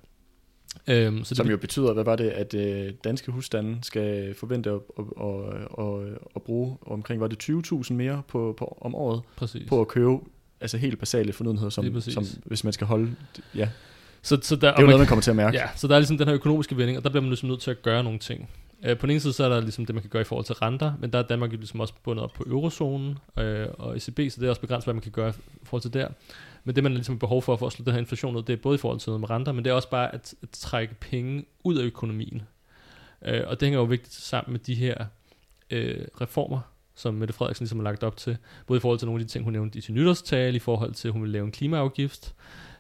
[0.88, 4.70] Øhm, så Som det, jo betyder, hvad var det, at øh, danske husstande skal forvente
[4.70, 9.22] at, at, at, at, at bruge omkring, var det 20.000 mere på, på, om året
[9.36, 9.70] præcis.
[9.70, 10.18] på at købe
[10.62, 13.16] altså helt basale fornødenheder, som, som hvis man skal holde,
[13.56, 13.70] ja,
[14.22, 15.58] Så, så der, det er jo noget, man kommer til at mærke.
[15.58, 17.62] Ja, så der er ligesom den her økonomiske vending, og der bliver man ligesom nødt
[17.62, 18.50] til at gøre nogle ting.
[18.86, 20.46] Øh, på den ene side, så er der ligesom det, man kan gøre i forhold
[20.46, 23.98] til renter, men der er Danmark jo ligesom også bundet op på eurozonen øh, og
[23.98, 25.34] ECB, så det er også begrænset, hvad man kan gøre i
[25.64, 26.08] forhold til der.
[26.64, 28.54] Men det, man ligesom har behov for, for at slå den her inflation ud, det
[28.54, 30.50] er både i forhold til noget med renter, men det er også bare at, at
[30.50, 32.42] trække penge ud af økonomien.
[33.26, 35.06] Øh, og det hænger jo vigtigt sammen med de her
[35.70, 36.60] øh, reformer,
[36.96, 38.38] som Mette Frederiksen ligesom har lagt op til.
[38.68, 40.94] Både i forhold til nogle af de ting, hun nævnte i sin nytårstale, i forhold
[40.94, 42.34] til, at hun vil lave en klimaafgift,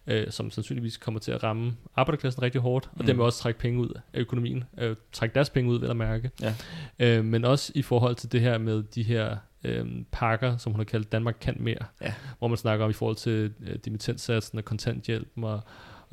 [0.07, 3.05] øh, som sandsynligvis kommer til at ramme arbejderklassen rigtig hårdt, og Mm.
[3.05, 6.31] dermed også trække penge ud af økonomien, øh, trække deres penge ud, vel at mærke.
[6.41, 6.55] Ja.
[6.99, 10.79] Øh, men også i forhold til det her med de her øh, pakker, som hun
[10.79, 12.13] har kaldt Danmark kan mere, Ja.
[12.39, 15.61] hvor man snakker om i forhold til øh, dimittentsatsen og kontanthjælpen og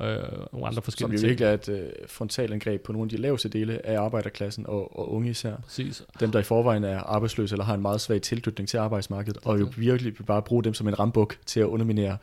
[0.01, 1.29] øh, nogle andre Som forskellige jo ting.
[1.29, 5.11] virkelig er et øh, frontalangreb på nogle af de laveste dele af arbejderklassen og, og
[5.13, 5.55] unge især.
[5.55, 6.03] Præcis.
[6.19, 9.59] Dem, der i forvejen er arbejdsløse eller har en meget svag tilknytning til arbejdsmarkedet, og
[9.59, 12.17] jo virkelig vil bare bruge dem som en rambuk til at underminere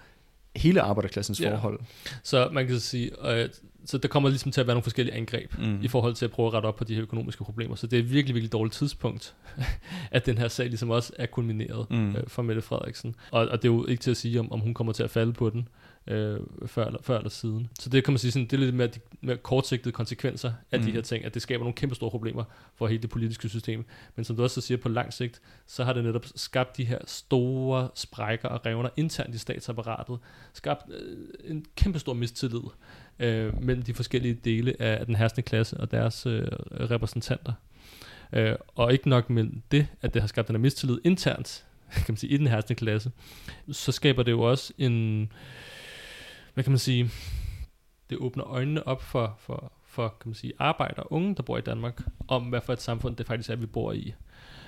[0.57, 1.55] hele arbejderklassens Ja.
[1.55, 1.81] forhold.
[2.23, 3.49] Så man kan sige, øh,
[3.87, 5.79] så der kommer ligesom til at være nogle forskellige angreb Mm.
[5.83, 7.75] i forhold til at prøve at rette op på de her økonomiske problemer.
[7.75, 9.35] Så det er et virkelig, virkelig dårligt tidspunkt,
[10.11, 12.17] at den her sag ligesom også er kulmineret Mm.
[12.17, 13.15] øh, for Mette Frederiksen.
[13.31, 15.11] Og, og det er jo ikke til at sige, om, om hun kommer til at
[15.11, 15.69] falde på den
[16.07, 17.69] øh, før, eller, før eller siden.
[17.81, 20.79] Så det kan man sige, sådan, det er lidt mere, de, mere kortsigtede konsekvenser af
[20.79, 20.85] mm.
[20.85, 20.87] Mm.
[20.91, 22.45] de her ting, at det skaber nogle kæmpe store problemer
[22.77, 23.85] for hele det politiske system.
[24.17, 26.99] Men som du også siger, på lang sigt, så har det netop skabt de her
[27.07, 30.19] store sprækker og revner internt i statsapparatet,
[30.53, 32.61] skabt øh, en kæmpe stor mistillid
[33.19, 37.53] øh, mellem de forskellige dele af den herskende klasse og deres øh, repræsentanter.
[38.33, 41.65] Øh, og ikke nok med det, at det har skabt den her mistillid internt,
[41.95, 43.11] kan man sige, i den herskende klasse,
[43.73, 45.33] så skaber det jo også en,
[46.55, 47.11] hvad kan man sige,
[48.11, 51.59] det åbner øjnene op for, for, for kan man sige, arbejdere og unge, der bor
[51.59, 54.15] i Danmark, om hvad for et samfund det faktisk er, vi bor i.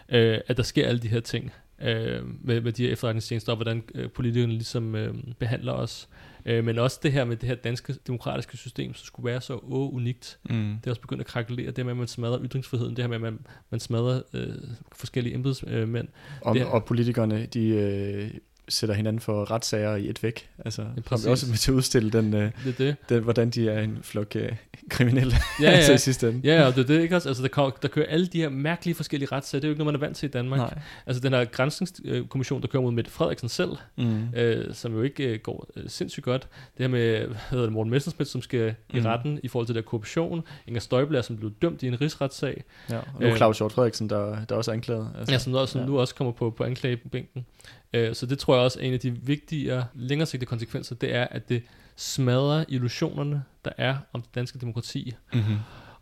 [0.08, 3.56] Øh, at der sker alle de her ting øh, med, med de her efterretningstjenester, og
[3.56, 6.08] hvordan øh, politikerne ligesom øh, behandler os.
[6.10, 9.52] Øh, men også det her med det her danske demokratiske system, som skulle være så
[9.52, 10.38] åh, unikt.
[10.50, 10.76] Mm.
[10.80, 11.66] Det er også begyndt at krakelere.
[11.66, 13.38] Det her med, at man smadrer ytringsfriheden, det her med, at man,
[13.70, 14.48] man smadrer øh,
[14.92, 16.08] forskellige embedsmænd.
[16.40, 18.30] Og, Det og politikerne, de øh,
[18.68, 20.48] sætter hinanden for retssager i et væk.
[20.64, 21.26] Altså, ja, præcis.
[21.26, 22.96] er også med til at udstille den, øh, Det det.
[23.08, 24.52] den, hvordan de er en flok øh,
[24.90, 25.94] kriminelle Ja, altså, ja.
[25.94, 26.40] i sidste ende.
[26.44, 27.28] Ja, og det er det, ikke også?
[27.28, 29.60] Altså, der, kommer, der kører alle de her mærkelige forskellige retssager.
[29.60, 30.58] Det er jo ikke noget, man er vant til i Danmark.
[30.58, 30.78] Nej.
[31.06, 34.24] Altså, den her grænsningskommission, der kører mod Mette Frederiksen selv, Mm.
[34.36, 36.42] øh, som jo ikke øh, går øh, sindssygt godt.
[36.78, 39.06] Det her med, hvad hedder det, Morten Messerschmidt, som skal i Mhm.
[39.06, 40.42] retten i forhold til der korruption.
[40.66, 42.64] Inger Støjbler, som blev dømt i en rigsretssag.
[42.90, 43.36] Ja, og nu Øh.
[43.36, 45.08] Claus Hjort Frederiksen, der, der også er anklaget.
[45.18, 45.86] Altså, ja, som, nu, som ja.
[45.86, 47.46] nu også kommer på, på anklagebænken.
[47.96, 51.14] Øh, så det tror jeg også er en af de vigtigere, længere sigtede konsekvenser, det
[51.14, 51.62] er, at det
[51.96, 55.14] smadrer illusionerne, der er om det danske demokrati.
[55.32, 55.56] Mm-hmm.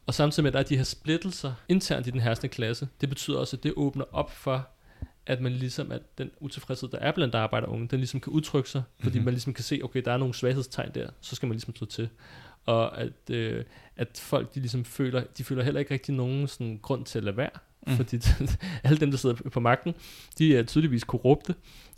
[0.06, 3.08] Og samtidig med, at der er de her splittelser internt i den herskende klasse, det
[3.08, 4.68] betyder også, at det åbner op for,
[5.26, 8.70] at man ligesom, at den utilfredshed, der er blandt arbejder unge, den ligesom kan udtrykke
[8.70, 9.12] sig, fordi Mhm.
[9.14, 9.24] mm-hmm.
[9.24, 11.86] man ligesom kan se, okay, der er nogle svaghedstegn der, så skal man ligesom slå
[11.86, 12.08] til.
[12.66, 13.64] Og at, øh,
[13.96, 17.24] at folk, de ligesom føler, de føler heller ikke rigtig nogen sådan grund til at
[17.24, 17.50] lade være,
[17.86, 17.96] Mm.
[17.96, 18.18] fordi
[18.84, 19.94] alle dem, der sidder på magten,
[20.38, 21.54] de er tydeligvis korrupte,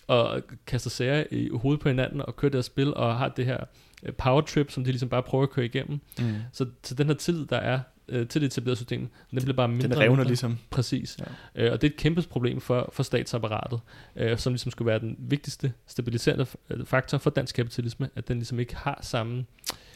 [0.06, 3.58] og kaster sager i hovedet på hinanden, og kører deres spil, og har det her
[4.02, 6.00] øh, power trip, som de ligesom bare prøver at køre igennem.
[6.18, 6.34] Mm.
[6.52, 9.68] Så, så den her tillid, der er øh, til det etablerede system, den bliver bare
[9.68, 10.24] mindre Den revner mindre.
[10.24, 10.58] ligesom.
[10.70, 11.18] Præcis.
[11.56, 11.64] Ja.
[11.66, 13.80] Øh, og det er et kæmpe problem for, for statsapparatet,
[14.16, 18.36] øh, som ligesom skulle være den vigtigste stabiliserende øh, faktor for dansk kapitalisme, at den
[18.36, 19.44] ligesom ikke har samme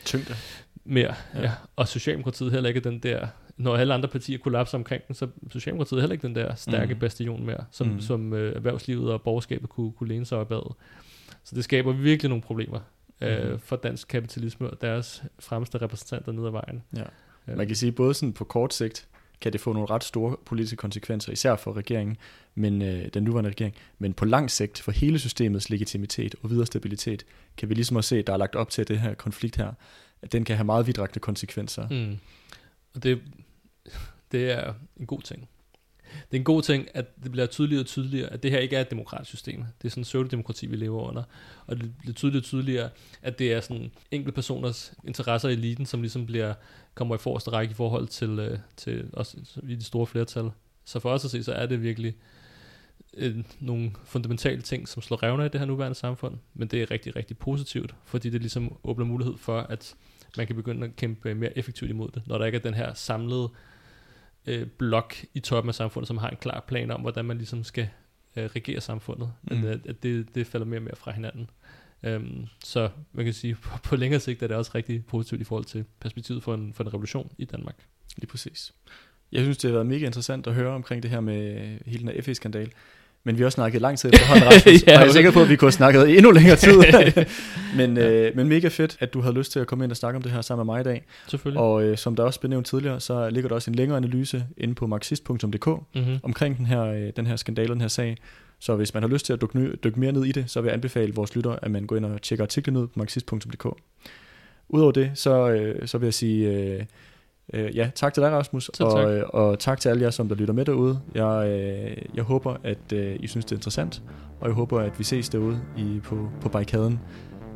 [0.04, 0.34] Tyngde.
[0.84, 1.14] mere.
[1.34, 1.40] Ja.
[1.42, 1.52] Ja.
[1.76, 3.26] Og Socialdemokratiet heller ikke den der,
[3.60, 6.96] når alle andre partier kollapser omkring den, så Socialdemokratiet heller ikke den der stærke Mm.
[6.96, 7.00] mm.
[7.00, 7.92] bastion mere, som, Mm.
[7.92, 8.00] mm.
[8.00, 10.74] som øh, erhvervslivet og borgerskabet kunne, kunne læne sig op ad.
[11.44, 12.80] Så det skaber virkelig nogle problemer
[13.20, 13.58] øh, Mhm.
[13.58, 16.82] for dansk kapitalisme og deres fremmeste repræsentanter ned ad vejen.
[16.96, 17.02] Ja.
[17.48, 17.56] Ja.
[17.56, 19.06] Man kan sige, både sådan på kort sigt,
[19.40, 22.16] kan det få nogle ret store politiske konsekvenser, især for regeringen,
[22.54, 23.74] men øh, den nuværende regering.
[23.98, 27.24] Men på lang sigt, for hele systemets legitimitet og videre stabilitet,
[27.56, 29.72] kan vi ligesom også se, at der er lagt op til det her konflikt her,
[30.22, 31.88] at den kan have meget vidtrækkende konsekvenser.
[31.90, 31.96] Mm.
[31.96, 32.18] Mm.
[32.94, 33.20] Og det,
[34.32, 35.48] det er en god ting.
[36.12, 38.76] Det er en god ting, at det bliver tydeligere og tydeligere, at det her ikke
[38.76, 39.64] er et demokratisk system.
[39.82, 41.22] Det er sådan en pseudodemokrati, vi lever under.
[41.66, 42.90] Og det bliver tydeligere og tydeligere,
[43.22, 46.54] at det er sådan enkelte personers interesser i eliten, som ligesom bliver,
[46.94, 50.50] kommer i forreste række i forhold til, øh, til os i de store flertal.
[50.84, 52.14] Så for os at se, så er det virkelig
[53.14, 56.38] øh, nogle fundamentale ting, som slår revner i det her nuværende samfund.
[56.54, 59.94] Men det er rigtig, rigtig positivt, fordi det ligesom åbner mulighed for, at
[60.36, 62.94] man kan begynde at kæmpe mere effektivt imod det, når der ikke er den her
[62.94, 63.48] samlede
[64.46, 67.64] øh, blok i toppen af samfundet, som har en klar plan om, hvordan man ligesom
[67.64, 67.88] skal
[68.36, 69.32] øh, regere samfundet.
[69.42, 69.66] Mm.
[69.66, 71.50] At, at, det, det falder mere og mere fra hinanden.
[72.02, 75.44] Øhm, så man kan sige, på, på længere sigt er det også rigtig positivt i
[75.44, 77.76] forhold til perspektivet for en, for en revolution i Danmark.
[78.16, 78.74] Lige præcis.
[79.32, 82.08] Jeg synes, det har været mega interessant at høre omkring det her med hele den
[82.08, 82.72] her FE-skandal.
[83.24, 85.42] Men vi har også snakket lang tid efterhånden, Rasmus, ja, og jeg er sikker på,
[85.42, 86.72] at vi kunne have snakket endnu længere tid.
[87.78, 88.10] men, ja.
[88.10, 90.22] øh, men mega fedt, at du havde lyst til at komme ind og snakke om
[90.22, 91.02] det her sammen med mig i dag.
[91.28, 91.62] Selvfølgelig.
[91.62, 94.44] Og øh, som der også blev nævnt tidligere, så ligger der også en længere analyse
[94.56, 96.18] inde på marxist.dk mm-hmm.
[96.22, 98.16] omkring den her, øh, den her skandal, den her sag.
[98.58, 100.68] Så hvis man har lyst til at dykke, dykke mere ned i det, så vil
[100.68, 103.66] jeg anbefale vores lytter, at man går ind og tjekker artiklen ud på marxist.dk.
[104.68, 106.48] Udover det, så, øh, så vil jeg sige...
[106.48, 106.82] Øh,
[107.52, 108.86] Øh, ja, tak til dig, Rasmus, tak.
[108.86, 111.00] Og, øh, og tak til alle jer, som der lytter med derude.
[111.14, 114.02] Jeg, øh, jeg håber, at øh, I synes, det er interessant,
[114.40, 117.00] og jeg håber, at vi ses derude i, på, på barrikaden.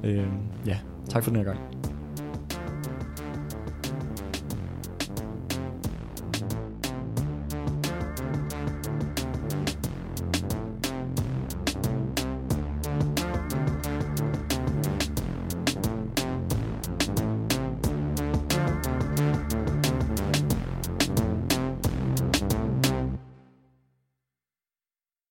[0.04, 0.26] Øh,
[0.66, 1.93] ja, tak for den her gang.